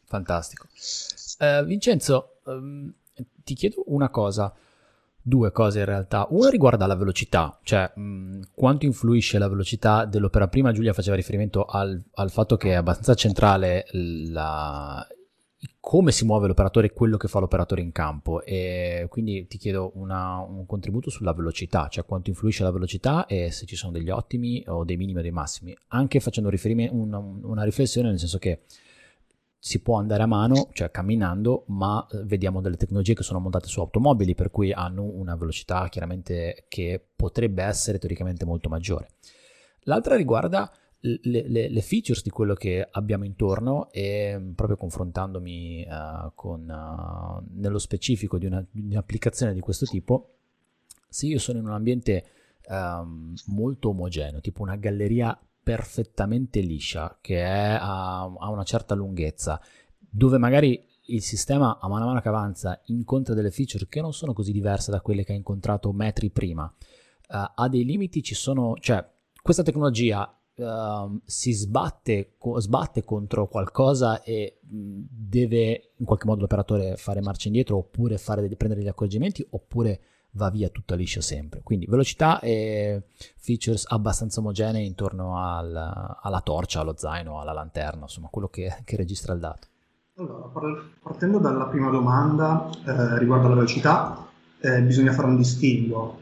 Fantastico. 0.05 0.67
Uh, 1.39 1.63
Vincenzo, 1.63 2.39
um, 2.45 2.91
ti 3.43 3.53
chiedo 3.53 3.83
una 3.87 4.09
cosa. 4.09 4.53
Due 5.23 5.51
cose 5.51 5.77
in 5.77 5.85
realtà. 5.85 6.25
Una 6.31 6.49
riguarda 6.49 6.87
la 6.87 6.95
velocità, 6.95 7.59
cioè 7.61 7.91
mh, 7.93 8.39
quanto 8.55 8.85
influisce 8.85 9.37
la 9.37 9.47
velocità 9.47 10.05
dell'opera. 10.05 10.47
Prima 10.47 10.71
Giulia 10.71 10.93
faceva 10.93 11.15
riferimento 11.15 11.65
al, 11.65 12.01
al 12.15 12.31
fatto 12.31 12.57
che 12.57 12.71
è 12.71 12.73
abbastanza 12.73 13.13
centrale 13.13 13.85
la, 13.91 15.05
come 15.79 16.11
si 16.11 16.25
muove 16.25 16.47
l'operatore 16.47 16.87
e 16.87 16.93
quello 16.93 17.17
che 17.17 17.27
fa 17.27 17.39
l'operatore 17.39 17.81
in 17.81 17.91
campo 17.91 18.43
e 18.43 19.05
quindi 19.09 19.45
ti 19.47 19.57
chiedo 19.57 19.91
una, 19.95 20.39
un 20.39 20.65
contributo 20.65 21.09
sulla 21.09 21.33
velocità, 21.33 21.87
cioè 21.87 22.05
quanto 22.05 22.29
influisce 22.29 22.63
la 22.63 22.71
velocità 22.71 23.25
e 23.25 23.51
se 23.51 23.65
ci 23.65 23.75
sono 23.75 23.91
degli 23.91 24.09
ottimi 24.09 24.63
o 24.67 24.83
dei 24.83 24.97
minimi 24.97 25.19
o 25.19 25.21
dei 25.21 25.31
massimi, 25.31 25.75
anche 25.89 26.19
facendo 26.19 26.49
una, 26.91 27.17
una 27.17 27.63
riflessione 27.63 28.09
nel 28.09 28.19
senso 28.19 28.39
che 28.39 28.61
si 29.63 29.79
può 29.83 29.97
andare 29.99 30.23
a 30.23 30.25
mano, 30.25 30.69
cioè 30.73 30.89
camminando, 30.89 31.65
ma 31.67 32.07
eh, 32.11 32.23
vediamo 32.23 32.61
delle 32.61 32.77
tecnologie 32.77 33.13
che 33.13 33.21
sono 33.21 33.39
montate 33.39 33.67
su 33.67 33.79
automobili, 33.79 34.33
per 34.33 34.49
cui 34.49 34.73
hanno 34.73 35.03
una 35.03 35.35
velocità 35.35 35.87
chiaramente 35.87 36.65
che 36.67 36.99
potrebbe 37.15 37.61
essere 37.61 37.99
teoricamente 37.99 38.43
molto 38.43 38.69
maggiore. 38.69 39.09
L'altra 39.81 40.15
riguarda 40.15 40.71
le, 41.01 41.47
le, 41.47 41.69
le 41.69 41.81
features 41.81 42.21
di 42.21 42.29
quello 42.29 42.53
che 42.53 42.87
abbiamo 42.89 43.25
intorno 43.25 43.89
e 43.91 44.37
mm, 44.37 44.51
proprio 44.51 44.77
confrontandomi 44.77 45.87
uh, 45.87 46.31
con, 46.35 46.61
uh, 46.69 47.43
nello 47.59 47.79
specifico 47.79 48.37
di, 48.37 48.45
una, 48.45 48.63
di, 48.69 48.81
un'applicazione 48.91 49.53
di 49.53 49.59
questo 49.59 49.85
tipo, 49.85 50.35
se 51.09 51.25
io 51.25 51.39
sono 51.39 51.59
in 51.59 51.65
un 51.65 51.73
ambiente 51.73 52.25
um, 52.67 53.33
molto 53.47 53.89
omogeneo, 53.89 54.41
tipo 54.41 54.61
una 54.61 54.75
galleria 54.75 55.37
perfettamente 55.63 56.59
liscia, 56.59 57.17
che 57.19 57.39
è 57.43 57.77
a, 57.79 58.21
a 58.21 58.49
una 58.49 58.63
certa 58.63 58.93
lunghezza, 58.93 59.59
dove 59.97 60.37
magari 60.37 60.87
il 61.05 61.21
sistema 61.21 61.79
a 61.79 61.87
mano 61.87 62.05
a 62.05 62.07
mano 62.07 62.21
che 62.21 62.27
avanza 62.27 62.79
incontra 62.85 63.33
delle 63.33 63.51
feature 63.51 63.87
che 63.89 64.01
non 64.01 64.13
sono 64.13 64.33
così 64.33 64.51
diverse 64.51 64.91
da 64.91 65.01
quelle 65.01 65.23
che 65.23 65.33
ha 65.33 65.35
incontrato 65.35 65.91
metri 65.91 66.29
prima, 66.29 66.63
uh, 66.63 67.51
ha 67.55 67.67
dei 67.69 67.85
limiti, 67.85 68.21
ci 68.21 68.35
sono, 68.35 68.75
cioè 68.79 69.03
questa 69.41 69.63
tecnologia 69.63 70.35
uh, 70.61 71.19
si 71.25 71.51
sbatte, 71.51 72.35
co- 72.37 72.59
sbatte, 72.59 73.03
contro 73.03 73.47
qualcosa 73.47 74.21
e 74.23 74.59
deve 74.61 75.93
in 75.97 76.05
qualche 76.05 76.25
modo 76.25 76.41
l'operatore 76.41 76.95
fare 76.97 77.21
marcia 77.21 77.47
indietro 77.47 77.77
oppure 77.77 78.17
fare, 78.17 78.41
prendere 78.55 78.81
degli 78.81 78.89
accorgimenti 78.89 79.45
oppure 79.49 79.99
va 80.31 80.49
via 80.49 80.69
tutta 80.69 80.95
liscia 80.95 81.21
sempre. 81.21 81.61
Quindi 81.63 81.85
velocità 81.87 82.39
e 82.39 83.03
features 83.37 83.85
abbastanza 83.87 84.39
omogenei 84.39 84.85
intorno 84.85 85.37
al, 85.37 86.17
alla 86.21 86.41
torcia, 86.41 86.81
allo 86.81 86.95
zaino, 86.95 87.39
alla 87.39 87.53
lanterna, 87.53 88.03
insomma 88.03 88.29
quello 88.29 88.47
che, 88.47 88.77
che 88.83 88.95
registra 88.95 89.33
il 89.33 89.39
dato. 89.39 89.67
Allora, 90.15 90.49
partendo 91.01 91.39
dalla 91.39 91.65
prima 91.65 91.89
domanda 91.89 92.69
eh, 92.85 93.17
riguardo 93.17 93.47
alla 93.47 93.55
velocità, 93.55 94.27
eh, 94.59 94.81
bisogna 94.81 95.13
fare 95.13 95.27
un 95.27 95.37
distinguo. 95.37 96.19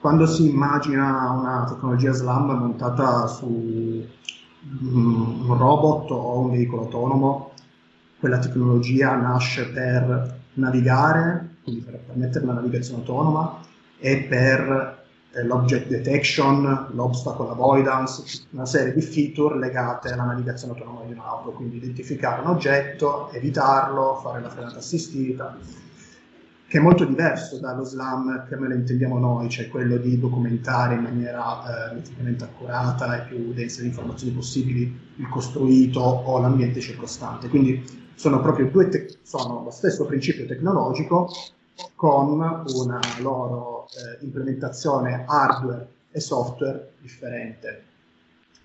Quando 0.00 0.26
si 0.26 0.48
immagina 0.48 1.30
una 1.30 1.64
tecnologia 1.68 2.12
SLAM 2.12 2.52
montata 2.52 3.26
su 3.26 3.46
un 3.46 5.56
robot 5.56 6.10
o 6.10 6.40
un 6.40 6.50
veicolo 6.50 6.82
autonomo, 6.82 7.52
quella 8.18 8.38
tecnologia 8.38 9.14
nasce 9.14 9.70
per 9.70 10.36
navigare 10.54 11.48
quindi 11.68 11.82
per 11.82 12.00
permettere 12.00 12.46
la 12.46 12.54
navigazione 12.54 13.00
autonoma 13.00 13.60
e 13.98 14.22
per 14.22 15.04
eh, 15.32 15.44
l'object 15.44 15.88
detection, 15.88 16.88
l'obstacle 16.92 17.50
avoidance, 17.50 18.46
una 18.50 18.64
serie 18.64 18.94
di 18.94 19.02
feature 19.02 19.58
legate 19.58 20.12
alla 20.12 20.24
navigazione 20.24 20.72
autonoma 20.72 21.04
di 21.04 21.12
un'auto, 21.12 21.50
quindi 21.50 21.76
identificare 21.76 22.40
un 22.40 22.48
oggetto, 22.48 23.30
evitarlo, 23.32 24.18
fare 24.22 24.40
la 24.40 24.48
frenata 24.48 24.78
assistita, 24.78 25.58
che 26.68 26.76
è 26.76 26.80
molto 26.82 27.06
diverso 27.06 27.58
dallo 27.58 27.82
SLAM 27.82 28.46
che 28.46 28.54
me 28.56 28.68
lo 28.68 28.74
intendiamo 28.74 29.18
noi, 29.18 29.48
cioè 29.48 29.68
quello 29.68 29.96
di 29.96 30.20
documentare 30.20 30.96
in 30.96 31.00
maniera 31.00 31.94
eh, 31.94 32.36
accurata 32.40 33.16
e 33.16 33.26
più 33.26 33.54
densa 33.54 33.80
di 33.80 33.86
informazioni 33.86 34.34
possibili 34.34 34.82
il 35.16 35.28
costruito 35.30 36.00
o 36.00 36.38
l'ambiente 36.38 36.80
circostante. 36.80 37.48
Quindi 37.48 37.82
sono 38.14 38.42
proprio 38.42 38.66
due, 38.66 38.88
te- 38.90 39.16
sono 39.22 39.62
lo 39.64 39.70
stesso 39.70 40.04
principio 40.04 40.44
tecnologico, 40.44 41.30
con 41.94 42.28
una 42.28 42.62
loro 43.20 43.86
eh, 43.86 44.22
implementazione 44.24 45.24
hardware 45.26 45.88
e 46.10 46.20
software 46.20 46.90
differente. 47.00 47.84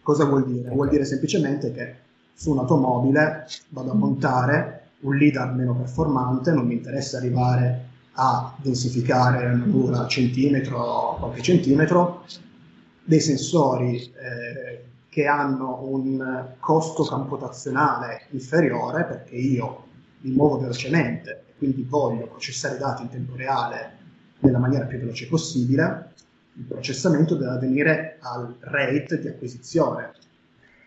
Cosa 0.01 0.26
vuol 0.26 0.45
dire? 0.45 0.70
Vuol 0.72 0.89
dire 0.89 1.06
semplicemente 1.06 1.72
che 1.72 1.95
su 2.34 2.51
un'automobile 2.51 3.45
vado 3.70 3.91
a 3.91 3.95
montare 3.95 4.88
un 5.01 5.16
LIDAR 5.16 5.54
meno 5.54 5.74
performante, 5.74 6.51
non 6.51 6.66
mi 6.66 6.74
interessa 6.74 7.18
arrivare 7.18 7.83
a 8.14 8.55
densificare 8.61 9.53
una 9.53 9.66
mura 9.66 10.07
centimetro 10.07 11.18
qualche 11.20 11.41
centimetro, 11.41 12.26
dei 13.03 13.20
sensori 13.20 13.97
eh, 13.97 14.84
che 15.09 15.26
hanno 15.26 15.80
un 15.84 16.55
costo 16.59 17.03
computazionale 17.03 18.28
inferiore 18.32 19.03
perché 19.03 19.36
io 19.36 19.84
mi 20.22 20.32
muovo 20.32 20.59
velocemente 20.59 21.43
quindi 21.64 21.86
voglio 21.88 22.28
processare 22.28 22.76
i 22.76 22.80
dati 22.80 23.03
in 23.03 23.09
tempo 23.09 23.36
reale 23.36 23.97
nella 24.39 24.57
maniera 24.57 24.86
più 24.86 24.99
veloce 24.99 25.28
possibile, 25.28 26.11
il 26.55 26.66
processamento 26.66 27.36
deve 27.36 27.51
avvenire 27.51 28.18
al 28.20 28.57
rate 28.59 29.20
di 29.20 29.28
acquisizione. 29.30 30.11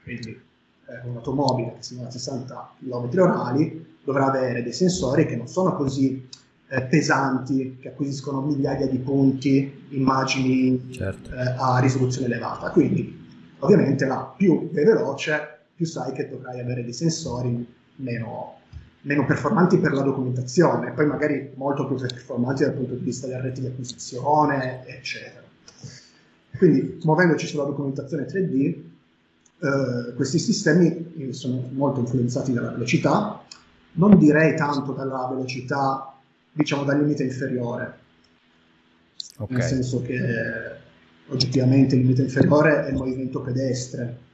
Quindi 0.02 0.30
eh, 0.30 1.08
un'automobile 1.08 1.76
che 1.76 1.82
si 1.82 1.94
muove 1.94 2.10
a 2.10 2.12
60 2.12 2.74
km 2.78 3.18
orari 3.20 3.96
dovrà 4.04 4.26
avere 4.26 4.62
dei 4.62 4.74
sensori 4.74 5.26
che 5.26 5.34
non 5.34 5.48
sono 5.48 5.74
così 5.74 6.28
eh, 6.68 6.82
pesanti, 6.82 7.78
che 7.80 7.88
acquisiscono 7.88 8.40
migliaia 8.40 8.86
di 8.86 8.98
punti, 8.98 9.86
immagini 9.90 10.90
certo. 10.92 11.30
eh, 11.30 11.54
a 11.56 11.78
risoluzione 11.78 12.26
elevata. 12.26 12.70
Quindi 12.70 13.24
ovviamente 13.60 14.04
là 14.04 14.32
più 14.36 14.70
è 14.72 14.84
veloce, 14.84 15.58
più 15.74 15.86
sai 15.86 16.12
che 16.12 16.28
dovrai 16.28 16.60
avere 16.60 16.82
dei 16.82 16.92
sensori 16.92 17.66
meno, 17.96 18.58
meno 19.02 19.24
performanti 19.24 19.78
per 19.78 19.92
la 19.92 20.02
documentazione, 20.02 20.92
poi 20.92 21.06
magari 21.06 21.52
molto 21.54 21.86
più 21.86 21.96
performanti 21.96 22.64
dal 22.64 22.74
punto 22.74 22.94
di 22.94 23.04
vista 23.04 23.26
delle 23.26 23.42
reti 23.42 23.60
di 23.60 23.66
acquisizione, 23.68 24.84
eccetera. 24.86 25.44
Quindi, 26.56 26.98
muovendoci 27.02 27.46
sulla 27.46 27.64
documentazione 27.64 28.24
3D, 28.24 28.74
eh, 29.58 30.14
questi 30.14 30.38
sistemi 30.38 31.30
sono 31.30 31.68
molto 31.72 32.00
influenzati 32.00 32.52
dalla 32.52 32.70
velocità, 32.70 33.42
non 33.92 34.18
direi 34.18 34.56
tanto 34.56 34.92
dalla 34.92 35.26
velocità, 35.30 36.15
diciamo 36.56 36.84
dal 36.84 36.98
limite 36.98 37.22
inferiore, 37.22 37.98
okay. 39.36 39.58
nel 39.58 39.66
senso 39.66 40.00
che 40.00 40.18
oggettivamente 41.28 41.94
il 41.96 42.02
limite 42.02 42.22
inferiore 42.22 42.86
è 42.86 42.90
il 42.90 42.96
movimento 42.96 43.42
pedestre, 43.42 44.24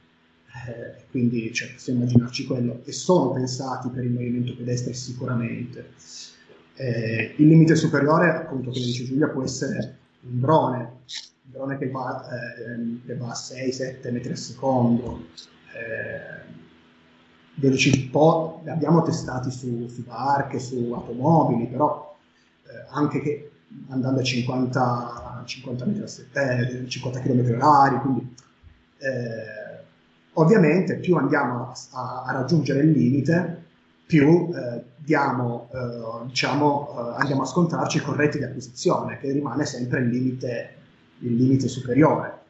eh, 0.67 1.03
quindi 1.11 1.51
cioè, 1.53 1.73
possiamo 1.73 1.99
immaginarci 1.99 2.45
quello, 2.45 2.81
e 2.85 2.91
sono 2.93 3.31
pensati 3.31 3.89
per 3.89 4.05
il 4.05 4.11
movimento 4.11 4.55
pedestre 4.55 4.93
sicuramente. 4.93 5.91
Eh, 6.75 7.33
il 7.37 7.47
limite 7.47 7.75
superiore, 7.75 8.29
appunto, 8.29 8.71
come 8.71 8.85
dice 8.85 9.03
Giulia, 9.03 9.27
può 9.27 9.43
essere 9.43 9.97
un 10.21 10.39
drone, 10.39 10.77
un 10.77 11.51
drone 11.51 11.77
che 11.77 11.89
va, 11.89 12.25
eh, 12.29 13.05
che 13.05 13.15
va 13.17 13.31
a 13.31 13.33
6-7 13.33 14.11
metri 14.11 14.29
al 14.29 14.37
secondo. 14.37 15.25
Eh, 15.75 16.41
abbiamo 18.69 19.03
testati 19.03 19.51
su, 19.51 19.87
su 19.87 20.03
barche, 20.03 20.59
su 20.59 20.91
automobili, 20.93 21.67
però 21.67 22.12
anche 22.89 23.21
che 23.21 23.51
andando 23.89 24.19
a 24.19 24.23
50, 24.23 25.43
50 25.45 25.85
metri 25.85 26.03
a 26.03 26.07
7, 26.07 26.85
50 26.87 27.19
km 27.19 27.53
orari, 27.55 27.97
quindi 27.99 28.35
eh, 28.99 29.63
Ovviamente 30.33 30.95
più 30.95 31.15
andiamo 31.15 31.71
a, 31.91 32.23
a 32.25 32.31
raggiungere 32.31 32.81
il 32.81 32.91
limite, 32.91 33.61
più 34.05 34.49
eh, 34.53 34.81
diamo, 34.97 35.69
eh, 35.71 36.25
diciamo, 36.25 36.89
eh, 36.89 37.19
andiamo 37.19 37.43
a 37.43 37.45
scontrarci 37.45 37.99
con 38.01 38.15
reti 38.15 38.39
di 38.39 38.43
acquisizione, 38.43 39.19
che 39.19 39.31
rimane 39.31 39.65
sempre 39.65 39.99
il 39.99 40.09
limite, 40.09 40.75
il 41.19 41.35
limite 41.35 41.67
superiore. 41.67 42.41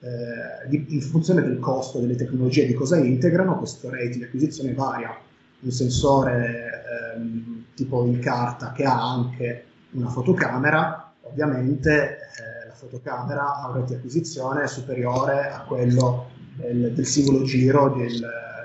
Eh, 0.00 0.68
di, 0.68 0.86
in 0.94 1.02
funzione 1.02 1.42
del 1.42 1.58
costo 1.58 1.98
delle 1.98 2.16
tecnologie 2.16 2.64
di 2.64 2.72
cosa 2.72 2.96
integrano, 2.96 3.58
questo 3.58 3.90
rate 3.90 4.16
di 4.16 4.24
acquisizione 4.24 4.72
varia. 4.72 5.14
Un 5.62 5.70
sensore 5.70 7.16
ehm, 7.16 7.59
tipo 7.80 8.04
in 8.04 8.18
carta 8.18 8.72
che 8.72 8.84
ha 8.84 9.10
anche 9.10 9.64
una 9.92 10.10
fotocamera, 10.10 11.14
ovviamente 11.22 12.18
eh, 12.18 12.66
la 12.68 12.74
fotocamera 12.74 13.56
ha 13.56 13.68
un 13.68 13.74
rate 13.76 13.86
di 13.86 13.94
acquisizione 13.94 14.66
superiore 14.66 15.48
a 15.50 15.62
quello 15.62 16.28
del, 16.56 16.92
del 16.92 17.06
singolo 17.06 17.42
giro 17.44 17.88
del, 17.96 18.20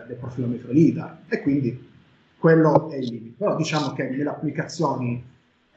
del 0.06 0.18
profilometro 0.18 0.70
LIDAR 0.74 1.20
e 1.30 1.42
quindi 1.42 1.90
quello 2.38 2.90
è 2.90 2.98
il 2.98 3.06
limite. 3.06 3.36
Però 3.38 3.56
diciamo 3.56 3.94
che 3.94 4.04
nelle 4.04 4.28
applicazioni 4.28 5.24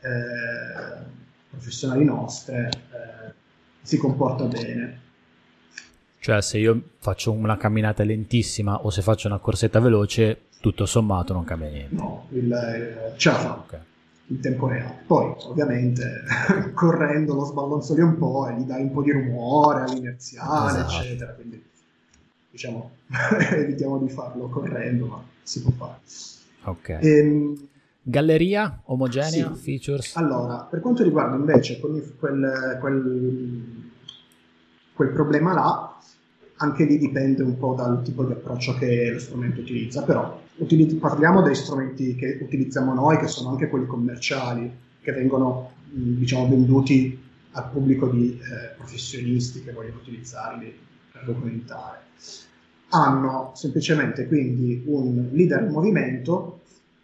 eh, 0.00 1.04
professionali 1.48 2.04
nostre 2.04 2.68
eh, 2.68 3.32
si 3.82 3.98
comporta 3.98 4.46
bene. 4.46 5.06
Cioè 6.20 6.42
se 6.42 6.58
io 6.58 6.80
faccio 6.98 7.32
una 7.32 7.56
camminata 7.56 8.02
lentissima 8.04 8.84
o 8.84 8.90
se 8.90 9.02
faccio 9.02 9.28
una 9.28 9.38
corsetta 9.38 9.80
veloce, 9.80 10.42
tutto 10.60 10.86
sommato 10.86 11.32
non 11.32 11.44
cambia 11.44 11.68
niente. 11.68 11.94
No, 11.94 12.26
il, 12.30 12.52
eh, 12.52 13.16
ce 13.16 13.30
la 13.30 13.38
fa. 13.38 13.62
Okay 13.64 13.80
in 14.28 14.40
tempo 14.40 14.68
reale. 14.68 15.02
Poi, 15.06 15.34
ovviamente, 15.44 16.22
correndo 16.74 17.34
lo 17.34 17.44
sballonzoli 17.44 18.00
un 18.00 18.16
po' 18.16 18.46
e 18.48 18.56
gli 18.56 18.64
dai 18.64 18.82
un 18.82 18.92
po' 18.92 19.02
di 19.02 19.10
rumore 19.10 19.82
all'inerziale, 19.82 20.80
esatto. 20.80 21.02
eccetera. 21.02 21.32
Quindi 21.32 21.64
diciamo, 22.50 22.90
evitiamo 23.52 23.98
di 23.98 24.08
farlo 24.08 24.48
correndo, 24.48 25.06
ma 25.06 25.22
si 25.42 25.62
può 25.62 25.72
fare. 25.72 25.98
Ok. 26.64 26.98
Ehm, 27.00 27.68
Galleria 28.02 28.80
omogenea, 28.86 29.54
sì. 29.54 29.60
features? 29.60 30.16
Allora, 30.16 30.66
per 30.68 30.80
quanto 30.80 31.02
riguarda 31.02 31.36
invece 31.36 31.78
quel, 31.78 32.14
quel, 32.18 32.80
quel, 34.98 35.10
problema 35.10 35.52
là, 35.52 35.96
anche 36.56 36.84
lì 36.84 36.98
dipende 36.98 37.44
un 37.44 37.56
po' 37.56 37.74
dal 37.74 38.02
tipo 38.02 38.24
di 38.24 38.32
approccio 38.32 38.74
che 38.74 39.12
lo 39.12 39.20
strumento 39.20 39.60
utilizza, 39.60 40.02
però 40.02 40.42
utilizz- 40.56 40.96
parliamo 40.96 41.40
dei 41.40 41.54
strumenti 41.54 42.16
che 42.16 42.40
utilizziamo 42.42 42.92
noi, 42.94 43.16
che 43.18 43.28
sono 43.28 43.50
anche 43.50 43.68
quelli 43.68 43.86
commerciali, 43.86 44.68
che 45.00 45.12
vengono 45.12 45.70
diciamo, 45.88 46.48
venduti 46.48 47.16
al 47.52 47.70
pubblico 47.70 48.08
di 48.08 48.32
eh, 48.32 48.74
professionisti 48.76 49.62
che 49.62 49.70
vogliono 49.70 49.98
utilizzarli 50.00 50.76
per 51.12 51.22
documentare. 51.24 52.00
Hanno 52.88 53.52
semplicemente 53.54 54.26
quindi 54.26 54.82
un 54.86 55.28
leader 55.30 55.62
in 55.62 55.70
movimento 55.70 56.62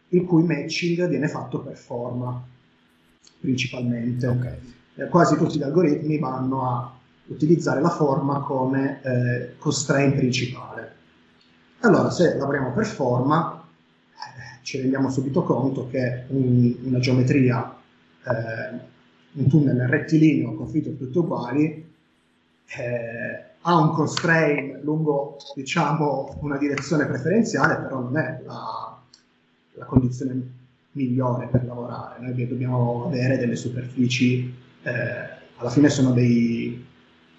il 0.08 0.24
cui 0.24 0.42
matching 0.42 1.08
viene 1.08 1.28
fatto 1.28 1.60
per 1.60 1.76
forma 1.76 2.42
principalmente. 3.38 4.26
Okay. 4.26 4.58
Eh, 4.96 5.08
quasi 5.08 5.36
tutti 5.36 5.58
gli 5.58 5.62
algoritmi 5.62 6.18
vanno 6.18 6.68
a 6.68 6.92
utilizzare 7.26 7.80
la 7.80 7.90
forma 7.90 8.40
come 8.40 9.00
eh, 9.02 9.56
constraint 9.58 10.16
principale. 10.16 10.92
Allora, 11.80 12.10
se 12.10 12.36
lavoriamo 12.36 12.72
per 12.72 12.86
forma, 12.86 13.62
eh, 14.12 14.62
ci 14.62 14.78
rendiamo 14.80 15.10
subito 15.10 15.42
conto 15.42 15.88
che 15.88 16.24
un, 16.28 16.74
una 16.82 16.98
geometria, 16.98 17.76
eh, 18.24 18.78
un 19.32 19.48
tunnel 19.48 19.86
rettilineo 19.88 20.54
con 20.54 20.68
feature 20.68 20.96
tutte 20.96 21.18
uguali, 21.18 21.92
eh, 22.66 23.44
ha 23.60 23.76
un 23.78 23.92
constraint 23.92 24.82
lungo, 24.82 25.36
diciamo, 25.54 26.38
una 26.40 26.58
direzione 26.58 27.06
preferenziale, 27.06 27.76
però 27.76 28.00
non 28.00 28.16
è 28.18 28.42
la, 28.44 28.98
la 29.72 29.84
condizione 29.86 30.52
migliore 30.92 31.48
per 31.48 31.64
lavorare. 31.64 32.20
Noi 32.20 32.46
dobbiamo 32.46 33.06
avere 33.06 33.38
delle 33.38 33.56
superfici, 33.56 34.54
eh, 34.82 34.92
alla 35.56 35.70
fine 35.70 35.88
sono 35.88 36.12
dei, 36.12 36.84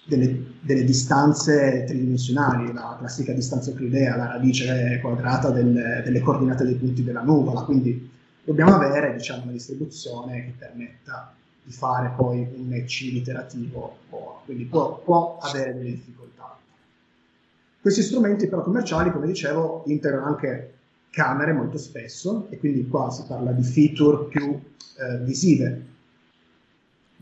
delle, 0.06 0.54
delle, 0.60 0.84
distanze 0.84 1.84
tridimensionali, 1.86 2.72
la 2.72 2.96
classica 2.98 3.32
distanza 3.32 3.70
euclidea, 3.70 4.16
la 4.16 4.26
radice 4.26 4.98
quadrata 5.00 5.50
del, 5.50 6.02
delle 6.04 6.20
coordinate 6.20 6.64
dei 6.64 6.76
punti 6.76 7.02
della 7.02 7.22
nuvola, 7.22 7.62
quindi 7.62 8.10
dobbiamo 8.44 8.74
avere 8.74 9.14
diciamo, 9.14 9.42
una 9.42 9.52
distribuzione 9.52 10.44
che 10.44 10.54
permetta 10.56 11.34
di 11.62 11.72
fare 11.72 12.12
poi 12.16 12.46
un 12.54 12.68
matching 12.68 13.16
iterativo, 13.16 13.98
quindi 14.44 14.64
può, 14.64 14.98
può 14.98 15.38
avere 15.40 15.74
delle 15.74 15.90
difficoltà. 15.90 16.56
Questi 17.80 18.02
strumenti 18.02 18.46
però 18.46 18.62
commerciali, 18.62 19.10
come 19.10 19.26
dicevo, 19.26 19.82
integrano 19.86 20.26
anche 20.26 20.74
camere 21.10 21.52
molto 21.52 21.78
spesso 21.78 22.46
e 22.50 22.58
quindi 22.58 22.86
qua 22.86 23.10
si 23.10 23.24
parla 23.26 23.50
di 23.50 23.62
feature 23.62 24.26
più 24.26 24.52
eh, 24.52 25.18
visive. 25.24 25.84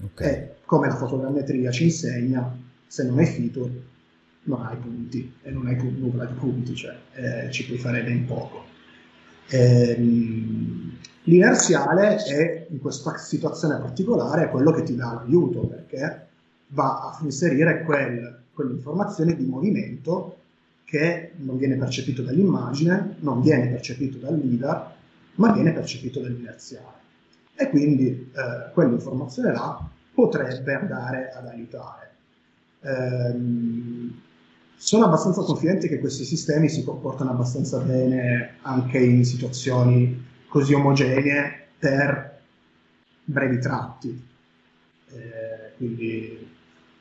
Okay. 0.05 0.29
E 0.29 0.55
come 0.65 0.89
la 0.89 0.97
fotogrammetria 0.97 1.71
ci 1.71 1.85
insegna, 1.85 2.55
se 2.87 3.05
non 3.05 3.19
hai 3.19 3.27
feature 3.27 3.93
non 4.45 4.61
hai 4.67 4.77
punti 4.77 5.33
e 5.43 5.51
non 5.51 5.67
hai 5.67 5.77
nulla 5.99 6.27
di 6.27 6.35
punti, 6.35 6.75
cioè 6.75 6.95
eh, 7.15 7.51
ci 7.51 7.65
puoi 7.67 7.79
fare 7.79 8.03
ben 8.03 8.27
poco. 8.27 8.65
Ehm, 9.49 10.95
L'inerziale 11.27 12.17
è 12.17 12.67
in 12.69 12.79
questa 12.81 13.17
situazione 13.17 13.79
particolare 13.79 14.51
quello 14.51 14.73
che 14.73 14.83
ti 14.83 14.95
dà 14.95 15.15
l'aiuto 15.15 15.61
perché 15.61 16.27
va 16.69 17.17
a 17.17 17.19
inserire 17.23 17.83
quel, 17.83 18.43
quell'informazione 18.53 19.35
di 19.35 19.47
movimento 19.47 20.37
che 20.85 21.33
non 21.37 21.57
viene 21.57 21.77
percepito 21.77 22.21
dall'immagine, 22.21 23.17
non 23.21 23.41
viene 23.41 23.69
percepito 23.69 24.19
dal 24.19 24.39
leader, 24.39 24.93
ma 25.37 25.53
viene 25.53 25.73
percepito 25.73 26.21
dall'inerziale. 26.21 27.03
E 27.55 27.71
quindi 27.71 28.31
eh, 28.31 28.71
quell'informazione 28.75 29.53
là 29.53 29.89
potrebbe 30.13 30.75
andare 30.75 31.31
ad 31.31 31.47
aiutare. 31.47 32.14
Ehm, 32.85 34.21
sono 34.77 35.07
abbastanza 35.07 35.43
confidente 35.43 35.89
che 35.89 35.99
questi 35.99 36.25
sistemi 36.25 36.69
si 36.69 36.85
comportano 36.85 37.31
abbastanza 37.31 37.79
bene 37.79 38.57
anche 38.63 38.99
in 38.99 39.25
situazioni 39.25 40.23
così 40.49 40.75
omogenee 40.75 41.69
per 41.79 42.41
brevi 43.25 43.59
tratti. 43.61 44.23
Eh, 45.11 45.77
quindi 45.77 46.49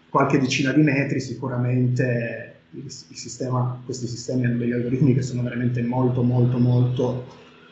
qualche 0.10 0.40
decina 0.40 0.72
di 0.72 0.82
metri 0.82 1.20
sicuramente 1.20 2.56
il, 2.72 2.86
il 2.86 3.18
sistema, 3.18 3.82
questi 3.84 4.08
sistemi 4.08 4.46
hanno 4.46 4.58
degli 4.58 4.72
algoritmi 4.72 5.14
che 5.14 5.22
sono 5.22 5.42
veramente 5.42 5.82
molto 5.82 6.24
molto 6.24 6.58
molto 6.58 7.26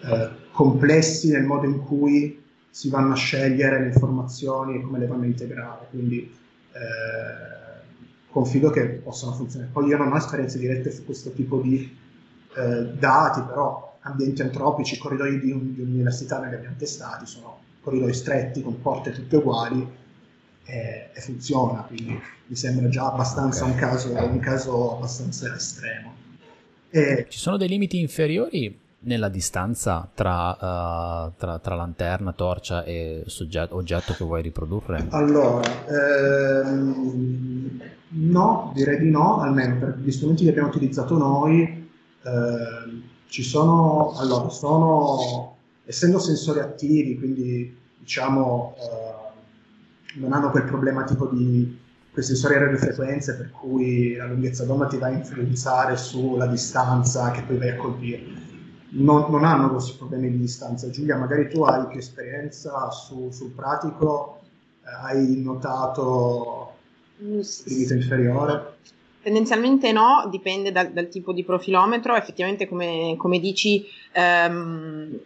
eh, 0.04 0.30
complessi 0.52 1.30
nel 1.30 1.44
modo 1.44 1.66
in 1.66 1.80
cui 1.80 2.40
si 2.70 2.90
vanno 2.90 3.14
a 3.14 3.16
scegliere 3.16 3.80
le 3.80 3.88
informazioni 3.88 4.76
e 4.76 4.82
come 4.82 5.00
le 5.00 5.08
vanno 5.08 5.24
a 5.24 5.28
integrare. 5.28 5.88
Quindi 5.90 6.20
eh, 6.74 7.61
confido 8.32 8.70
che 8.70 8.86
possano 8.86 9.34
funzionare. 9.34 9.72
Poi 9.72 9.88
io 9.88 9.98
non 9.98 10.12
ho 10.12 10.18
esperienze 10.18 10.58
dirette 10.58 10.92
su 10.92 11.06
questo 11.06 11.32
tipo 11.32 11.60
di 11.60 11.98
eh, 12.56 12.84
dati, 12.98 13.42
però 13.42 13.98
ambienti 14.02 14.42
antropici, 14.42 14.98
corridoi 14.98 15.40
di, 15.40 15.52
un, 15.52 15.74
di 15.74 15.82
un'università 15.82 16.40
li 16.40 16.56
abbiamo 16.56 16.76
testati, 16.78 17.26
sono 17.26 17.60
corridoi 17.82 18.14
stretti 18.14 18.62
con 18.62 18.82
porte 18.82 19.12
tutte 19.12 19.36
uguali 19.36 19.86
e, 20.64 21.10
e 21.14 21.22
funziona, 21.22 21.82
quindi 21.82 22.20
mi 22.48 22.56
sembra 22.56 22.88
già 22.90 23.12
abbastanza 23.12 23.64
okay. 23.66 23.74
un, 23.74 23.80
caso, 23.80 24.14
un, 24.14 24.40
caso, 24.40 24.96
abbastanza 24.96 25.54
estremo. 25.54 26.14
E, 26.90 27.26
Ci 27.30 27.40
sono 27.40 27.58
dei 27.58 27.68
limiti 27.68 28.00
inferiori 28.00 28.80
nella 29.04 29.30
distanza 29.30 30.10
tra, 30.14 30.52
uh, 30.52 31.32
tra, 31.38 31.60
tra 31.60 31.76
lanterna, 31.76 32.34
torcia 32.34 32.84
e 32.84 33.24
soggetto, 33.26 33.76
oggetto 33.76 34.14
che 34.14 34.24
vuoi 34.24 34.42
riprodurre? 34.42 35.08
Allora, 35.10 35.62
ehm, 35.88 37.80
no, 38.10 38.72
direi 38.76 39.00
di 39.00 39.10
no, 39.10 39.40
almeno 39.40 39.78
per 39.78 39.98
gli 40.00 40.12
strumenti 40.12 40.44
che 40.44 40.50
abbiamo 40.50 40.70
utilizzato 40.70 41.18
noi. 41.18 41.90
Ehm, 42.24 43.04
ci 43.28 43.44
sono, 43.44 44.14
allora, 44.18 44.50
sono, 44.50 45.56
essendo 45.86 46.20
sensori 46.20 46.60
attivi, 46.60 47.18
quindi 47.18 47.78
diciamo 47.98 48.76
eh, 48.78 50.20
non 50.20 50.34
hanno 50.34 50.50
quel 50.50 50.64
problema 50.64 51.04
tipo 51.04 51.28
di 51.28 51.80
quei 52.12 52.26
sensori 52.26 52.56
a 52.56 52.60
radiofrequenze 52.60 53.36
per 53.36 53.52
cui 53.52 54.16
la 54.16 54.26
lunghezza 54.26 54.66
d'onda 54.66 54.88
ti 54.88 54.98
va 54.98 55.08
a 55.08 55.12
influenzare 55.12 55.96
sulla 55.96 56.46
distanza 56.46 57.32
che 57.32 57.42
poi 57.44 57.58
vai 57.58 57.70
a 57.70 57.76
colpire. 57.78 58.50
Non, 58.94 59.32
non 59.32 59.46
hanno 59.46 59.72
questi 59.72 59.96
problemi 59.98 60.30
di 60.32 60.40
distanza. 60.40 60.90
Giulia, 60.90 61.18
magari 61.18 61.50
tu 61.50 61.64
hai 61.64 61.88
più 61.88 62.00
esperienza 62.00 62.92
su, 62.92 63.30
sul 63.32 63.52
pratico, 63.52 64.42
eh, 64.84 64.90
hai 65.06 65.42
notato 65.42 66.74
il 67.18 67.48
limite 67.66 67.94
inferiore? 67.94 68.78
Tendenzialmente 69.22 69.92
no, 69.92 70.28
dipende 70.30 70.72
dal, 70.72 70.92
dal, 70.92 71.08
tipo 71.08 71.32
di 71.32 71.44
profilometro, 71.44 72.16
effettivamente 72.16 72.68
come, 72.68 73.14
come 73.18 73.40
dici 73.40 73.86
ehm, 74.12 75.20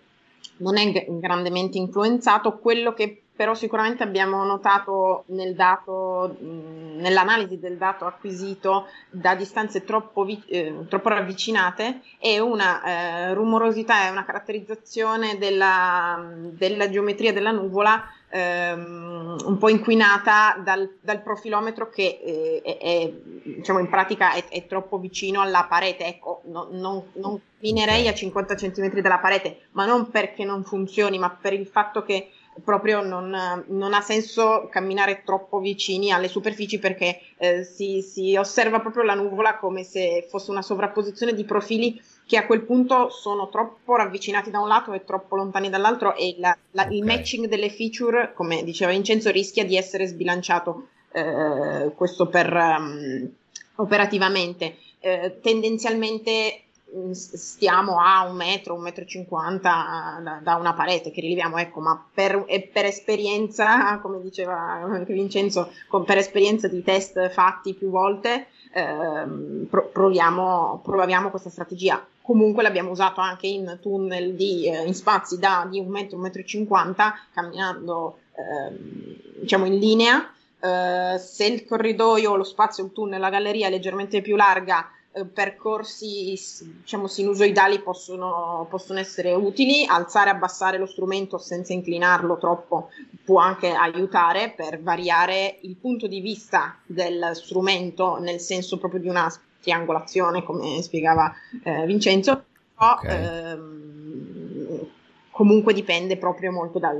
non 0.57 0.77
è 0.77 1.05
grandemente 1.09 1.77
influenzato, 1.77 2.57
quello 2.57 2.93
che 2.93 3.24
però 3.35 3.53
sicuramente 3.53 4.03
abbiamo 4.03 4.43
notato 4.45 5.25
nel 5.27 5.55
dato, 5.55 6.37
nell'analisi 6.39 7.59
del 7.59 7.77
dato 7.77 8.05
acquisito 8.05 8.87
da 9.09 9.35
distanze 9.35 9.83
troppo, 9.83 10.23
vi- 10.23 10.43
eh, 10.47 10.85
troppo 10.87 11.09
ravvicinate 11.09 12.01
è 12.17 12.39
una 12.39 12.83
eh, 12.83 13.33
rumorosità 13.33 14.07
e 14.07 14.11
una 14.11 14.23
caratterizzazione 14.23 15.37
della, 15.37 16.25
della 16.51 16.89
geometria 16.89 17.33
della 17.33 17.51
nuvola 17.51 18.03
ehm, 18.29 19.37
un 19.45 19.57
po' 19.57 19.69
inquinata 19.69 20.57
dal, 20.63 20.97
dal 21.01 21.21
profilometro 21.21 21.89
che 21.89 22.19
eh, 22.23 22.61
è, 22.63 22.77
è, 22.77 23.13
diciamo 23.43 23.79
in 23.79 23.89
pratica 23.89 24.33
è, 24.33 24.45
è, 24.49 24.65
troppo 24.65 24.97
vicino 24.97 25.41
alla 25.41 25.65
parete. 25.69 26.05
Ecco, 26.05 26.41
no, 26.45 26.67
non, 26.71 27.03
non 27.13 27.39
minerei 27.59 28.07
a 28.07 28.13
50 28.13 28.55
cm 28.55 28.99
dalla 28.99 29.19
parete, 29.19 29.67
ma 29.71 29.85
non 29.85 30.09
perché 30.09 30.43
non 30.43 30.63
funzioni, 30.63 31.17
ma 31.17 31.29
per 31.29 31.53
il 31.53 31.65
fatto 31.65 32.03
che 32.03 32.29
proprio 32.63 33.01
non, 33.01 33.65
non, 33.67 33.93
ha 33.93 34.01
senso 34.01 34.67
camminare 34.71 35.23
troppo 35.23 35.59
vicini 35.59 36.11
alle 36.11 36.27
superfici 36.27 36.79
perché 36.79 37.19
eh, 37.37 37.63
si, 37.63 38.01
si, 38.01 38.35
osserva 38.35 38.79
proprio 38.79 39.03
la 39.03 39.13
nuvola 39.13 39.57
come 39.57 39.83
se 39.83 40.25
fosse 40.29 40.51
una 40.51 40.61
sovrapposizione 40.61 41.33
di 41.33 41.43
profili 41.43 42.01
che 42.25 42.37
a 42.37 42.45
quel 42.45 42.61
punto 42.61 43.09
sono 43.09 43.49
troppo 43.49 43.95
ravvicinati 43.95 44.49
da 44.49 44.59
un 44.59 44.67
lato 44.67 44.93
e 44.93 45.03
troppo 45.03 45.35
lontani 45.35 45.69
dall'altro 45.69 46.15
e 46.15 46.35
la, 46.39 46.57
la, 46.71 46.83
okay. 46.83 46.97
il 46.97 47.03
matching 47.03 47.47
delle 47.47 47.69
feature, 47.69 48.33
come 48.33 48.63
diceva 48.63 48.91
Vincenzo, 48.91 49.29
rischia 49.29 49.65
di 49.65 49.77
essere 49.77 50.07
sbilanciato 50.07 50.87
eh, 51.11 51.91
questo 51.95 52.27
per 52.27 52.51
um, 52.51 53.29
operativamente. 53.75 54.77
Eh, 54.99 55.39
tendenzialmente 55.41 56.64
stiamo 57.11 57.99
a 57.99 58.23
un 58.27 58.35
metro, 58.35 58.73
un 58.73 58.81
metro 58.81 59.03
e 59.03 59.07
cinquanta 59.07 60.19
da, 60.21 60.39
da, 60.41 60.55
una 60.55 60.73
parete 60.73 61.11
che 61.11 61.21
rileviamo, 61.21 61.57
ecco, 61.57 61.81
ma 61.81 62.05
per, 62.13 62.45
per 62.71 62.85
esperienza, 62.85 63.99
come 64.01 64.21
diceva 64.21 64.57
anche 64.57 65.13
Vincenzo, 65.13 65.71
con, 65.87 66.05
per 66.05 66.17
esperienza 66.17 66.67
di 66.67 66.83
test 66.83 67.29
fatti 67.29 67.73
più 67.73 67.89
volte, 67.89 68.47
ehm, 68.73 69.67
proviamo, 69.91 70.81
proviamo 70.83 71.29
questa 71.29 71.49
strategia. 71.49 72.05
Comunque 72.21 72.63
l'abbiamo 72.63 72.89
usato 72.89 73.21
anche 73.21 73.47
in 73.47 73.77
tunnel 73.81 74.33
di, 74.33 74.67
eh, 74.67 74.85
in 74.85 74.95
spazi 74.95 75.37
da 75.37 75.67
di 75.69 75.79
un 75.79 75.87
metro, 75.87 76.15
un 76.15 76.23
metro 76.23 76.41
e 76.41 76.45
cinquanta, 76.45 77.13
camminando 77.33 78.19
ehm, 78.35 79.39
diciamo 79.41 79.65
in 79.65 79.77
linea. 79.77 80.29
eh, 80.59 81.17
se 81.19 81.45
il 81.45 81.65
corridoio, 81.65 82.35
lo 82.35 82.43
spazio, 82.43 82.83
il 82.85 82.91
tunnel, 82.91 83.19
la 83.19 83.29
galleria 83.29 83.67
è 83.67 83.69
leggermente 83.69 84.21
più 84.21 84.35
larga, 84.35 84.89
eh, 85.15 85.25
percorsi 85.25 86.37
diciamo, 86.81 87.07
sinusoidali 87.07 87.79
possono, 87.79 88.67
possono, 88.69 88.99
essere 88.99 89.33
utili, 89.33 89.85
alzare 89.87 90.29
e 90.29 90.33
abbassare 90.33 90.77
lo 90.77 90.85
strumento 90.85 91.37
senza 91.37 91.71
inclinarlo 91.71 92.37
troppo 92.37 92.89
può 93.23 93.39
anche 93.39 93.69
aiutare 93.69 94.53
per 94.55 94.81
variare 94.81 95.59
il 95.61 95.77
punto 95.77 96.07
di 96.07 96.19
vista 96.19 96.77
del 96.85 97.31
strumento 97.33 98.17
nel 98.19 98.39
senso 98.41 98.77
proprio 98.77 98.99
di 98.99 99.07
una 99.07 99.33
triangolazione, 99.61 100.43
come 100.43 100.81
spiegava 100.81 101.33
eh, 101.63 101.85
Vincenzo. 101.85 102.43
Però, 102.77 102.93
okay. 102.95 103.51
ehm, 103.51 104.87
comunque 105.31 105.73
dipende 105.73 106.17
proprio 106.17 106.51
molto 106.51 106.77
dal, 106.77 106.99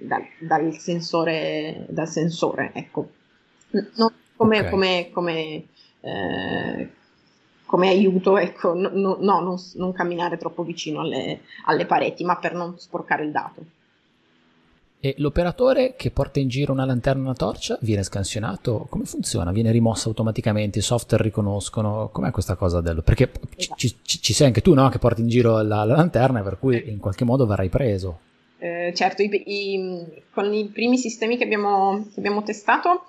dal, 0.00 0.26
dal 0.38 0.76
sensore, 0.76 1.86
dal 1.88 2.08
sensore 2.08 2.72
ecco. 2.74 3.08
Non 3.70 4.12
come, 4.36 4.58
okay. 4.58 4.70
come, 4.70 5.10
come 5.12 5.66
eh, 6.00 6.88
come 7.66 7.88
aiuto, 7.88 8.38
ecco, 8.38 8.74
no, 8.74 8.88
no, 8.92 9.16
no 9.20 9.40
non, 9.40 9.56
non, 9.74 9.92
camminare 9.92 10.38
troppo 10.38 10.62
vicino 10.62 11.00
alle, 11.00 11.40
alle 11.66 11.84
pareti, 11.84 12.24
ma 12.24 12.36
per 12.36 12.54
non 12.54 12.78
sporcare 12.78 13.24
il 13.24 13.32
dato. 13.32 13.64
E 14.98 15.14
l'operatore 15.18 15.94
che 15.94 16.10
porta 16.10 16.40
in 16.40 16.48
giro 16.48 16.72
una 16.72 16.86
lanterna 16.86 17.20
o 17.22 17.24
una 17.26 17.34
torcia 17.34 17.76
viene 17.82 18.02
scansionato? 18.02 18.86
Come 18.88 19.04
funziona? 19.04 19.52
Viene 19.52 19.70
rimosso 19.70 20.08
automaticamente? 20.08 20.78
I 20.78 20.82
software 20.82 21.22
riconoscono? 21.22 22.08
Com'è 22.10 22.30
questa 22.30 22.54
cosa? 22.54 22.80
Dello... 22.80 23.02
Perché 23.02 23.30
esatto. 23.56 23.78
ci, 23.78 23.94
ci, 24.02 24.20
ci, 24.20 24.32
sei 24.32 24.46
anche 24.46 24.62
tu, 24.62 24.72
no? 24.72 24.88
Che 24.88 24.98
porti 24.98 25.20
in 25.20 25.28
giro 25.28 25.60
la, 25.60 25.84
la 25.84 25.96
lanterna, 25.96 26.42
per 26.42 26.58
cui 26.58 26.88
in 26.88 26.98
qualche 26.98 27.24
modo 27.24 27.46
verrai 27.46 27.68
preso. 27.68 28.20
Eh, 28.58 28.92
certo, 28.96 29.22
i, 29.22 29.42
i, 29.44 30.22
con 30.32 30.52
i 30.52 30.66
primi 30.66 30.96
sistemi 30.96 31.36
che 31.36 31.44
abbiamo, 31.44 32.08
che 32.12 32.18
abbiamo 32.18 32.42
testato 32.42 33.02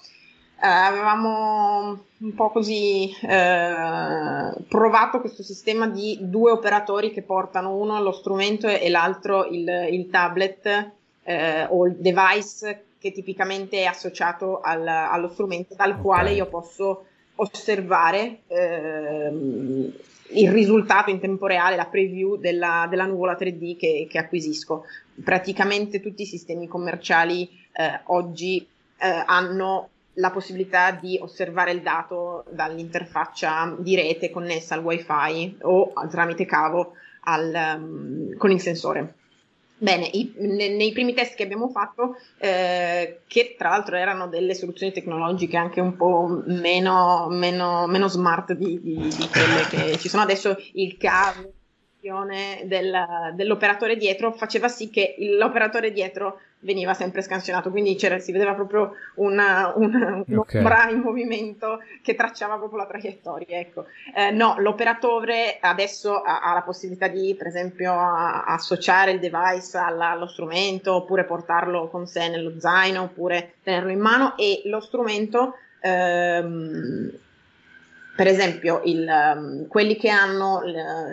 eh, 0.60 0.68
avevamo 0.68 2.06
un 2.18 2.34
po' 2.34 2.50
così 2.50 3.16
eh, 3.22 4.54
provato 4.68 5.20
questo 5.20 5.44
sistema 5.44 5.88
di 5.88 6.18
due 6.22 6.52
operatori 6.52 7.12
che 7.12 7.22
portano 7.22 7.76
uno 7.76 8.02
lo 8.02 8.12
strumento 8.12 8.68
e 8.68 8.90
l'altro 8.90 9.46
il, 9.46 9.68
il 9.92 10.10
tablet 10.10 10.92
eh, 11.24 11.66
o 11.70 11.86
il 11.86 11.96
device 11.98 12.86
che 13.00 13.12
tipicamente 13.12 13.82
è 13.82 13.86
associato 13.86 14.60
al, 14.60 14.88
allo 14.88 15.30
strumento 15.30 15.76
dal 15.76 15.92
okay. 15.92 16.02
quale 16.02 16.32
io 16.32 16.48
posso 16.48 17.06
osservare 17.36 18.40
ehm, 18.48 19.94
il 20.30 20.52
risultato 20.52 21.12
in 21.12 21.20
tempo 21.20 21.46
reale, 21.46 21.76
la 21.76 21.86
preview 21.86 22.36
della, 22.38 22.88
della 22.90 23.06
nuvola 23.06 23.38
3D 23.40 23.78
che, 23.78 24.08
che, 24.10 24.18
acquisisco. 24.18 24.86
Praticamente 25.24 26.02
tutti 26.02 26.24
i 26.24 26.26
sistemi 26.26 26.68
commerciali 26.68 27.48
eh, 27.72 28.02
oggi 28.06 28.68
eh, 28.98 29.24
hanno 29.26 29.90
la 30.18 30.32
possibilità 30.32 30.92
di 30.92 31.18
osservare 31.22 31.72
il 31.72 31.82
dato 31.82 32.46
dall'interfaccia 32.50 33.76
di 33.78 33.96
rete 33.96 34.30
connessa 34.30 34.76
al 34.76 34.84
wifi 34.84 35.58
o 35.62 35.94
tramite 36.10 36.46
cavo 36.46 36.94
al, 37.22 37.78
um, 37.78 38.38
con 38.38 38.52
il 38.52 38.62
sensore. 38.62 39.14
Bene, 39.80 40.10
i, 40.12 40.34
ne, 40.38 40.70
nei 40.70 40.92
primi 40.92 41.14
test 41.14 41.36
che 41.36 41.44
abbiamo 41.44 41.70
fatto, 41.70 42.16
eh, 42.40 43.20
che 43.28 43.56
tra 43.56 43.70
l'altro 43.70 43.96
erano 43.96 44.28
delle 44.28 44.56
soluzioni 44.56 44.92
tecnologiche 44.92 45.56
anche 45.56 45.82
un 45.82 45.96
po' 45.96 46.42
meno, 46.48 47.28
meno, 47.30 47.86
meno 47.86 48.08
smart 48.08 48.54
di, 48.54 48.82
di, 48.82 48.96
di, 48.96 49.30
quelle 49.30 49.68
che 49.70 49.98
ci 50.00 50.10
sono 50.10 50.24
adesso, 50.24 50.58
il 50.74 50.98
cavo 50.98 51.54
del, 52.00 53.34
dell'operatore 53.34 53.98
dietro 53.98 54.32
faceva 54.32 54.68
sì 54.70 54.90
che 54.90 55.16
l'operatore 55.38 55.92
dietro 55.92 56.40
veniva 56.60 56.94
sempre 56.94 57.22
scansionato, 57.22 57.70
quindi 57.70 57.98
si 58.00 58.32
vedeva 58.32 58.54
proprio 58.54 58.94
una, 59.16 59.74
una, 59.76 60.24
un'ombra 60.26 60.80
okay. 60.82 60.94
in 60.94 61.00
movimento 61.00 61.82
che 62.02 62.16
tracciava 62.16 62.58
proprio 62.58 62.80
la 62.80 62.88
traiettoria. 62.88 63.60
Ecco. 63.60 63.86
Eh, 64.16 64.32
no, 64.32 64.56
l'operatore 64.60 65.58
adesso 65.62 66.22
ha, 66.22 66.42
ha, 66.42 66.54
la 66.54 66.64
possibilità 66.64 67.08
di, 67.08 67.36
per 67.38 67.48
esempio, 67.48 67.94
a, 67.94 68.44
associare 68.46 69.12
il 69.12 69.20
device 69.20 69.78
alla, 69.78 70.12
allo 70.12 70.28
strumento, 70.28 70.96
oppure 70.96 71.26
portarlo 71.26 71.90
con 71.90 72.08
sé 72.08 72.28
nello 72.30 72.60
zaino, 72.60 73.04
oppure 73.04 73.56
tenerlo 73.64 73.92
in 73.92 74.00
mano 74.00 74.36
e 74.38 74.62
lo 74.66 74.80
strumento... 74.80 75.56
Ehm, 75.82 77.12
per 78.18 78.26
esempio, 78.26 78.82
il, 78.86 79.08
um, 79.08 79.68
quelli 79.68 79.96
che 79.96 80.10
hanno 80.10 80.64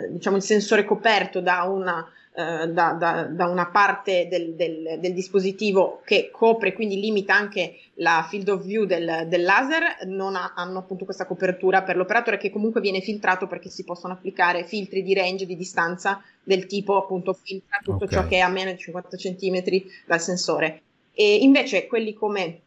diciamo, 0.09 0.37
il 0.37 0.41
sensore 0.41 0.85
coperto 0.85 1.39
da 1.39 1.61
una 1.61 2.03
eh, 2.37 2.67
da, 2.67 2.91
da, 2.91 3.23
da, 3.31 3.47
una 3.47 3.67
parte 3.67 4.27
del, 4.29 4.55
del, 4.55 4.97
del, 4.99 5.13
dispositivo 5.13 6.01
che 6.03 6.29
copre, 6.33 6.73
quindi 6.73 6.99
limita 6.99 7.33
anche 7.33 7.77
la 7.95 8.27
field 8.29 8.49
of 8.49 8.65
view 8.65 8.83
del, 8.83 9.25
del 9.29 9.43
laser, 9.43 10.05
non 10.07 10.35
ha, 10.35 10.51
hanno 10.53 10.79
appunto 10.79 11.05
questa 11.05 11.25
copertura 11.25 11.83
per 11.83 11.95
l'operatore 11.95 12.37
che 12.37 12.51
comunque 12.51 12.81
viene 12.81 12.99
filtrato 12.99 13.47
perché 13.47 13.69
si 13.69 13.85
possono 13.85 14.11
applicare 14.11 14.65
filtri 14.65 15.01
di 15.01 15.13
range, 15.13 15.45
di 15.45 15.55
distanza 15.55 16.21
del 16.43 16.65
tipo 16.65 16.97
appunto 16.97 17.31
filtra 17.31 17.79
tutto 17.81 18.03
okay. 18.03 18.17
ciò 18.17 18.27
che 18.27 18.35
è 18.35 18.39
a 18.41 18.49
meno 18.49 18.71
di 18.71 18.79
50 18.79 19.15
cm 19.15 19.63
dal 20.05 20.19
sensore. 20.19 20.81
E 21.13 21.37
invece 21.37 21.87
quelli 21.87 22.13
come 22.13 22.59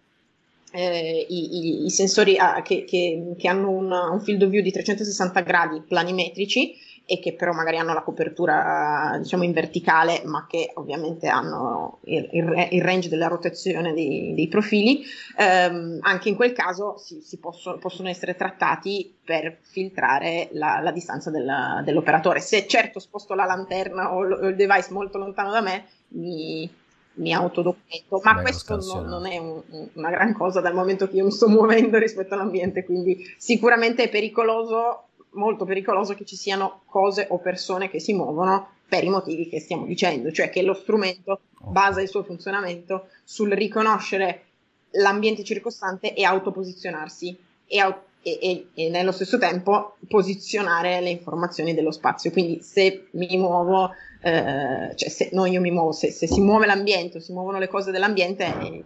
eh, 0.72 1.26
i, 1.28 1.56
i, 1.56 1.84
i, 1.84 1.90
sensori 1.90 2.38
ah, 2.38 2.62
che, 2.62 2.84
che, 2.84 3.34
che, 3.36 3.48
hanno 3.48 3.68
una, 3.68 4.10
un 4.10 4.20
field 4.20 4.42
of 4.42 4.48
view 4.48 4.62
di 4.62 4.72
360 4.72 5.40
gradi 5.42 5.82
planimetrici 5.86 6.74
e 7.10 7.20
che 7.20 7.32
però 7.32 7.52
magari 7.52 7.78
hanno 7.78 7.94
la 7.94 8.02
copertura 8.02 9.16
diciamo 9.18 9.42
in 9.42 9.52
verticale 9.52 10.20
ma 10.26 10.44
che 10.46 10.72
ovviamente 10.74 11.26
hanno 11.26 12.00
il, 12.04 12.28
il, 12.32 12.68
il 12.72 12.82
range 12.82 13.08
della 13.08 13.28
rotazione 13.28 13.94
dei, 13.94 14.34
dei 14.34 14.46
profili. 14.46 15.02
Ehm, 15.38 16.00
anche 16.02 16.28
in 16.28 16.36
quel 16.36 16.52
caso 16.52 16.98
si, 16.98 17.22
si 17.22 17.38
possono, 17.38 17.78
possono, 17.78 18.10
essere 18.10 18.36
trattati 18.36 19.16
per 19.24 19.56
filtrare 19.62 20.50
la, 20.52 20.80
la 20.82 20.90
distanza 20.90 21.30
della, 21.30 21.80
dell'operatore. 21.82 22.40
Se 22.40 22.66
certo 22.66 22.98
sposto 22.98 23.32
la 23.32 23.46
lanterna 23.46 24.12
o, 24.12 24.22
l- 24.22 24.32
o 24.42 24.46
il 24.48 24.56
device 24.56 24.92
molto 24.92 25.16
lontano 25.16 25.50
da 25.50 25.62
me 25.62 25.86
mi, 26.08 26.70
mi 27.14 27.32
autodocumento, 27.32 28.20
ma 28.22 28.34
Beh, 28.34 28.42
questo 28.42 28.76
non, 28.76 29.06
non 29.06 29.26
è 29.26 29.38
un, 29.38 29.62
una 29.94 30.10
gran 30.10 30.34
cosa 30.34 30.60
dal 30.60 30.74
momento 30.74 31.08
che 31.08 31.16
io 31.16 31.24
mi 31.24 31.30
sto 31.30 31.48
muovendo 31.48 31.96
rispetto 31.96 32.34
all'ambiente, 32.34 32.84
quindi 32.84 33.24
sicuramente 33.38 34.02
è 34.02 34.08
pericoloso 34.10 35.04
molto 35.32 35.64
pericoloso 35.64 36.14
che 36.14 36.24
ci 36.24 36.36
siano 36.36 36.82
cose 36.86 37.26
o 37.30 37.38
persone 37.38 37.88
che 37.88 38.00
si 38.00 38.12
muovono 38.12 38.76
per 38.88 39.04
i 39.04 39.10
motivi 39.10 39.48
che 39.48 39.60
stiamo 39.60 39.84
dicendo, 39.84 40.32
cioè 40.32 40.48
che 40.48 40.62
lo 40.62 40.72
strumento 40.72 41.40
basa 41.60 42.00
il 42.00 42.08
suo 42.08 42.22
funzionamento 42.22 43.08
sul 43.22 43.50
riconoscere 43.50 44.44
l'ambiente 44.92 45.44
circostante 45.44 46.14
e 46.14 46.24
autoposizionarsi 46.24 47.36
e, 47.66 47.78
au- 47.78 48.00
e, 48.22 48.38
e, 48.40 48.66
e, 48.74 48.88
nello 48.88 49.12
stesso 49.12 49.36
tempo 49.36 49.96
posizionare 50.08 51.00
le 51.00 51.10
informazioni 51.10 51.74
dello 51.74 51.90
spazio. 51.90 52.30
Quindi 52.30 52.62
se 52.62 53.08
mi 53.12 53.36
muovo, 53.36 53.90
eh, 54.22 54.92
cioè 54.94 55.08
se 55.10 55.28
non 55.32 55.48
io 55.48 55.60
mi 55.60 55.70
muovo, 55.70 55.92
se, 55.92 56.10
se, 56.10 56.26
si 56.26 56.40
muove 56.40 56.64
l'ambiente 56.64 57.18
o 57.18 57.20
si 57.20 57.32
muovono 57.32 57.58
le 57.58 57.68
cose 57.68 57.90
dell'ambiente, 57.90 58.44
eh, 58.44 58.84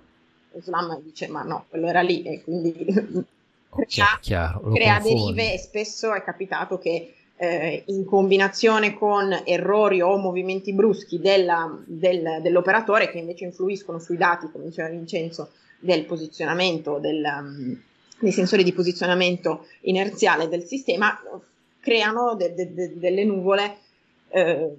Islam 0.59 1.01
dice 1.01 1.29
ma 1.29 1.43
no, 1.43 1.67
quello 1.69 1.87
era 1.87 2.01
lì 2.01 2.23
e 2.25 2.43
quindi 2.43 2.75
crea, 3.75 4.19
chiaro, 4.21 4.61
crea 4.73 5.01
derive 5.01 5.55
e 5.55 5.59
spesso 5.59 6.13
è 6.13 6.23
capitato 6.23 6.79
che 6.79 7.15
eh, 7.37 7.83
in 7.87 8.05
combinazione 8.05 8.95
con 8.95 9.43
errori 9.45 10.01
o 10.01 10.17
movimenti 10.17 10.73
bruschi 10.73 11.19
della, 11.19 11.77
del, 11.85 12.39
dell'operatore 12.41 13.11
che 13.11 13.19
invece 13.19 13.45
influiscono 13.45 13.99
sui 13.99 14.17
dati, 14.17 14.49
come 14.53 14.67
diceva 14.67 14.89
Vincenzo, 14.89 15.51
del 15.81 16.05
posizionamento, 16.05 16.99
del, 16.99 17.25
um, 17.25 17.81
dei 18.21 18.31
sensori 18.31 18.63
di 18.63 18.73
posizionamento 18.73 19.67
inerziale 19.81 20.49
del 20.49 20.63
sistema, 20.63 21.21
creano 21.81 22.37
de, 22.37 22.55
de, 22.55 22.73
de, 22.73 22.99
delle 22.99 23.25
nuvole 23.25 23.79
eh, 24.33 24.77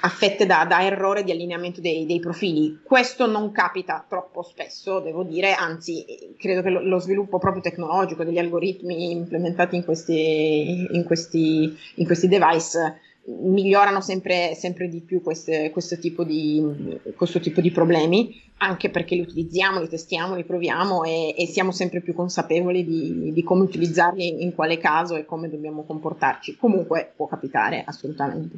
affette 0.00 0.46
da, 0.46 0.64
da, 0.68 0.84
errore 0.84 1.22
di 1.22 1.30
allineamento 1.30 1.80
dei, 1.80 2.06
dei, 2.06 2.18
profili. 2.18 2.80
Questo 2.82 3.26
non 3.26 3.52
capita 3.52 4.04
troppo 4.08 4.42
spesso, 4.42 5.00
devo 5.00 5.22
dire, 5.22 5.52
anzi 5.52 6.34
credo 6.36 6.62
che 6.62 6.70
lo, 6.70 6.80
lo 6.80 6.98
sviluppo 6.98 7.38
proprio 7.38 7.62
tecnologico 7.62 8.24
degli 8.24 8.38
algoritmi 8.38 9.12
implementati 9.12 9.76
in 9.76 9.84
questi, 9.84 10.88
in 10.90 11.04
questi, 11.04 11.76
in 11.96 12.06
questi 12.06 12.28
device 12.28 13.00
migliorano 13.24 14.00
sempre, 14.00 14.54
sempre 14.54 14.88
di 14.88 15.00
più 15.00 15.22
queste, 15.22 15.70
questo, 15.70 15.98
tipo 15.98 16.24
di, 16.24 16.98
questo 17.16 17.38
tipo 17.38 17.60
di 17.60 17.70
problemi, 17.70 18.40
anche 18.58 18.90
perché 18.90 19.14
li 19.14 19.20
utilizziamo, 19.20 19.80
li 19.80 19.88
testiamo, 19.88 20.34
li 20.34 20.44
proviamo 20.44 21.04
e, 21.04 21.34
e 21.36 21.46
siamo 21.46 21.70
sempre 21.70 22.00
più 22.00 22.14
consapevoli 22.14 22.84
di, 22.84 23.32
di, 23.32 23.42
come 23.42 23.62
utilizzarli, 23.62 24.42
in 24.42 24.54
quale 24.54 24.78
caso 24.78 25.16
e 25.16 25.24
come 25.24 25.48
dobbiamo 25.48 25.84
comportarci. 25.84 26.56
Comunque 26.56 27.12
può 27.14 27.26
capitare 27.26 27.84
assolutamente. 27.86 28.56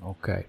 Ok. 0.00 0.46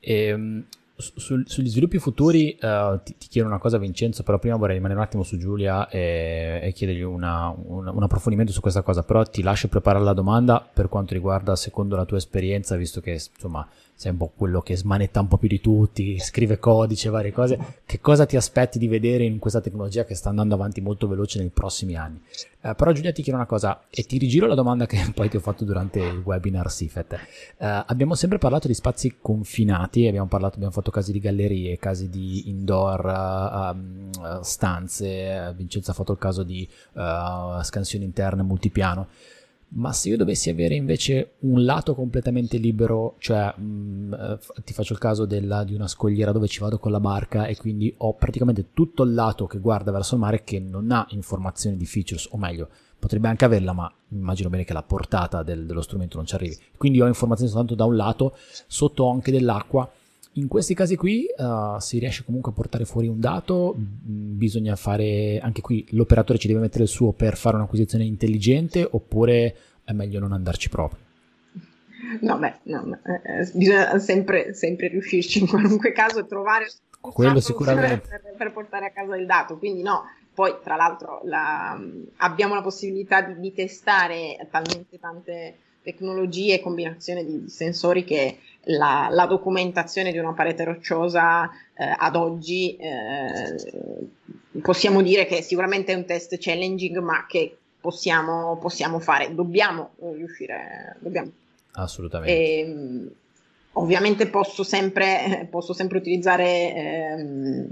Ehm, 0.00 0.64
Sul, 0.96 1.42
sugli 1.48 1.68
sviluppi 1.68 1.98
futuri 1.98 2.56
uh, 2.60 3.00
ti, 3.02 3.16
ti, 3.18 3.26
chiedo 3.26 3.48
una 3.48 3.58
cosa 3.58 3.78
Vincenzo, 3.78 4.22
però 4.22 4.38
prima 4.38 4.54
vorrei 4.54 4.76
rimanere 4.76 5.00
un 5.00 5.04
attimo 5.04 5.24
su 5.24 5.36
Giulia 5.36 5.88
e, 5.88 6.60
e 6.62 6.72
chiedergli 6.72 7.02
una, 7.02 7.52
una, 7.56 7.90
un 7.90 8.02
approfondimento 8.02 8.52
su 8.52 8.60
questa 8.60 8.82
cosa, 8.82 9.02
però 9.02 9.24
ti 9.24 9.42
lascio 9.42 9.66
preparare 9.66 10.04
la 10.04 10.12
domanda 10.12 10.60
per 10.60 10.88
quanto 10.88 11.12
riguarda 11.14 11.56
secondo 11.56 11.96
la 11.96 12.04
tua 12.04 12.18
esperienza, 12.18 12.76
visto 12.76 13.00
che 13.00 13.12
insomma 13.34 13.66
sei 13.96 14.10
un 14.10 14.18
po' 14.18 14.32
quello 14.36 14.60
che 14.60 14.76
smanetta 14.76 15.20
un 15.20 15.28
po' 15.28 15.38
più 15.38 15.48
di 15.48 15.60
tutti, 15.60 16.18
scrive 16.18 16.58
codice, 16.58 17.10
varie 17.10 17.32
cose, 17.32 17.80
che 17.86 18.00
cosa 18.00 18.26
ti 18.26 18.36
aspetti 18.36 18.78
di 18.78 18.88
vedere 18.88 19.24
in 19.24 19.38
questa 19.38 19.60
tecnologia 19.60 20.04
che 20.04 20.16
sta 20.16 20.30
andando 20.30 20.54
avanti 20.54 20.80
molto 20.80 21.06
veloce 21.06 21.38
nei 21.38 21.50
prossimi 21.50 21.94
anni? 21.94 22.20
Uh, 22.60 22.74
però 22.74 22.90
Giulia 22.90 23.12
ti 23.12 23.22
chiedo 23.22 23.38
una 23.38 23.46
cosa 23.46 23.84
e 23.90 24.02
ti 24.02 24.18
rigiro 24.18 24.46
la 24.46 24.56
domanda 24.56 24.86
che 24.86 24.98
poi 25.14 25.28
ti 25.28 25.36
ho 25.36 25.40
fatto 25.40 25.64
durante 25.64 26.00
il 26.00 26.22
webinar 26.24 26.70
Sifet. 26.70 27.12
Uh, 27.12 27.84
abbiamo 27.86 28.14
sempre 28.16 28.38
parlato 28.38 28.66
di 28.66 28.74
spazi 28.74 29.16
confinati, 29.20 30.08
abbiamo, 30.08 30.26
parlato, 30.26 30.56
abbiamo 30.56 30.72
fatto 30.72 30.90
casi 30.90 31.12
di 31.12 31.20
gallerie, 31.20 31.78
casi 31.78 32.10
di 32.10 32.48
indoor 32.48 33.04
uh, 33.04 34.42
stanze, 34.42 35.54
Vincenzo 35.56 35.92
ha 35.92 35.94
fatto 35.94 36.12
il 36.12 36.18
caso 36.18 36.42
di 36.42 36.68
scansioni 37.62 38.04
interne 38.04 38.42
multipiano 38.42 39.08
ma 39.76 39.92
se 39.92 40.08
io 40.08 40.16
dovessi 40.16 40.50
avere 40.50 40.74
invece 40.74 41.34
un 41.40 41.64
lato 41.64 41.94
completamente 41.94 42.58
libero, 42.58 43.16
cioè 43.18 43.52
mh, 43.56 43.62
mm, 43.62 44.12
eh, 44.12 44.38
ti 44.64 44.72
faccio 44.72 44.92
il 44.92 44.98
caso 44.98 45.24
della, 45.24 45.64
di 45.64 45.74
una 45.74 45.88
scogliera 45.88 46.32
dove 46.32 46.46
ci 46.46 46.60
vado 46.60 46.78
con 46.78 46.92
la 46.92 47.00
barca 47.00 47.46
e 47.46 47.56
quindi 47.56 47.92
ho 47.98 48.14
praticamente 48.14 48.68
tutto 48.72 49.02
il 49.02 49.14
lato 49.14 49.46
che 49.46 49.58
guarda 49.58 49.90
verso 49.90 50.14
il 50.14 50.20
mare 50.20 50.44
che 50.44 50.60
non 50.60 50.90
ha 50.90 51.06
informazioni 51.10 51.76
di 51.76 51.86
features, 51.86 52.28
o 52.30 52.36
meglio, 52.36 52.68
potrebbe 52.98 53.28
anche 53.28 53.44
averla, 53.44 53.72
ma 53.72 53.92
immagino 54.10 54.48
bene 54.48 54.64
che 54.64 54.72
la 54.72 54.82
portata 54.82 55.42
del, 55.42 55.66
dello 55.66 55.82
strumento 55.82 56.16
non 56.16 56.26
ci 56.26 56.34
arrivi. 56.34 56.56
Quindi 56.76 57.00
ho 57.00 57.06
informazioni 57.06 57.50
soltanto 57.50 57.74
da 57.74 57.84
un 57.84 57.96
lato, 57.96 58.36
sotto 58.66 59.10
anche 59.10 59.32
dell'acqua 59.32 59.90
in 60.34 60.48
questi 60.48 60.74
casi 60.74 60.96
qui 60.96 61.26
uh, 61.36 61.78
si 61.78 61.98
riesce 61.98 62.24
comunque 62.24 62.50
a 62.50 62.54
portare 62.54 62.84
fuori 62.84 63.06
un 63.06 63.20
dato, 63.20 63.76
mm, 63.76 64.36
bisogna 64.36 64.76
fare 64.76 65.38
anche 65.40 65.60
qui 65.60 65.86
l'operatore 65.90 66.38
ci 66.38 66.48
deve 66.48 66.60
mettere 66.60 66.84
il 66.84 66.88
suo 66.88 67.12
per 67.12 67.36
fare 67.36 67.56
un'acquisizione 67.56 68.04
intelligente 68.04 68.86
oppure 68.90 69.56
è 69.84 69.92
meglio 69.92 70.18
non 70.18 70.32
andarci 70.32 70.68
proprio? 70.68 71.02
No, 72.20 72.38
beh, 72.38 72.54
no, 72.64 72.98
eh, 73.04 73.40
eh, 73.40 73.50
bisogna 73.54 73.98
sempre, 73.98 74.54
sempre, 74.54 74.88
riuscirci 74.88 75.40
in 75.40 75.46
qualunque 75.46 75.92
caso 75.92 76.20
e 76.20 76.26
trovare 76.26 76.66
quello 77.00 77.40
sicuramente 77.40 78.08
per, 78.08 78.34
per, 78.36 78.52
portare 78.52 78.86
a 78.86 78.90
casa 78.90 79.16
il 79.16 79.26
dato. 79.26 79.58
Quindi 79.58 79.82
no, 79.82 80.04
poi 80.32 80.54
tra 80.62 80.76
l'altro 80.76 81.20
la, 81.24 81.80
abbiamo 82.18 82.54
la 82.54 82.62
possibilità 82.62 83.22
di, 83.22 83.38
di 83.40 83.52
testare 83.52 84.36
talmente 84.50 84.98
tante 84.98 85.58
tecnologie 85.82 86.54
e 86.54 86.60
combinazioni 86.60 87.24
di 87.24 87.48
sensori 87.48 88.04
che 88.04 88.38
la, 88.66 89.08
la, 89.10 89.26
documentazione 89.26 90.12
di 90.12 90.18
una 90.18 90.32
parete 90.32 90.64
rocciosa 90.64 91.50
eh, 91.74 91.94
ad 91.96 92.16
oggi 92.16 92.76
eh, 92.76 93.56
possiamo 94.60 95.02
dire 95.02 95.26
che 95.26 95.42
sicuramente 95.42 95.92
è 95.92 95.96
un 95.96 96.04
test 96.04 96.36
challenging, 96.38 96.98
ma 96.98 97.26
che 97.26 97.56
possiamo, 97.80 98.56
possiamo 98.58 98.98
fare, 98.98 99.34
dobbiamo 99.34 99.90
riuscire. 100.14 100.96
Dobbiamo. 100.98 101.30
Assolutamente. 101.72 102.32
E, 102.32 102.58
ehm, 102.60 103.10
ovviamente 103.72 104.26
posso 104.28 104.62
sempre, 104.62 105.48
posso 105.50 105.72
sempre 105.72 105.98
utilizzare 105.98 106.74
ehm, 106.74 107.68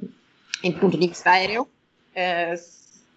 il 0.63 0.75
punto 0.75 0.97
di 0.97 1.07
vista 1.07 1.31
aereo. 1.31 1.69
Eh, 2.13 2.61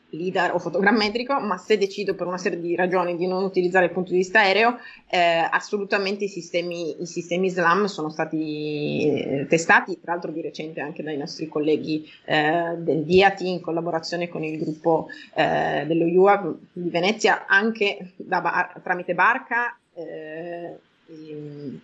LIDAR 0.09 0.53
o 0.53 0.59
fotogrammetrico, 0.59 1.39
ma 1.39 1.57
se 1.57 1.77
decido 1.77 2.15
per 2.15 2.27
una 2.27 2.37
serie 2.37 2.59
di 2.59 2.75
ragioni 2.75 3.15
di 3.15 3.27
non 3.27 3.43
utilizzare 3.43 3.85
il 3.85 3.91
punto 3.91 4.11
di 4.11 4.17
vista 4.17 4.39
aereo, 4.39 4.77
eh, 5.09 5.47
assolutamente 5.49 6.25
i 6.25 6.27
sistemi, 6.27 7.01
i 7.01 7.05
sistemi 7.05 7.49
SLAM 7.49 7.85
sono 7.85 8.09
stati 8.09 9.09
eh, 9.09 9.45
testati, 9.47 9.99
tra 10.01 10.13
l'altro 10.13 10.31
di 10.31 10.41
recente 10.41 10.81
anche 10.81 11.03
dai 11.03 11.17
nostri 11.17 11.47
colleghi 11.47 12.09
eh, 12.25 12.75
del 12.77 13.03
DIAT 13.03 13.41
in 13.41 13.61
collaborazione 13.61 14.29
con 14.29 14.43
il 14.43 14.57
gruppo 14.57 15.07
eh, 15.33 15.83
dello 15.85 16.05
UAV 16.05 16.55
di 16.71 16.89
Venezia, 16.89 17.45
anche 17.47 18.13
bar- 18.17 18.79
tramite 18.81 19.13
barca 19.13 19.77
eh, 19.93 20.77
in, 21.07 21.77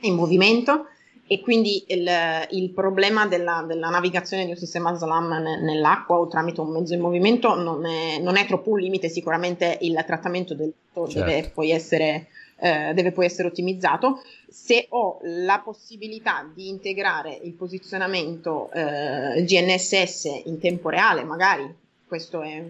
in 0.00 0.14
movimento 0.14 0.86
e 1.32 1.38
quindi 1.38 1.84
il, 1.86 2.10
il 2.50 2.70
problema 2.70 3.24
della, 3.28 3.64
della, 3.64 3.88
navigazione 3.88 4.44
di 4.44 4.50
un 4.50 4.56
sistema 4.56 4.92
SLAM 4.96 5.60
nell'acqua 5.62 6.16
o 6.16 6.26
tramite 6.26 6.60
un 6.60 6.72
mezzo 6.72 6.92
in 6.92 6.98
movimento 6.98 7.54
non 7.54 7.86
è, 7.86 8.18
non 8.18 8.36
è 8.36 8.44
troppo 8.46 8.70
un 8.70 8.80
limite, 8.80 9.08
sicuramente 9.08 9.78
il 9.82 10.02
trattamento 10.04 10.54
del 10.54 10.72
certo. 10.92 11.12
deve, 11.12 11.48
poi 11.54 11.70
essere, 11.70 12.26
eh, 12.58 12.92
deve 12.94 13.12
poi 13.12 13.26
essere 13.26 13.46
ottimizzato. 13.46 14.20
Se 14.48 14.86
ho 14.88 15.20
la 15.22 15.60
possibilità 15.60 16.50
di 16.52 16.68
integrare 16.68 17.38
il 17.44 17.52
posizionamento 17.52 18.68
eh, 18.72 19.44
GNSS 19.44 20.42
in 20.46 20.58
tempo 20.58 20.88
reale, 20.88 21.22
magari 21.22 21.72
questo 22.10 22.42
è 22.42 22.60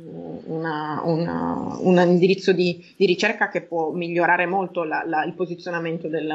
una, 0.45 1.01
una, 1.03 1.78
un 1.80 1.99
indirizzo 2.07 2.53
di, 2.53 2.84
di, 2.95 3.07
ricerca 3.07 3.49
che 3.49 3.62
può 3.62 3.91
migliorare 3.91 4.45
molto 4.45 4.84
la, 4.84 5.03
la, 5.07 5.24
il 5.24 5.32
posizionamento 5.32 6.09
del, 6.09 6.30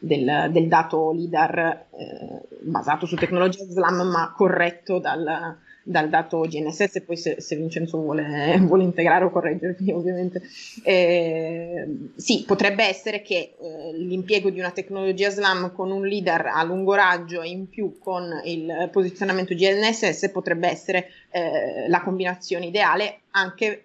del, 0.00 0.48
del 0.50 0.66
dato 0.66 1.12
LIDAR 1.12 1.86
eh, 1.92 2.40
basato 2.62 3.06
su 3.06 3.14
tecnologia 3.14 3.62
SLAM 3.62 4.02
ma 4.08 4.32
corretto 4.36 4.98
dal, 4.98 5.58
dal 5.86 6.08
dato 6.08 6.40
GNSS, 6.40 7.02
poi 7.02 7.16
se, 7.16 7.40
se 7.40 7.56
Vincenzo 7.56 7.98
vuole, 7.98 8.58
vuole, 8.64 8.82
integrare 8.82 9.24
o 9.24 9.30
correggermi 9.30 9.92
ovviamente. 9.92 10.42
Eh, 10.82 11.86
sì, 12.16 12.44
potrebbe 12.46 12.84
essere 12.84 13.20
che 13.20 13.54
eh, 13.60 13.92
l'impiego 13.92 14.48
di 14.50 14.58
una 14.58 14.70
tecnologia 14.70 15.30
SLAM 15.30 15.72
con 15.72 15.90
un 15.90 16.06
leader 16.06 16.46
a 16.46 16.62
lungo 16.64 16.94
raggio 16.94 17.42
e 17.42 17.50
in 17.50 17.68
più 17.68 17.98
con 17.98 18.40
il 18.44 18.88
posizionamento 18.90 19.54
GNSS 19.54 20.30
potrebbe 20.30 20.68
essere 20.68 21.08
eh, 21.30 21.86
la 21.88 22.00
combinazione 22.00 22.66
ideale 22.66 23.20
anche, 23.32 23.84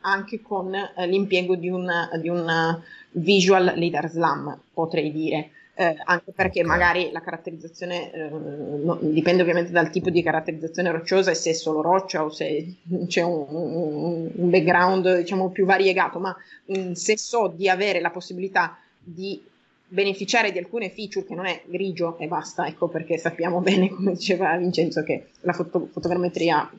anche 0.00 0.42
con 0.42 0.74
eh, 0.74 1.06
l'impiego 1.06 1.56
di 1.56 1.70
un, 1.70 1.90
di 2.20 2.28
un 2.28 2.82
visual 3.12 3.72
leader 3.76 4.10
SLAM, 4.10 4.60
potrei 4.74 5.10
dire 5.10 5.50
eh, 5.76 5.96
anche 6.04 6.32
perché 6.32 6.60
okay. 6.60 6.70
magari 6.70 7.10
la 7.10 7.20
caratterizzazione 7.20 8.12
eh, 8.12 8.28
no, 8.28 8.96
dipende 9.00 9.42
ovviamente 9.42 9.72
dal 9.72 9.90
tipo 9.90 10.08
di 10.08 10.22
caratterizzazione 10.22 10.92
rocciosa 10.92 11.32
e 11.32 11.34
se 11.34 11.50
è 11.50 11.52
solo 11.52 11.82
roccia 11.82 12.24
o 12.24 12.30
se 12.30 12.74
c'è 13.08 13.22
un, 13.22 13.46
un, 13.48 14.30
un 14.34 14.50
background 14.50 15.18
diciamo 15.18 15.50
più 15.50 15.64
variegato, 15.64 16.20
ma 16.20 16.34
mh, 16.66 16.78
mm, 16.78 16.92
se 16.92 17.18
so 17.18 17.52
di 17.54 17.68
avere 17.68 18.00
la 18.00 18.10
possibilità 18.10 18.78
di 18.98 19.42
beneficiare 19.86 20.52
di 20.52 20.58
alcune 20.58 20.90
feature 20.90 21.26
che 21.26 21.34
non 21.34 21.46
è 21.46 21.62
grigio 21.66 22.18
e 22.18 22.26
basta, 22.28 22.66
ecco 22.66 22.88
perché 22.88 23.18
sappiamo 23.18 23.58
bene, 23.62 23.88
come 23.90 24.12
diceva 24.12 24.56
Vincenzo, 24.56 25.02
che 25.02 25.30
la 25.40 25.52
foto- 25.52 25.88
fotogrammetria 25.90 26.70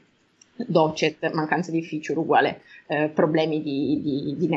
docet, 0.56 1.34
mancanza 1.34 1.70
di 1.70 1.84
feature 1.84 2.20
uguale 2.20 2.62
eh, 2.88 3.10
problemi 3.10 3.62
di, 3.62 4.00
di, 4.02 4.36
di 4.38 4.48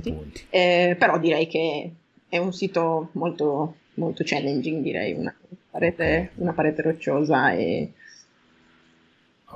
punti. 0.00 0.44
Eh, 0.50 0.94
però 0.96 1.18
direi 1.18 1.48
che 1.48 1.90
è 2.28 2.38
un 2.38 2.52
sito 2.52 3.10
molto, 3.12 3.76
molto 3.94 4.22
challenging, 4.24 4.82
direi, 4.82 5.12
una 5.12 5.34
parete, 5.70 6.30
una 6.36 6.52
parete 6.52 6.82
rocciosa 6.82 7.52
e 7.52 7.92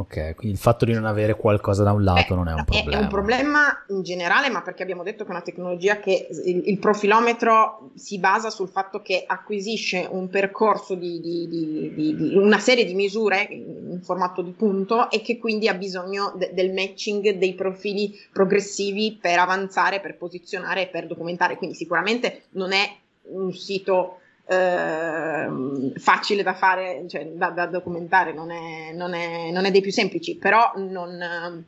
Ok, 0.00 0.34
quindi 0.34 0.52
il 0.52 0.58
fatto 0.58 0.86
di 0.86 0.94
non 0.94 1.04
avere 1.04 1.36
qualcosa 1.36 1.82
da 1.82 1.92
un 1.92 2.02
lato 2.02 2.32
eh, 2.32 2.36
non 2.36 2.48
è 2.48 2.54
un 2.54 2.64
problema. 2.64 2.98
È 2.98 3.02
un 3.02 3.08
problema 3.08 3.84
in 3.88 4.02
generale, 4.02 4.48
ma 4.48 4.62
perché 4.62 4.82
abbiamo 4.82 5.02
detto 5.02 5.24
che 5.24 5.28
è 5.28 5.32
una 5.32 5.42
tecnologia 5.42 6.00
che 6.00 6.26
il, 6.46 6.62
il 6.68 6.78
profilometro 6.78 7.90
si 7.96 8.18
basa 8.18 8.48
sul 8.48 8.70
fatto 8.70 9.02
che 9.02 9.24
acquisisce 9.26 10.08
un 10.10 10.30
percorso 10.30 10.94
di, 10.94 11.20
di, 11.20 11.46
di, 11.48 11.92
di, 11.94 12.34
una 12.34 12.58
serie 12.58 12.86
di 12.86 12.94
misure 12.94 13.42
in 13.42 14.00
formato 14.02 14.40
di 14.40 14.52
punto 14.52 15.10
e 15.10 15.20
che 15.20 15.36
quindi 15.36 15.68
ha 15.68 15.74
bisogno 15.74 16.32
de, 16.34 16.50
del 16.54 16.72
matching 16.72 17.36
dei 17.36 17.52
profili 17.52 18.18
progressivi 18.32 19.18
per 19.20 19.38
avanzare, 19.38 20.00
per 20.00 20.16
posizionare 20.16 20.84
e 20.84 20.86
per 20.86 21.06
documentare. 21.08 21.56
Quindi 21.56 21.76
sicuramente 21.76 22.44
non 22.52 22.72
è 22.72 22.90
un 23.24 23.52
sito 23.52 24.19
eh, 24.50 25.48
facile 25.96 26.42
da 26.42 26.54
fare, 26.54 27.04
cioè 27.08 27.24
da, 27.26 27.50
da 27.50 27.66
documentare, 27.66 28.32
non 28.32 28.50
è, 28.50 28.92
non, 28.92 29.14
è, 29.14 29.52
non 29.52 29.64
è, 29.64 29.70
dei 29.70 29.80
più 29.80 29.92
semplici, 29.92 30.34
però 30.36 30.72
non, 30.74 31.64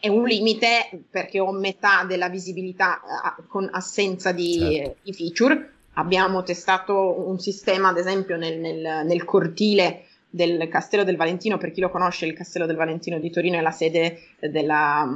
è 0.00 0.08
un 0.08 0.24
limite 0.24 0.88
perché 1.10 1.38
ho 1.38 1.52
metà 1.52 2.04
della 2.04 2.30
visibilità 2.30 3.00
eh, 3.00 3.42
con 3.46 3.68
assenza 3.70 4.32
di, 4.32 4.58
certo. 4.58 4.96
di, 5.02 5.12
feature. 5.12 5.72
Abbiamo 5.94 6.42
testato 6.42 7.28
un 7.28 7.38
sistema, 7.38 7.88
ad 7.88 7.98
esempio, 7.98 8.38
nel, 8.38 8.58
nel, 8.58 9.04
nel 9.04 9.24
cortile 9.24 10.04
del 10.30 10.68
Castello 10.68 11.04
del 11.04 11.16
Valentino, 11.16 11.56
per 11.56 11.70
chi 11.70 11.80
lo 11.80 11.88
conosce, 11.88 12.26
il 12.26 12.34
Castello 12.34 12.66
del 12.66 12.76
Valentino 12.76 13.18
di 13.18 13.30
Torino 13.30 13.56
è 13.56 13.62
la 13.62 13.70
sede, 13.70 14.20
della, 14.38 15.08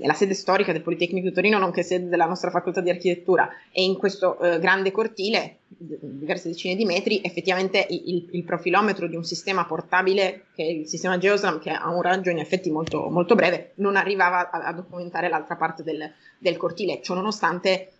è 0.00 0.06
la 0.06 0.14
sede 0.14 0.34
storica 0.34 0.72
del 0.72 0.82
Politecnico 0.82 1.28
di 1.28 1.32
Torino, 1.32 1.58
nonché 1.58 1.82
sede 1.82 2.08
della 2.08 2.26
nostra 2.26 2.50
facoltà 2.50 2.80
di 2.80 2.90
architettura. 2.90 3.48
E 3.70 3.84
in 3.84 3.96
questo 3.96 4.38
eh, 4.40 4.58
grande 4.58 4.90
cortile, 4.90 5.58
diverse 5.68 6.48
decine 6.48 6.74
di 6.74 6.84
metri, 6.84 7.20
effettivamente 7.22 7.86
il, 7.88 8.28
il, 8.32 8.44
profilometro 8.44 9.06
di 9.06 9.14
un 9.14 9.24
sistema 9.24 9.64
portabile, 9.64 10.46
che 10.54 10.64
è 10.64 10.68
il 10.68 10.88
sistema 10.88 11.18
Geoslam, 11.18 11.60
che 11.60 11.70
ha 11.70 11.88
un 11.88 12.02
raggio 12.02 12.30
in 12.30 12.38
effetti 12.38 12.70
molto, 12.70 13.08
molto 13.10 13.36
breve, 13.36 13.72
non 13.76 13.94
arrivava 13.94 14.50
a, 14.50 14.66
a 14.66 14.72
documentare 14.72 15.28
l'altra 15.28 15.54
parte 15.54 15.84
del, 15.84 16.10
del 16.36 16.56
cortile. 16.56 17.00
Ciò 17.00 17.14
nonostante 17.14 17.92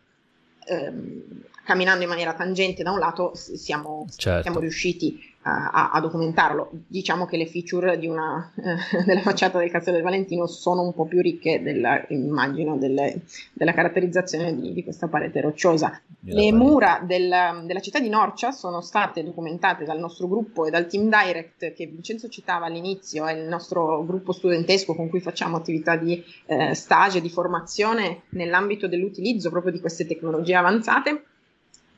ehm, 0.67 1.45
camminando 1.69 2.03
in 2.03 2.09
maniera 2.09 2.33
tangente 2.33 2.83
da 2.83 2.93
un 2.93 2.99
lato 2.99 3.33
siamo, 3.35 4.07
certo. 4.17 4.41
siamo 4.41 4.59
riusciti 4.59 5.21
a, 5.43 5.91
a, 5.91 6.01
documentarlo. 6.01 6.71
Diciamo 6.87 7.27
che 7.27 7.37
le 7.37 7.47
feature 7.47 7.95
una, 8.07 8.51
eh, 8.57 9.05
della 9.05 9.21
facciata 9.21 9.59
del 9.59 9.71
Castello 9.71 9.97
del 9.97 10.05
Valentino 10.05 10.47
sono 10.47 10.81
un 10.81 10.95
po' 10.95 11.05
più 11.05 11.21
ricche 11.21 11.63
della, 11.63 12.03
immagino, 12.09 12.79
delle, 12.79 13.21
della 13.53 13.75
caratterizzazione 13.75 14.59
di, 14.59 14.73
di, 14.73 14.83
questa 14.83 15.09
parete 15.09 15.43
rocciosa. 15.43 16.01
Le 16.21 16.53
mura 16.53 17.03
del, 17.05 17.65
della 17.65 17.81
città 17.81 18.01
di 18.01 18.09
Norcia 18.09 18.51
sono 18.51 18.81
state 18.81 19.23
documentate 19.23 19.85
dal 19.85 19.99
nostro 19.99 20.27
gruppo 20.27 20.65
e 20.65 20.71
dal 20.71 20.87
team 20.87 21.11
direct 21.11 21.75
che 21.75 21.87
Vincenzo 21.87 22.31
citava 22.31 22.65
all'inizio, 22.65 23.27
è 23.27 23.35
il 23.35 23.47
nostro 23.47 24.07
gruppo 24.07 24.33
studentesco 24.33 24.95
con 24.95 25.11
cui 25.11 25.21
facciamo 25.21 25.59
attività 25.59 25.97
di 25.97 26.25
eh, 26.47 26.73
stage, 26.73 27.21
di 27.21 27.29
formazione 27.29 28.23
nell'ambito 28.31 28.89
dell'utilizzo 28.89 29.51
proprio 29.51 29.73
di 29.73 29.81
queste 29.81 30.07
tecnologie 30.07 30.55
avanzate. 30.55 31.25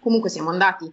Comunque 0.00 0.30
siamo 0.30 0.50
andati 0.50 0.90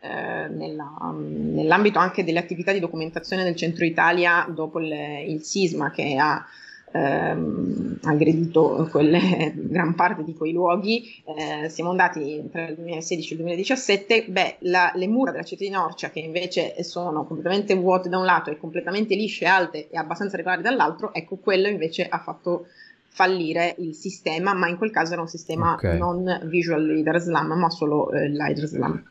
eh, 0.00 0.48
nella, 0.48 1.14
nell'ambito 1.14 1.98
anche 1.98 2.24
delle 2.24 2.38
attività 2.38 2.72
di 2.72 2.80
documentazione 2.80 3.44
del 3.44 3.56
centro 3.56 3.84
Italia 3.84 4.46
dopo 4.48 4.80
il, 4.80 4.92
il 5.26 5.42
sisma 5.42 5.90
che 5.90 6.16
ha 6.16 6.44
ehm, 6.92 7.98
aggredito 8.02 8.88
quelle, 8.90 9.52
gran 9.56 9.94
parte 9.94 10.24
di 10.24 10.34
quei 10.34 10.52
luoghi, 10.52 11.22
eh, 11.36 11.68
siamo 11.68 11.90
andati 11.90 12.48
tra 12.50 12.68
il 12.68 12.74
2016 12.76 13.28
e 13.28 13.30
il 13.32 13.38
2017, 13.38 14.24
beh, 14.28 14.56
la, 14.60 14.92
le 14.94 15.08
mura 15.08 15.30
della 15.30 15.42
città 15.42 15.64
di 15.64 15.70
Norcia 15.70 16.10
che 16.10 16.20
invece 16.20 16.82
sono 16.82 17.24
completamente 17.24 17.74
vuote 17.74 18.08
da 18.08 18.18
un 18.18 18.24
lato 18.24 18.50
e 18.50 18.58
completamente 18.58 19.14
lisce, 19.14 19.46
alte 19.46 19.88
e 19.90 19.96
abbastanza 19.96 20.36
regolari 20.36 20.62
dall'altro, 20.62 21.12
ecco 21.12 21.36
quello 21.36 21.68
invece 21.68 22.06
ha 22.08 22.18
fatto 22.18 22.66
fallire 23.08 23.74
il 23.78 23.94
sistema, 23.94 24.54
ma 24.54 24.68
in 24.68 24.76
quel 24.76 24.90
caso 24.90 25.12
era 25.12 25.22
un 25.22 25.28
sistema 25.28 25.74
okay. 25.74 25.98
non 25.98 26.40
Visual 26.44 26.84
Leader 26.84 27.18
Slam, 27.20 27.52
ma 27.52 27.70
solo 27.70 28.10
eh, 28.12 28.28
Leader 28.28 28.66
Slam. 28.66 29.02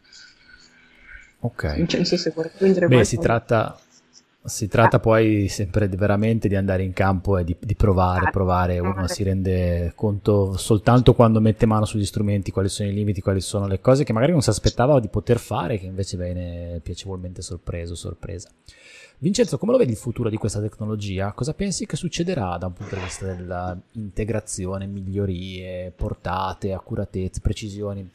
Ok. 1.40 1.76
Vincenzo, 1.76 2.18
se 2.18 2.32
vuoi 2.32 2.50
aggiungere 2.54 2.88
Beh, 2.88 3.04
si 3.04 3.18
tratta, 3.18 3.78
si 4.44 4.68
tratta 4.68 4.98
ah. 4.98 5.00
poi 5.00 5.48
sempre 5.50 5.88
veramente 5.88 6.48
di 6.48 6.56
andare 6.56 6.84
in 6.84 6.94
campo 6.94 7.38
e 7.38 7.44
di, 7.44 7.56
di 7.60 7.76
provare, 7.76 8.28
ah, 8.28 8.32
provare. 8.32 8.80
Uno 8.80 8.96
ah, 8.96 9.08
si 9.08 9.24
rende 9.24 9.92
conto 9.94 10.56
soltanto 10.58 11.14
quando 11.14 11.40
mette 11.42 11.66
mano 11.66 11.86
sugli 11.86 12.06
strumenti 12.06 12.52
quali 12.52 12.70
sono 12.70 12.90
i 12.90 12.94
limiti, 12.94 13.22
quali 13.22 13.42
sono 13.42 13.68
le 13.68 13.80
cose 13.82 14.04
che 14.04 14.14
magari 14.14 14.32
non 14.32 14.42
si 14.42 14.50
aspettava 14.50 15.00
di 15.00 15.10
poter 15.10 15.38
fare, 15.38 15.78
che 15.78 15.86
invece 15.86 16.18
viene 16.18 16.80
piacevolmente 16.82 17.42
sorpreso, 17.42 17.94
sorpresa. 17.94 18.50
Vincenzo, 19.20 19.58
come 19.58 19.72
lo 19.72 19.80
vedi 19.80 19.92
il 19.92 19.98
futuro 19.98 20.30
di 20.30 20.38
questa 20.38 20.60
tecnologia? 20.60 21.32
Cosa 21.32 21.54
pensi 21.54 21.88
che 21.88 21.96
succederà 21.96 22.58
da 22.58 22.68
un 22.68 22.74
punto 22.74 22.96
di 22.96 23.02
vista 23.02 23.34
dell'integrazione, 23.34 24.86
migliorie, 24.86 25.92
portate, 25.96 26.72
accuratezze, 26.72 27.42
precisioni? 27.42 28.10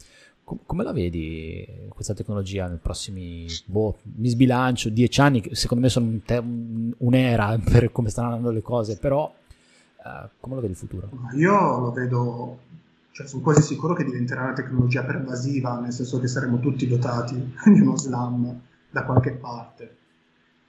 come 0.65 0.83
la 0.83 0.91
vedi 0.91 1.65
questa 1.89 2.13
tecnologia 2.13 2.67
nei 2.67 2.77
prossimi, 2.77 3.45
boh, 3.65 3.97
mi 4.17 4.27
sbilancio, 4.27 4.89
dieci 4.89 5.21
anni, 5.21 5.41
secondo 5.53 5.83
me 5.83 5.89
sono 5.89 6.07
un 6.07 6.21
te- 6.23 6.43
un'era 6.97 7.57
per 7.63 7.91
come 7.91 8.09
stanno 8.09 8.27
andando 8.27 8.51
le 8.51 8.61
cose, 8.61 8.97
però 8.97 9.33
uh, 9.97 10.27
come 10.39 10.55
lo 10.55 10.61
vedi 10.61 10.73
il 10.73 10.77
futuro? 10.77 11.09
Io 11.35 11.79
lo 11.79 11.91
vedo, 11.91 12.59
cioè 13.11 13.25
sono 13.25 13.41
quasi 13.41 13.61
sicuro 13.61 13.93
che 13.93 14.03
diventerà 14.03 14.43
una 14.43 14.53
tecnologia 14.53 15.03
pervasiva, 15.03 15.79
nel 15.79 15.93
senso 15.93 16.19
che 16.19 16.27
saremo 16.27 16.59
tutti 16.59 16.87
dotati 16.87 17.35
di 17.65 17.79
uno 17.79 17.97
slam 17.97 18.61
da 18.89 19.03
qualche 19.05 19.31
parte. 19.31 19.97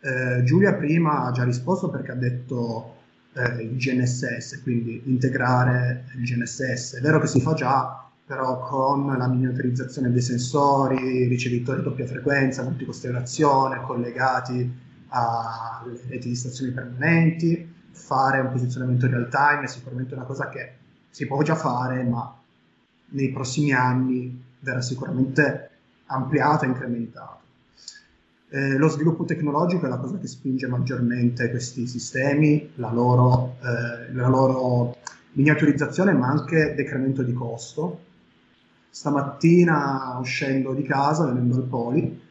Eh, 0.05 0.43
Giulia 0.43 0.75
prima 0.75 1.25
ha 1.25 1.31
già 1.31 1.45
risposto 1.45 1.89
perché 1.89 2.13
ha 2.13 2.15
detto 2.15 2.97
eh, 3.33 3.63
il 3.63 3.77
GNSS, 3.79 4.61
quindi 4.63 5.01
integrare 5.07 6.05
il 6.15 6.25
GNSS. 6.25 6.97
È 6.97 7.01
vero 7.01 7.19
che 7.19 7.27
si 7.27 7.41
fa 7.41 7.55
già, 7.55 8.07
però 8.27 8.59
con 8.59 9.07
la 9.07 9.27
miniaturizzazione 9.27 10.13
dei 10.13 10.21
sensori, 10.21 11.27
ricevitori 11.27 11.81
a 11.81 11.83
doppia 11.85 12.07
frequenza, 12.07 12.63
multicostellazione, 12.63 13.81
collegati 13.81 14.83
alle 15.09 15.99
reti 16.09 16.29
di 16.29 16.35
stazioni 16.35 16.73
permanenti, 16.73 17.73
fare 17.91 18.41
un 18.41 18.51
posizionamento 18.51 19.07
real 19.07 19.31
time 19.31 19.63
è 19.63 19.69
sicuramente 19.69 20.13
una 20.13 20.25
cosa 20.25 20.51
che 20.51 20.73
si 21.09 21.27
può 21.27 21.41
già 21.43 21.55
fare, 21.55 22.03
ma 22.03 22.31
nei 23.11 23.33
prossimi 23.33 23.73
anni 23.73 24.45
verrà 24.59 24.83
sicuramente 24.83 25.71
ampliata 26.07 26.67
e 26.67 26.69
incrementata. 26.69 27.44
Eh, 28.55 28.77
lo 28.77 28.87
sviluppo 28.87 29.25
tecnologico 29.25 29.87
è 29.87 29.89
la 29.89 29.97
cosa 29.97 30.17
che 30.17 30.29
spinge 30.29 30.69
maggiormente 30.69 31.51
questi 31.51 31.89
sistemi, 31.89 32.71
la 32.77 32.93
loro, 32.93 33.57
eh, 33.61 34.13
la 34.13 34.29
loro 34.29 34.97
miniaturizzazione 35.33 36.13
ma 36.13 36.29
anche 36.29 36.73
decremento 36.77 37.25
di 37.25 37.33
costo, 37.33 38.03
stamattina 38.91 40.19
uscendo 40.21 40.73
di 40.73 40.85
casa, 40.85 41.27
venendo 41.27 41.57
al 41.57 41.65
Poli, 41.65 42.23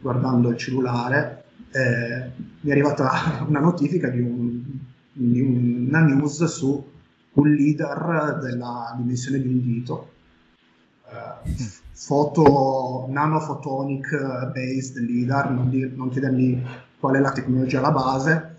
guardando 0.00 0.48
il 0.48 0.56
cellulare, 0.56 1.44
eh, 1.70 2.32
mi 2.60 2.70
è 2.70 2.72
arrivata 2.72 3.44
una 3.46 3.60
notifica 3.60 4.08
di, 4.08 4.20
un, 4.20 4.60
di, 5.12 5.40
una 5.40 6.00
news 6.00 6.42
su 6.46 6.90
un 7.34 7.52
leader 7.52 8.40
della 8.42 8.96
dimensione 8.96 9.40
di 9.40 9.46
un 9.46 9.62
dito. 9.62 10.10
Eh, 11.06 11.86
foto 12.00 13.06
nanophotonic 13.08 14.52
based 14.52 14.98
leader, 14.98 15.50
non, 15.50 15.68
di, 15.68 15.92
non, 15.96 16.08
chiedermi 16.10 16.64
qual 17.00 17.16
è 17.16 17.18
la 17.18 17.32
tecnologia 17.32 17.78
alla 17.78 17.90
base, 17.90 18.54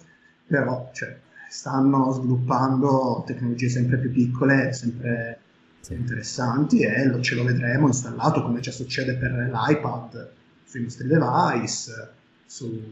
però 0.46 0.90
cioè, 0.92 1.18
stanno 1.50 2.12
sviluppando 2.12 3.24
tecnologie 3.26 3.70
sempre 3.70 3.98
più 3.98 4.12
piccole, 4.12 4.74
sempre 4.74 5.40
sì. 5.80 5.94
interessanti 5.94 6.82
e 6.82 7.06
lo, 7.06 7.22
ce 7.22 7.36
lo 7.36 7.46
vedremo 7.46 7.88
installato 7.88 8.44
come 8.44 8.60
già 8.60 8.72
succede 8.72 9.16
per 9.16 9.32
l'iPad 9.32 10.32
sui 10.66 10.84
nostri 10.84 11.08
device, 11.08 12.12
su, 12.46 12.84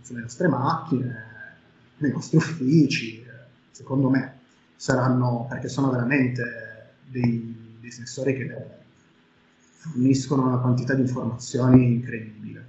sulle 0.00 0.22
nostre 0.22 0.48
macchine, 0.48 1.24
nei 1.98 2.10
nostri 2.10 2.38
uffici. 2.38 3.22
Secondo 3.70 4.08
me 4.08 4.38
saranno, 4.76 5.46
perché 5.46 5.68
sono 5.68 5.90
veramente 5.90 6.94
dei, 7.04 7.76
dei 7.80 7.90
sensori 7.90 8.34
che 8.34 8.46
forniscono 9.78 10.46
una 10.46 10.58
quantità 10.58 10.94
di 10.94 11.02
informazioni 11.02 11.84
incredibile. 11.84 12.66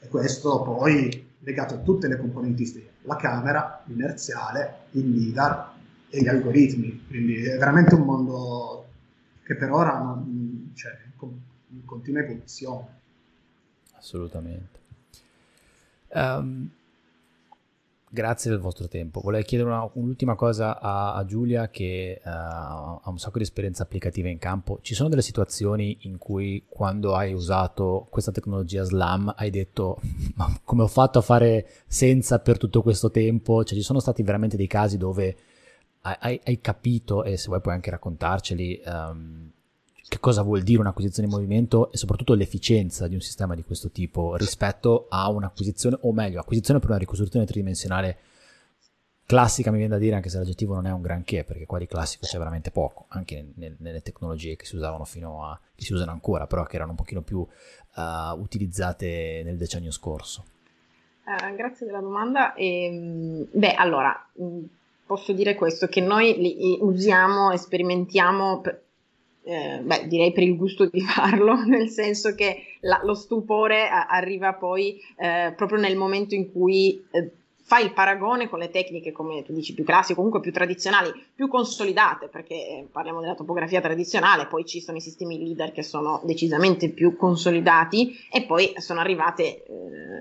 E 0.00 0.08
questo 0.08 0.62
poi 0.62 1.32
legato 1.38 1.74
a 1.74 1.78
tutte 1.78 2.08
le 2.08 2.18
componenti 2.18 2.90
la 3.02 3.16
camera, 3.16 3.82
l'inerziale, 3.86 4.86
il 4.92 5.10
LIDAR, 5.10 5.72
e 6.14 6.22
gli 6.22 6.28
algoritmi, 6.28 7.06
quindi 7.08 7.42
è 7.42 7.56
veramente 7.58 7.96
un 7.96 8.02
mondo 8.02 8.86
che 9.42 9.56
per 9.56 9.72
ora 9.72 9.98
non, 9.98 10.70
cioè, 10.74 10.96
in 11.18 11.84
continua 11.84 12.22
evoluzione. 12.22 12.86
Assolutamente. 13.94 14.78
Um, 16.10 16.70
grazie 18.14 18.48
del 18.48 18.60
vostro 18.60 18.88
tempo. 18.88 19.20
Volevo 19.20 19.44
chiedere 19.44 19.68
una, 19.68 19.90
un'ultima 19.92 20.36
cosa 20.36 20.80
a, 20.80 21.14
a 21.14 21.24
Giulia 21.26 21.68
che 21.68 22.20
uh, 22.24 22.28
ha 22.28 23.02
un 23.04 23.18
sacco 23.18 23.38
di 23.38 23.44
esperienza 23.44 23.82
applicativa 23.82 24.28
in 24.28 24.38
campo. 24.38 24.78
Ci 24.80 24.94
sono 24.94 25.08
delle 25.08 25.20
situazioni 25.20 25.98
in 26.02 26.16
cui 26.16 26.64
quando 26.68 27.14
hai 27.16 27.34
usato 27.34 28.06
questa 28.08 28.30
tecnologia 28.30 28.84
SLAM 28.84 29.34
hai 29.36 29.50
detto 29.50 30.00
ma 30.36 30.48
come 30.62 30.84
ho 30.84 30.86
fatto 30.86 31.18
a 31.18 31.22
fare 31.22 31.66
senza 31.86 32.38
per 32.38 32.56
tutto 32.56 32.80
questo 32.80 33.10
tempo? 33.10 33.64
Cioè 33.64 33.76
ci 33.76 33.84
sono 33.84 33.98
stati 33.98 34.22
veramente 34.22 34.56
dei 34.56 34.68
casi 34.68 34.96
dove 34.96 35.36
hai, 36.02 36.40
hai, 36.44 36.60
capito, 36.60 37.24
e 37.24 37.36
se 37.36 37.48
vuoi 37.48 37.60
puoi 37.60 37.74
anche 37.74 37.90
raccontarceli, 37.90 38.82
um, 38.84 39.50
che 40.06 40.20
cosa 40.20 40.42
vuol 40.42 40.62
dire 40.62 40.80
un'acquisizione 40.80 41.28
di 41.28 41.34
movimento 41.34 41.90
e 41.90 41.96
soprattutto 41.96 42.34
l'efficienza 42.34 43.08
di 43.08 43.14
un 43.14 43.20
sistema 43.20 43.54
di 43.54 43.64
questo 43.64 43.90
tipo 43.90 44.36
rispetto 44.36 45.06
a 45.08 45.28
un'acquisizione, 45.30 45.98
o 46.02 46.12
meglio, 46.12 46.40
acquisizione 46.40 46.78
per 46.78 46.90
una 46.90 46.98
ricostruzione 46.98 47.46
tridimensionale 47.46 48.18
classica, 49.26 49.70
mi 49.70 49.78
viene 49.78 49.94
da 49.94 49.98
dire, 49.98 50.14
anche 50.14 50.28
se 50.28 50.38
l'aggettivo 50.38 50.74
non 50.74 50.86
è 50.86 50.92
un 50.92 51.00
granché, 51.00 51.44
perché 51.44 51.66
qua 51.66 51.78
di 51.78 51.86
classico 51.86 52.26
c'è 52.26 52.38
veramente 52.38 52.70
poco, 52.70 53.06
anche 53.08 53.52
nel, 53.54 53.76
nelle 53.78 54.02
tecnologie 54.02 54.56
che 54.56 54.66
si 54.66 54.76
usavano 54.76 55.04
fino 55.04 55.46
a, 55.46 55.58
che 55.74 55.84
si 55.84 55.92
usano 55.92 56.10
ancora, 56.10 56.46
però 56.46 56.64
che 56.64 56.76
erano 56.76 56.90
un 56.90 56.96
pochino 56.96 57.22
più 57.22 57.38
uh, 57.38 58.38
utilizzate 58.38 59.42
nel 59.44 59.56
decennio 59.56 59.90
scorso. 59.90 60.44
Uh, 61.24 61.54
grazie 61.54 61.86
della 61.86 62.00
domanda. 62.00 62.54
E, 62.54 62.84
ehm, 62.84 63.48
beh, 63.50 63.74
allora, 63.74 64.14
posso 65.06 65.32
dire 65.32 65.54
questo, 65.54 65.86
che 65.86 66.02
noi 66.02 66.36
li 66.36 66.78
usiamo 66.80 67.50
e 67.50 67.56
sperimentiamo, 67.56 68.62
eh, 69.44 69.80
beh, 69.82 70.06
direi 70.08 70.32
per 70.32 70.42
il 70.42 70.56
gusto 70.56 70.86
di 70.86 71.00
farlo, 71.04 71.64
nel 71.64 71.88
senso 71.88 72.34
che 72.34 72.78
la, 72.80 73.00
lo 73.04 73.14
stupore 73.14 73.88
a, 73.88 74.06
arriva 74.06 74.54
poi 74.54 75.00
eh, 75.16 75.52
proprio 75.54 75.78
nel 75.78 75.96
momento 75.96 76.34
in 76.34 76.50
cui 76.50 77.04
eh, 77.10 77.30
fai 77.66 77.84
il 77.84 77.94
paragone 77.94 78.48
con 78.50 78.58
le 78.58 78.68
tecniche, 78.68 79.10
come 79.10 79.42
tu 79.42 79.54
dici, 79.54 79.72
più 79.72 79.84
classiche, 79.84 80.14
comunque 80.14 80.40
più 80.40 80.52
tradizionali, 80.52 81.10
più 81.34 81.48
consolidate, 81.48 82.28
perché 82.28 82.54
eh, 82.54 82.88
parliamo 82.92 83.20
della 83.20 83.34
topografia 83.34 83.80
tradizionale, 83.80 84.46
poi 84.46 84.66
ci 84.66 84.82
sono 84.82 84.98
i 84.98 85.00
sistemi 85.00 85.38
leader 85.38 85.72
che 85.72 85.82
sono 85.82 86.20
decisamente 86.24 86.90
più 86.90 87.16
consolidati 87.16 88.18
e 88.30 88.44
poi 88.44 88.74
sono 88.76 89.00
arrivate 89.00 89.64
eh, 89.64 89.64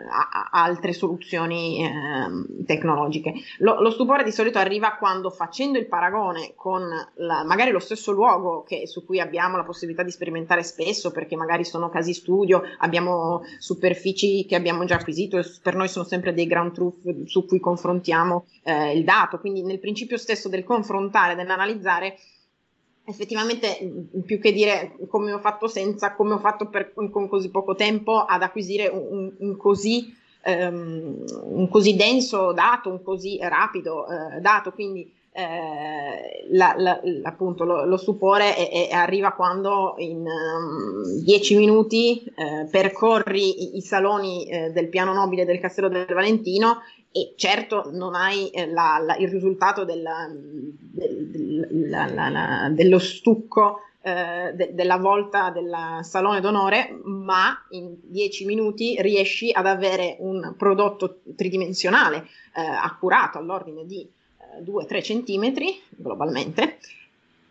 a, 0.09 0.49
a 0.51 0.63
altre 0.63 0.93
soluzioni 0.93 1.83
eh, 1.83 2.63
tecnologiche. 2.65 3.33
Lo, 3.57 3.81
lo, 3.81 3.91
stupore 3.91 4.23
di 4.23 4.31
solito 4.31 4.57
arriva 4.57 4.95
quando 4.95 5.29
facendo 5.29 5.77
il 5.77 5.87
paragone 5.87 6.53
con 6.55 6.87
la, 7.15 7.43
magari 7.43 7.71
lo 7.71 7.79
stesso 7.79 8.13
luogo 8.13 8.63
che, 8.63 8.87
su 8.87 9.05
cui 9.05 9.19
abbiamo 9.19 9.57
la 9.57 9.63
possibilità 9.63 10.03
di 10.03 10.11
sperimentare 10.11 10.63
spesso, 10.63 11.11
perché 11.11 11.35
magari 11.35 11.65
sono 11.65 11.89
casi 11.89 12.13
studio, 12.13 12.61
abbiamo 12.77 13.41
superfici 13.59 14.45
che 14.45 14.55
abbiamo 14.55 14.85
già 14.85 14.95
acquisito, 14.95 15.41
per 15.61 15.75
noi 15.75 15.89
sono 15.89 16.05
sempre 16.05 16.33
dei 16.33 16.47
ground 16.47 16.71
truth 16.73 17.01
su 17.34 17.47
cui 17.47 17.60
confrontiamo 17.60 18.45
eh, 18.61 18.95
il 18.95 19.03
dato. 19.03 19.39
Quindi 19.39 19.64
nel 19.64 19.80
principio 19.80 20.18
stesso 20.18 20.49
del 20.49 20.64
confrontare, 20.64 21.34
dell'analizzare, 21.34 22.15
effettivamente 23.05 23.80
più 24.23 24.39
che 24.39 24.53
dire 24.53 24.95
come 25.10 25.34
ho 25.34 25.39
fatto 25.39 25.68
senza, 25.68 26.14
come 26.14 26.35
ho 26.35 26.39
fatto 26.39 26.68
per, 26.68 26.93
con 26.93 27.27
così 27.27 27.49
poco 27.49 27.73
tempo 27.73 28.19
ad 28.19 28.43
acquisire 28.43 28.88
un, 28.88 29.34
un, 29.35 29.57
così, 29.57 30.15
um, 30.45 31.26
un 31.41 31.68
così 31.69 31.95
denso 31.95 32.53
dato, 32.53 32.89
un 32.89 33.01
così 33.01 33.39
rapido 33.41 34.05
uh, 34.07 34.39
dato. 34.39 34.72
Quindi 34.73 35.11
eh, 35.35 36.45
la, 36.51 36.76
la, 36.77 37.01
appunto 37.23 37.64
lo, 37.64 37.85
lo 37.85 37.97
stupore 37.97 38.55
è, 38.55 38.89
è 38.89 38.93
arriva 38.93 39.31
quando 39.31 39.95
in 39.97 40.23
10 41.23 41.53
um, 41.55 41.60
minuti 41.60 42.23
eh, 42.35 42.68
percorri 42.69 43.73
i, 43.73 43.77
i 43.77 43.81
saloni 43.81 44.45
eh, 44.45 44.69
del 44.69 44.89
piano 44.89 45.11
nobile 45.11 45.45
del 45.45 45.60
Castello 45.60 45.89
del 45.89 46.05
Valentino 46.05 46.81
e 47.15 47.35
certo 47.38 47.91
non 47.91 48.15
hai 48.15 48.49
eh, 48.49 48.65
la, 48.65 49.15
il 49.19 49.30
risultato 49.30 49.85
della, 49.85 50.27
del, 50.31 51.27
del, 51.30 52.73
dello 52.73 52.98
stucco 52.98 53.81
eh, 54.02 54.52
de, 54.56 54.73
della 54.73 54.98
volta 54.98 55.52
del 55.52 55.99
salone 56.02 56.41
d'onore, 56.41 56.99
ma 57.03 57.56
in 57.69 57.98
10 58.02 58.45
minuti 58.45 58.99
riesci 58.99 59.52
ad 59.52 59.68
avere 59.68 60.15
un 60.22 60.56
prodotto 60.57 61.19
tridimensionale 61.35 62.26
eh, 62.56 62.61
accurato 62.61 63.38
all'ordine 63.38 63.85
di 63.85 64.10
2-3 64.64 65.03
centimetri 65.03 65.80
globalmente 65.90 66.80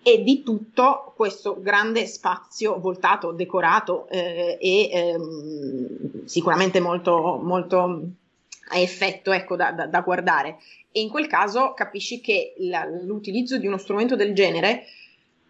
e 0.02 0.24
di 0.24 0.42
tutto 0.42 1.12
questo 1.14 1.60
grande 1.60 2.06
spazio 2.06 2.80
voltato, 2.80 3.30
decorato 3.30 4.08
eh, 4.08 4.58
e 4.60 4.90
ehm, 4.92 6.24
sicuramente 6.24 6.80
molto, 6.80 7.38
molto 7.40 8.00
a 8.68 8.78
effetto 8.78 9.32
ecco, 9.32 9.56
da, 9.56 9.72
da, 9.72 9.86
da, 9.86 10.00
guardare. 10.00 10.58
E 10.90 11.00
in 11.00 11.08
quel 11.08 11.26
caso 11.26 11.72
capisci 11.74 12.20
che 12.20 12.54
la, 12.58 12.84
l'utilizzo 12.84 13.58
di 13.58 13.66
uno 13.66 13.78
strumento 13.78 14.16
del 14.16 14.34
genere 14.34 14.84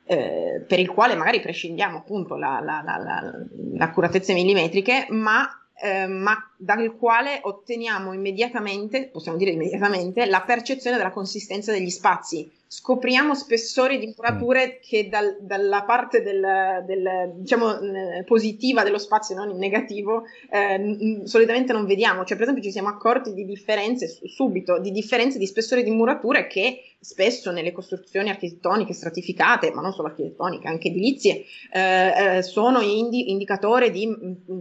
eh, 0.04 0.64
per 0.66 0.78
il 0.78 0.90
quale 0.90 1.14
magari 1.14 1.40
prescindiamo 1.40 1.98
appunto 1.98 2.36
la, 2.36 2.60
la, 2.62 2.82
la, 2.84 3.32
l'accuratezza 3.74 4.32
millimetriche, 4.32 5.06
ma 5.10 5.48
eh, 5.82 6.06
ma 6.06 6.36
dal 6.56 6.96
quale 6.96 7.40
otteniamo 7.42 8.12
immediatamente, 8.12 9.08
possiamo 9.08 9.36
dire 9.36 9.50
immediatamente, 9.50 10.26
la 10.26 10.42
percezione 10.42 10.96
della 10.96 11.10
consistenza 11.10 11.72
degli 11.72 11.90
spazi. 11.90 12.48
Scopriamo 12.74 13.34
spessori 13.34 13.98
di 13.98 14.14
murature 14.16 14.66
mm. 14.66 14.80
che 14.80 15.06
dal, 15.10 15.36
dalla 15.42 15.82
parte 15.82 16.22
del, 16.22 16.82
del, 16.86 17.32
diciamo, 17.34 17.78
eh, 17.78 18.24
positiva 18.24 18.82
dello 18.82 18.96
spazio, 18.96 19.34
non 19.34 19.50
in 19.50 19.58
negativo, 19.58 20.22
eh, 20.50 21.20
solitamente 21.24 21.74
non 21.74 21.84
vediamo. 21.84 22.24
Cioè, 22.24 22.34
per 22.34 22.44
esempio, 22.44 22.64
ci 22.64 22.72
siamo 22.72 22.88
accorti 22.88 23.34
di 23.34 23.44
differenze 23.44 24.08
subito, 24.24 24.78
di 24.80 24.90
differenze 24.90 25.36
di 25.36 25.46
spessore 25.46 25.82
di 25.82 25.90
murature 25.90 26.46
che 26.46 26.80
spesso 26.98 27.50
nelle 27.50 27.72
costruzioni 27.72 28.30
architettoniche 28.30 28.94
stratificate, 28.94 29.70
ma 29.72 29.82
non 29.82 29.92
solo 29.92 30.08
architettoniche, 30.08 30.66
anche 30.66 30.88
edilizie, 30.88 31.44
eh, 31.72 32.36
eh, 32.38 32.42
sono 32.42 32.80
indi- 32.80 33.32
indicatore 33.32 33.90
di 33.90 34.06
mh, 34.06 34.36
mm, 34.50 34.58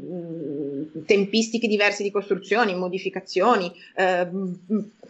mm, 1.00 1.06
tempistiche 1.06 1.68
diverse 1.68 2.04
di 2.04 2.12
costruzioni, 2.12 2.76
modificazioni. 2.76 3.72
Eh, 3.96 4.28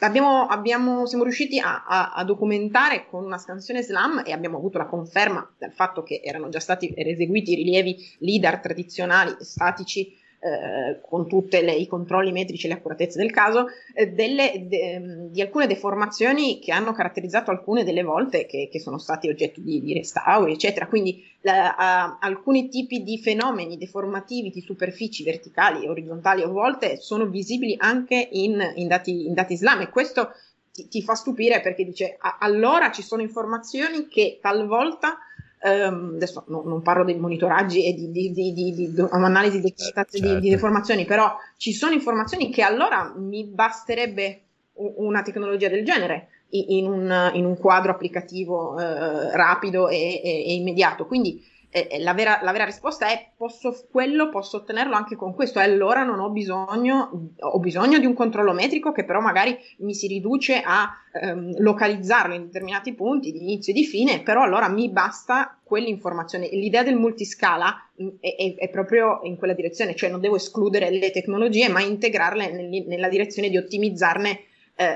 abbiamo, 0.05 0.47
abbiamo, 0.47 1.05
siamo 1.05 1.23
riusciti 1.23 1.59
a, 1.59 1.83
a, 1.85 2.13
a, 2.13 2.23
documentare 2.23 3.07
con 3.09 3.23
una 3.23 3.37
scansione 3.37 3.83
SLAM 3.83 4.23
e 4.25 4.31
abbiamo 4.31 4.57
avuto 4.57 4.77
la 4.77 4.85
conferma 4.85 5.47
del 5.57 5.71
fatto 5.71 6.03
che 6.03 6.21
erano 6.23 6.49
già 6.49 6.59
stati 6.59 6.91
eseguiti 6.95 7.55
rilievi 7.55 8.15
LIDAR 8.19 8.59
tradizionali, 8.59 9.35
statici, 9.39 10.17
eh, 10.43 10.99
con 11.01 11.27
tutti 11.27 11.55
i 11.57 11.85
controlli 11.85 12.31
metrici 12.31 12.65
e 12.65 12.69
le 12.69 12.75
accuratezze 12.75 13.19
del 13.19 13.29
caso, 13.29 13.67
eh, 13.93 14.07
delle, 14.07 14.65
de, 14.67 15.27
di 15.29 15.39
alcune 15.39 15.67
deformazioni 15.67 16.57
che 16.57 16.71
hanno 16.71 16.93
caratterizzato 16.93 17.51
alcune 17.51 17.83
delle 17.83 18.01
volte 18.01 18.47
che, 18.47 18.67
che 18.71 18.79
sono 18.79 18.97
stati 18.97 19.29
oggetto 19.29 19.61
di, 19.61 19.79
di 19.79 19.93
restauri, 19.93 20.53
eccetera. 20.53 20.87
Quindi 20.87 21.23
la, 21.41 21.75
a, 21.75 22.17
alcuni 22.19 22.69
tipi 22.69 23.03
di 23.03 23.19
fenomeni 23.19 23.77
deformativi 23.77 24.49
di 24.49 24.61
superfici 24.61 25.23
verticali, 25.23 25.87
orizzontali 25.87 26.41
o 26.41 26.51
volte 26.51 26.97
sono 26.97 27.27
visibili 27.27 27.75
anche 27.77 28.27
in, 28.31 28.59
in, 28.77 28.87
dati, 28.87 29.27
in 29.27 29.35
dati 29.35 29.55
SLAM 29.55 29.81
e 29.81 29.89
questo 29.89 30.31
ti, 30.71 30.87
ti, 30.87 31.03
fa 31.03 31.13
stupire 31.13 31.61
perché 31.61 31.83
dice 31.83 32.15
a, 32.19 32.37
allora 32.39 32.89
ci 32.91 33.03
sono 33.03 33.21
informazioni 33.21 34.07
che 34.07 34.39
talvolta 34.41 35.17
Um, 35.63 36.13
adesso 36.15 36.43
no, 36.47 36.63
non 36.65 36.81
parlo 36.81 37.03
dei 37.03 37.19
monitoraggi 37.19 37.85
e 37.85 37.93
di, 37.93 38.09
di, 38.09 38.31
di, 38.31 38.51
di 38.73 39.05
analisi 39.11 39.61
di, 39.61 39.71
certo. 39.75 40.17
di, 40.19 40.49
deformazioni, 40.49 41.05
però 41.05 41.35
ci 41.57 41.71
sono 41.71 41.93
informazioni 41.93 42.49
che 42.49 42.63
allora 42.63 43.13
mi 43.15 43.45
basterebbe 43.45 44.41
una 44.73 45.21
tecnologia 45.21 45.69
del 45.69 45.85
genere 45.85 46.29
in 46.49 46.87
un, 46.87 47.31
in 47.33 47.45
un 47.45 47.57
quadro 47.57 47.91
applicativo 47.91 48.79
eh, 48.79 49.35
rapido 49.35 49.87
e, 49.87 50.21
e, 50.23 50.45
e, 50.47 50.53
immediato. 50.53 51.05
Quindi 51.05 51.43
eh, 51.71 51.99
la, 51.99 52.13
vera, 52.13 52.39
la, 52.43 52.51
vera, 52.51 52.65
risposta 52.65 53.07
è 53.07 53.31
posso, 53.35 53.87
quello 53.89 54.29
posso 54.29 54.57
ottenerlo 54.57 54.93
anche 54.93 55.15
con 55.15 55.33
questo 55.33 55.59
e 55.59 55.63
allora 55.63 56.03
non 56.03 56.19
ho 56.19 56.29
bisogno, 56.29 57.31
ho 57.39 57.59
bisogno 57.59 57.97
di 57.97 58.05
un 58.05 58.13
controllo 58.13 58.51
metrico 58.51 58.91
che 58.91 59.05
però 59.05 59.21
magari 59.21 59.57
mi 59.77 59.93
si 59.93 60.07
riduce 60.07 60.61
a 60.63 60.91
ehm, 61.13 61.61
localizzarlo 61.61 62.33
in 62.33 62.45
determinati 62.45 62.93
punti 62.93 63.31
di 63.31 63.41
inizio 63.41 63.71
e 63.71 63.75
di 63.75 63.85
fine, 63.85 64.21
però 64.21 64.43
allora 64.43 64.67
mi 64.67 64.89
basta 64.89 65.57
quell'informazione. 65.63 66.49
L'idea 66.49 66.83
del 66.83 66.97
multiscala 66.97 67.89
mh, 67.95 68.07
è, 68.19 68.35
è, 68.35 68.55
è, 68.55 68.69
proprio 68.69 69.21
in 69.23 69.37
quella 69.37 69.53
direzione, 69.53 69.95
cioè 69.95 70.09
non 70.09 70.19
devo 70.19 70.35
escludere 70.35 70.89
le 70.89 71.11
tecnologie 71.11 71.69
ma 71.69 71.81
integrarle 71.81 72.51
nel, 72.51 72.85
nella 72.85 73.07
direzione 73.07 73.49
di 73.49 73.55
ottimizzarne 73.55 74.29
eh, 74.75 74.95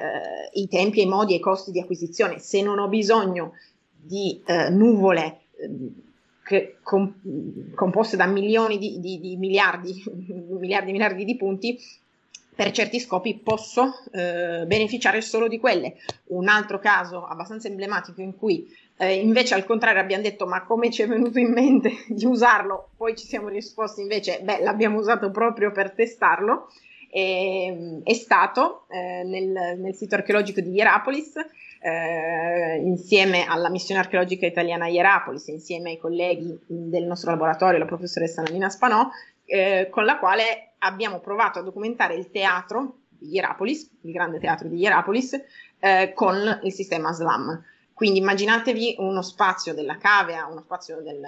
i 0.53 0.67
tempi, 0.67 1.03
i 1.03 1.07
modi 1.07 1.33
e 1.33 1.37
i 1.37 1.41
costi 1.41 1.71
di 1.71 1.79
acquisizione. 1.79 2.39
Se 2.39 2.61
non 2.61 2.79
ho 2.79 2.89
bisogno 2.89 3.53
di 3.89 4.41
eh, 4.45 4.69
nuvole 4.69 5.39
ehm, 5.57 6.03
che, 6.45 6.77
com, 6.83 7.11
composte 7.73 8.15
da 8.15 8.27
milioni 8.27 8.77
di, 8.77 8.99
di, 8.99 9.19
di 9.19 9.35
miliardi, 9.35 10.03
miliardi 10.59 10.89
e 10.89 10.93
miliardi 10.93 11.25
di 11.25 11.35
punti, 11.35 11.79
per 12.55 12.71
certi 12.71 12.99
scopi 12.99 13.35
posso 13.35 14.01
eh, 14.11 14.63
beneficiare 14.65 15.21
solo 15.21 15.47
di 15.47 15.59
quelle. 15.59 15.95
Un 16.27 16.47
altro 16.47 16.79
caso 16.79 17.25
abbastanza 17.25 17.67
emblematico 17.67 18.21
in 18.21 18.37
cui 18.37 18.65
eh, 18.97 19.15
invece 19.15 19.55
al 19.55 19.65
contrario 19.65 19.99
abbiamo 19.99 20.23
detto 20.23 20.45
ma 20.45 20.63
come 20.63 20.89
ci 20.89 21.01
è 21.01 21.07
venuto 21.07 21.39
in 21.39 21.51
mente 21.51 21.91
di 22.07 22.25
usarlo, 22.25 22.91
poi 22.95 23.17
ci 23.17 23.25
siamo 23.25 23.49
risposti 23.49 24.01
invece 24.01 24.39
beh 24.41 24.61
l'abbiamo 24.61 24.99
usato 24.99 25.31
proprio 25.31 25.71
per 25.71 25.91
testarlo, 25.91 26.69
e, 27.09 28.01
è 28.03 28.13
stato 28.13 28.85
eh, 28.89 29.23
nel, 29.23 29.77
nel, 29.79 29.95
sito 29.95 30.15
archeologico 30.15 30.61
di 30.61 30.69
Hierapolis 30.69 31.33
eh, 31.85 32.77
insieme 32.83 33.45
alla 33.45 33.69
missione 33.69 34.01
archeologica 34.01 34.47
italiana 34.47 34.87
Hierapolis, 34.87 35.45
insieme 35.49 35.91
ai 35.91 35.97
colleghi 35.99 36.59
del 36.65 37.03
nostro 37.03 37.29
laboratorio, 37.29 37.77
la 37.77 37.85
professoressa 37.85 38.41
Nalina 38.41 38.69
Spanò, 38.69 39.07
eh, 39.45 39.87
con 39.91 40.03
la 40.03 40.17
quale 40.17 40.73
abbiamo 40.79 41.19
provato 41.19 41.59
a 41.59 41.61
documentare 41.61 42.15
il 42.15 42.31
teatro 42.31 43.01
di 43.07 43.27
Hierapolis, 43.27 43.87
il 44.01 44.11
grande 44.11 44.39
teatro 44.39 44.67
di 44.67 44.77
Hierapolis, 44.77 45.39
eh, 45.77 46.11
con 46.15 46.59
il 46.63 46.73
sistema 46.73 47.11
SLAM. 47.11 47.63
Quindi 47.93 48.17
immaginatevi 48.17 48.95
uno 48.97 49.21
spazio 49.21 49.75
della 49.75 49.97
cavea, 49.97 50.47
uno 50.47 50.61
spazio 50.61 51.01
del, 51.01 51.21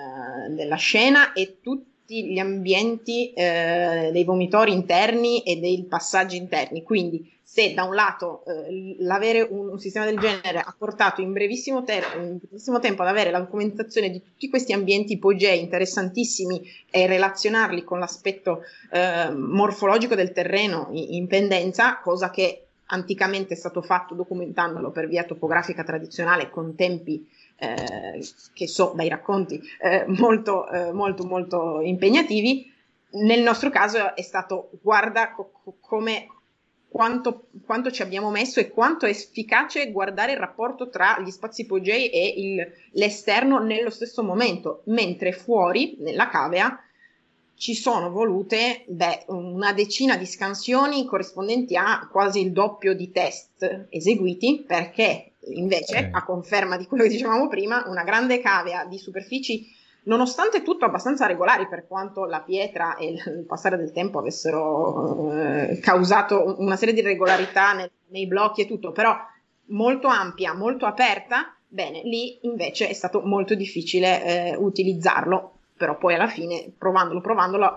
della 0.56 0.76
scena 0.76 1.34
e 1.34 1.60
tutti 2.08 2.32
gli 2.32 2.40
ambienti 2.40 3.34
eh, 3.34 4.12
dei 4.14 4.24
vomitori 4.24 4.72
interni 4.72 5.44
e 5.44 5.58
dei 5.58 5.84
passaggi 5.84 6.38
interni. 6.38 6.82
Quindi 6.82 7.30
se 7.44 7.74
da 7.74 7.84
un 7.84 7.96
lato 7.96 8.46
eh, 8.46 8.96
l'avere 9.00 9.42
un, 9.42 9.68
un, 9.72 9.80
sistema 9.80 10.06
del 10.06 10.18
genere 10.18 10.60
ha 10.60 10.74
portato 10.78 11.20
in 11.20 11.34
brevissimo, 11.34 11.84
ter- 11.84 12.16
in 12.16 12.38
brevissimo, 12.38 12.80
tempo 12.80 13.02
ad 13.02 13.10
avere 13.10 13.30
la 13.30 13.40
documentazione 13.40 14.10
di 14.10 14.24
tutti 14.24 14.48
questi 14.50 14.72
ambienti 14.72 15.14
ipogei 15.14 15.60
interessantissimi 15.60 16.62
e 16.90 17.08
relazionarli 17.08 17.84
con 17.84 18.00
l'aspetto 18.00 18.62
eh, 18.90 19.30
morfologico 19.32 20.16
del 20.16 20.32
terreno 20.32 20.88
in, 20.92 21.16
in 21.16 21.28
pendenza, 21.28 22.00
cosa 22.00 22.30
che 22.30 22.68
anticamente 22.86 23.54
è 23.54 23.58
stato 23.58 23.82
fatto 23.82 24.16
documentandolo 24.16 24.92
per 24.92 25.10
via 25.10 25.26
topografica 25.26 25.84
tradizionale 25.84 26.50
con 26.50 26.74
tempi 26.74 27.28
eh, 27.58 28.24
che 28.54 28.68
so 28.68 28.94
dai 28.96 29.10
racconti 29.10 29.62
eh, 29.82 30.06
molto, 30.08 30.70
eh, 30.70 30.92
molto, 30.92 31.26
molto 31.26 31.82
impegnativi. 31.82 32.72
Nel 33.10 33.42
nostro 33.42 33.70
caso 33.70 34.16
è 34.16 34.22
stato 34.22 34.70
guarda 34.82 35.32
co- 35.32 35.52
come 35.80 36.28
quanto, 36.90 37.48
quanto, 37.66 37.92
ci 37.92 38.02
abbiamo 38.02 38.30
messo 38.30 38.60
e 38.60 38.70
quanto 38.70 39.06
è 39.06 39.10
efficace 39.10 39.92
guardare 39.92 40.34
il 40.34 40.38
rapporto 40.38 40.90
tra 40.90 41.20
gli 41.20 41.30
spazi 41.32 41.62
ipogei 41.62 42.10
e 42.10 42.34
il, 42.38 42.72
l'esterno 42.92 43.60
nello 43.60 43.90
stesso 43.90 44.24
momento, 44.24 44.82
mentre 44.86 45.32
fuori, 45.32 45.96
nella 46.00 46.28
cavea, 46.28 46.82
ci 47.56 47.74
sono 47.74 48.12
volute 48.12 48.84
beh, 48.88 49.26
una 49.28 49.74
decina 49.74 50.16
di 50.16 50.28
scansioni 50.28 51.06
corrispondenti 51.06 51.76
a 51.76 52.08
quasi 52.12 52.40
il 52.40 52.52
doppio 52.52 52.94
di 52.94 53.12
test 53.12 53.88
eseguiti, 53.90 54.64
perché 54.66 55.32
invece, 55.54 56.10
a 56.12 56.24
conferma 56.24 56.78
di 56.78 56.86
quello 56.86 57.04
che 57.04 57.10
dicevamo 57.10 57.48
prima, 57.48 57.84
una 57.88 58.04
grande 58.04 58.40
cavea 58.40 58.86
di 58.86 58.98
superfici 58.98 59.76
nonostante 60.08 60.64
tutto 60.64 60.86
abbastanza 60.86 61.26
regolari 61.26 61.68
per 61.68 61.86
quanto 61.88 62.26
la 62.26 62.42
pietra 62.42 62.96
e 62.96 63.12
il 63.12 63.46
passare 63.46 63.78
del 63.78 63.92
tempo 63.92 64.20
avessero 64.20 65.32
eh, 65.32 65.80
causato 65.80 66.56
una 66.60 66.76
serie 66.76 66.94
di 66.94 67.02
irregolarità 67.02 67.74
nei, 67.74 67.90
nei 68.08 68.28
blocchi 68.28 68.62
e 68.62 68.68
tutto, 68.68 68.92
però 68.92 69.16
molto 69.68 70.08
ampia, 70.08 70.54
molto 70.54 70.86
aperta, 70.86 71.56
bene, 71.68 72.02
lì 72.04 72.40
invece 72.44 72.88
è 72.88 72.94
stato 72.94 73.22
molto 73.22 73.54
difficile 73.54 74.24
eh, 74.24 74.56
utilizzarlo, 74.56 75.57
però 75.78 75.98
poi 75.98 76.16
alla 76.16 76.28
fine, 76.28 76.72
provandolo, 76.78 77.22
provandolo, 77.22 77.72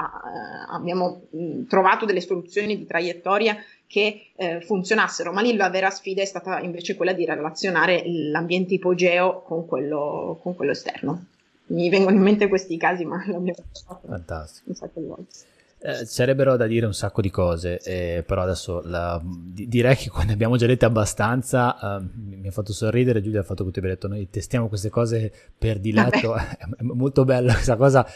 abbiamo 0.68 1.22
trovato 1.68 2.06
delle 2.06 2.20
soluzioni 2.20 2.76
di 2.76 2.86
traiettoria 2.86 3.56
che 3.86 4.30
eh, 4.36 4.60
funzionassero, 4.60 5.32
ma 5.32 5.40
lì 5.40 5.54
la 5.56 5.68
vera 5.68 5.90
sfida 5.90 6.22
è 6.22 6.24
stata 6.24 6.60
invece 6.60 6.96
quella 6.96 7.12
di 7.12 7.24
relazionare 7.24 8.02
l'ambiente 8.06 8.74
ipogeo 8.74 9.42
con 9.42 9.66
quello, 9.66 10.38
con 10.42 10.54
quello 10.56 10.72
esterno 10.72 11.24
mi 11.70 11.88
vengono 11.88 12.16
in 12.16 12.22
mente 12.22 12.48
questi 12.48 12.76
casi, 12.76 13.04
ma 13.04 13.16
l'abbiamo 13.26 13.62
fatto 13.84 14.08
Fantastico. 14.08 14.70
un 14.70 14.74
sacco 14.74 15.00
di 15.00 15.06
volte. 15.06 15.34
Eh, 15.82 16.04
sarebbero 16.04 16.56
da 16.58 16.66
dire 16.66 16.84
un 16.84 16.92
sacco 16.92 17.22
di 17.22 17.30
cose, 17.30 17.78
eh, 17.78 18.22
però 18.22 18.42
adesso 18.42 18.82
la, 18.84 19.18
di, 19.24 19.66
direi 19.66 19.96
che 19.96 20.10
quando 20.10 20.34
abbiamo 20.34 20.58
già 20.58 20.66
dette 20.66 20.84
abbastanza 20.84 21.98
eh, 21.98 22.06
mi 22.14 22.46
ha 22.48 22.50
fatto 22.50 22.74
sorridere 22.74 23.22
Giulia 23.22 23.40
il 23.40 23.46
fatto 23.46 23.64
che 23.64 23.70
tu 23.70 23.78
abbia 23.78 23.92
detto 23.92 24.06
noi 24.06 24.28
testiamo 24.28 24.68
queste 24.68 24.90
cose 24.90 25.32
per 25.56 25.78
diletto, 25.78 26.36
è, 26.36 26.58
è 26.58 26.82
molto 26.82 27.24
bella 27.24 27.54
questa 27.54 27.76
cosa, 27.76 28.06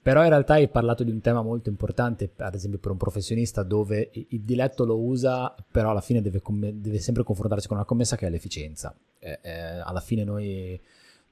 però 0.00 0.22
in 0.22 0.28
realtà 0.28 0.54
hai 0.54 0.68
parlato 0.68 1.02
di 1.02 1.10
un 1.10 1.20
tema 1.20 1.42
molto 1.42 1.68
importante, 1.68 2.30
ad 2.36 2.54
esempio 2.54 2.78
per 2.78 2.92
un 2.92 2.96
professionista 2.96 3.64
dove 3.64 4.10
il 4.12 4.42
diletto 4.42 4.84
lo 4.84 4.98
usa, 5.00 5.52
però 5.72 5.90
alla 5.90 6.00
fine 6.00 6.22
deve, 6.22 6.40
deve 6.74 7.00
sempre 7.00 7.24
confrontarsi 7.24 7.66
con 7.66 7.78
una 7.78 7.84
commessa 7.84 8.16
che 8.16 8.28
è 8.28 8.30
l'efficienza. 8.30 8.96
Eh, 9.18 9.40
eh, 9.42 9.80
alla 9.80 10.00
fine 10.00 10.22
noi 10.22 10.80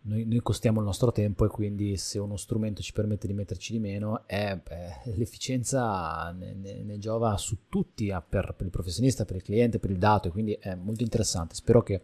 noi, 0.06 0.24
noi, 0.24 0.40
costiamo 0.40 0.80
il 0.80 0.86
nostro 0.86 1.12
tempo 1.12 1.44
e 1.44 1.48
quindi 1.48 1.96
se 1.96 2.18
uno 2.18 2.36
strumento 2.36 2.82
ci 2.82 2.92
permette 2.92 3.26
di 3.26 3.32
metterci 3.32 3.72
di 3.72 3.78
meno, 3.78 4.26
è, 4.26 4.58
beh, 4.62 5.12
l'efficienza 5.16 6.32
ne, 6.32 6.54
ne, 6.54 6.82
ne, 6.82 6.98
giova 6.98 7.36
su 7.36 7.68
tutti, 7.68 8.06
per, 8.28 8.54
per 8.56 8.66
il 8.66 8.70
professionista, 8.70 9.24
per 9.24 9.36
il 9.36 9.42
cliente, 9.42 9.78
per 9.78 9.90
il 9.90 9.98
dato 9.98 10.28
e 10.28 10.30
quindi 10.30 10.52
è 10.52 10.74
molto 10.74 11.02
interessante. 11.02 11.54
Spero 11.54 11.82
che 11.82 12.02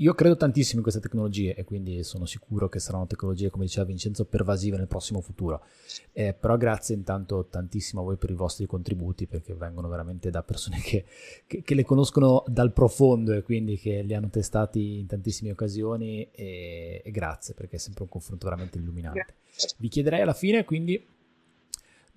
io 0.00 0.14
credo 0.14 0.36
tantissimo 0.36 0.76
in 0.76 0.82
queste 0.82 1.00
tecnologie 1.00 1.54
e 1.54 1.64
quindi 1.64 2.04
sono 2.04 2.24
sicuro 2.24 2.68
che 2.68 2.78
saranno 2.78 3.06
tecnologie, 3.06 3.50
come 3.50 3.64
diceva 3.64 3.84
Vincenzo, 3.84 4.26
pervasive 4.26 4.76
nel 4.76 4.86
prossimo 4.86 5.20
futuro. 5.20 5.64
Eh, 6.12 6.34
però 6.34 6.56
grazie 6.56 6.94
intanto 6.94 7.46
tantissimo 7.46 8.02
a 8.02 8.04
voi 8.04 8.16
per 8.16 8.30
i 8.30 8.34
vostri 8.34 8.66
contributi 8.66 9.26
perché 9.26 9.54
vengono 9.54 9.88
veramente 9.88 10.30
da 10.30 10.42
persone 10.44 10.78
che, 10.82 11.04
che, 11.46 11.62
che 11.62 11.74
le 11.74 11.84
conoscono 11.84 12.44
dal 12.46 12.72
profondo 12.72 13.32
e 13.32 13.42
quindi 13.42 13.76
che 13.76 14.02
li 14.02 14.14
hanno 14.14 14.30
testati 14.30 15.00
in 15.00 15.06
tantissime 15.06 15.50
occasioni 15.50 16.30
e, 16.30 17.02
e 17.04 17.10
grazie 17.10 17.54
perché 17.54 17.76
è 17.76 17.80
sempre 17.80 18.04
un 18.04 18.08
confronto 18.08 18.44
veramente 18.44 18.78
illuminante. 18.78 19.34
Vi 19.78 19.88
chiederei 19.88 20.20
alla 20.20 20.34
fine 20.34 20.64
quindi 20.64 21.04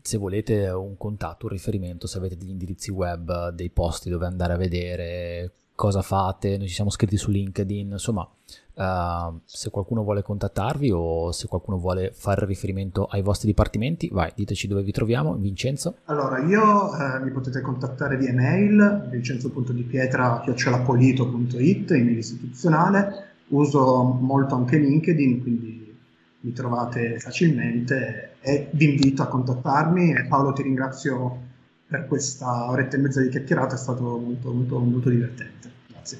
se 0.03 0.17
volete 0.17 0.67
un 0.69 0.97
contatto, 0.97 1.45
un 1.45 1.51
riferimento, 1.51 2.07
se 2.07 2.17
avete 2.17 2.35
degli 2.35 2.49
indirizzi 2.49 2.91
web, 2.91 3.49
dei 3.49 3.69
posti 3.69 4.09
dove 4.09 4.25
andare 4.25 4.53
a 4.53 4.57
vedere 4.57 5.51
cosa 5.75 6.01
fate, 6.01 6.57
noi 6.57 6.67
ci 6.67 6.73
siamo 6.73 6.89
scritti 6.89 7.15
su 7.17 7.29
LinkedIn, 7.31 7.91
insomma, 7.91 8.21
uh, 8.21 9.39
se 9.43 9.69
qualcuno 9.69 10.03
vuole 10.03 10.21
contattarvi 10.21 10.91
o 10.91 11.31
se 11.31 11.47
qualcuno 11.47 11.77
vuole 11.77 12.11
fare 12.13 12.45
riferimento 12.45 13.05
ai 13.05 13.21
vostri 13.21 13.47
dipartimenti, 13.47 14.09
vai, 14.11 14.31
diteci 14.35 14.67
dove 14.67 14.83
vi 14.83 14.91
troviamo, 14.91 15.33
Vincenzo. 15.35 15.95
Allora, 16.05 16.39
io 16.39 16.93
eh, 16.95 17.19
mi 17.23 17.31
potete 17.31 17.61
contattare 17.61 18.17
via 18.17 18.33
mail, 18.33 19.07
vincenzo.dipietra.it, 19.09 21.91
email 21.91 22.17
istituzionale, 22.17 23.29
uso 23.47 24.03
molto 24.03 24.55
anche 24.55 24.77
LinkedIn, 24.77 25.41
quindi 25.41 25.81
mi 26.41 26.53
trovate 26.53 27.19
facilmente 27.19 28.35
e 28.41 28.69
vi 28.71 28.85
invito 28.85 29.21
a 29.21 29.27
contattarmi 29.27 30.25
Paolo 30.27 30.53
ti 30.53 30.63
ringrazio 30.63 31.49
per 31.91 32.07
questa 32.07 32.69
oretta 32.69 32.95
e 32.95 32.99
mezza 33.01 33.19
di 33.19 33.27
chiacchierata, 33.27 33.75
è 33.75 33.77
stato 33.77 34.01
molto, 34.01 34.53
molto, 34.53 34.79
molto 34.79 35.09
divertente. 35.09 35.69
Grazie. 35.87 36.19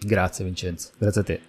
Grazie 0.00 0.44
Vincenzo, 0.44 0.90
grazie 0.98 1.20
a 1.20 1.24
te. 1.24 1.40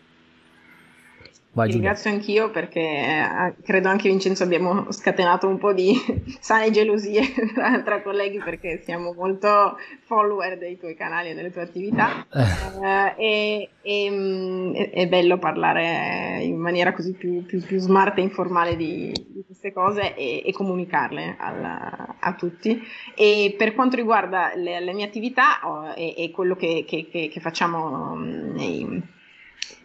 Vai, 1.56 1.72
ringrazio 1.72 2.10
anch'io 2.10 2.52
perché 2.52 2.82
eh, 2.82 3.56
credo 3.64 3.88
anche 3.88 4.10
Vincenzo 4.10 4.44
abbiamo 4.44 4.92
scatenato 4.92 5.48
un 5.48 5.58
po' 5.58 5.72
di 5.72 5.96
sane 6.42 6.70
gelosie 6.70 7.22
tra, 7.56 8.02
colleghi 8.02 8.40
perché 8.44 8.82
siamo 8.84 9.14
molto 9.14 9.78
follower 10.04 10.58
dei 10.58 10.78
tuoi 10.78 10.98
canali 10.98 11.30
e 11.30 11.34
delle 11.34 11.52
tue 11.52 11.62
attività. 11.62 12.28
Eh, 12.30 13.14
e, 13.16 13.70
e 13.82 14.10
mh, 14.10 14.74
è, 14.92 15.08
bello 15.08 15.38
parlare 15.38 16.40
in 16.42 16.58
maniera 16.58 16.92
così 16.92 17.14
più, 17.14 17.46
più, 17.46 17.64
più 17.64 17.80
smart 17.80 18.18
e 18.18 18.22
informale 18.22 18.76
di, 18.76 19.14
di 19.14 19.44
queste 19.46 19.72
cose 19.72 20.14
e, 20.14 20.44
e 20.46 20.52
comunicarle 20.52 21.38
alla, 21.40 22.18
a 22.20 22.34
tutti. 22.34 22.82
E 23.16 23.56
per 23.58 23.76
quanto 23.76 23.96
riguarda 23.96 24.52
le, 24.56 24.82
le 24.82 24.92
mie 24.92 25.06
attività 25.06 25.62
oh, 25.64 25.94
e, 25.96 26.16
e, 26.18 26.32
quello 26.32 26.58
che, 26.58 26.84
che, 26.86 27.08
che, 27.10 27.30
che 27.30 27.40
facciamo 27.40 28.14
nei 28.18 29.14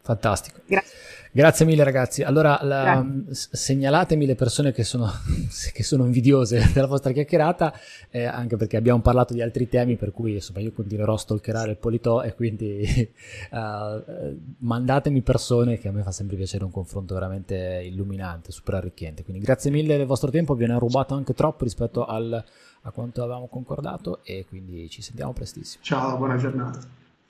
Fantastico. 0.03 0.61
Grazie. 0.67 0.97
Grazie 1.31 1.67
mille 1.67 1.85
ragazzi. 1.85 2.23
Allora, 2.23 2.59
la, 2.63 3.05
segnalatemi 3.31 4.27
le 4.27 4.35
persone 4.35 4.73
che 4.73 4.85
sono, 4.85 5.11
che 5.73 5.83
sono 5.83 6.05
invidiose 6.05 6.71
della 6.73 6.87
vostra 6.87 7.13
chiacchierata, 7.13 7.73
eh, 8.11 8.25
anche 8.25 8.57
perché 8.57 8.77
abbiamo 8.77 9.01
parlato 9.01 9.35
di 9.35 9.43
altri 9.43 9.69
temi, 9.69 9.97
per 9.97 10.13
cui 10.13 10.35
insomma 10.35 10.61
io 10.61 10.73
continuerò 10.73 11.15
a 11.15 11.19
stalkerare 11.19 11.71
il 11.71 11.77
Politò 11.77 12.23
e 12.23 12.35
quindi 12.35 13.11
uh, 13.51 13.57
mandatemi 14.59 15.21
persone 15.23 15.79
che 15.79 15.89
a 15.89 15.93
me 15.93 16.03
fa 16.03 16.13
sempre 16.13 16.37
piacere 16.37 16.65
un 16.65 16.71
confronto 16.71 17.15
veramente 17.15 17.83
illuminante, 17.85 18.51
super 18.51 18.75
arricchente. 18.75 19.23
Quindi 19.23 19.43
grazie 19.43 19.71
mille 19.71 19.97
del 19.97 20.07
vostro 20.07 20.31
tempo, 20.31 20.55
vi 20.55 20.67
ne 20.67 20.79
rubato 20.79 21.15
anche 21.15 21.35
troppo 21.35 21.65
rispetto 21.65 22.07
al, 22.07 22.43
a 22.83 22.91
quanto 22.91 23.23
avevamo 23.23 23.49
concordato 23.49 24.21
e 24.25 24.47
quindi 24.49 24.89
ci 24.89 25.03
sentiamo 25.03 25.33
prestissimo. 25.33 25.83
Ciao, 25.85 26.17
buona 26.17 26.37
giornata. 26.37 26.81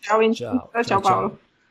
Ciao, 0.00 0.32
ciao, 0.32 0.70
ciao, 0.72 0.82
ciao 0.84 1.00
Paolo. 1.00 1.28
Ciao. 1.28 1.46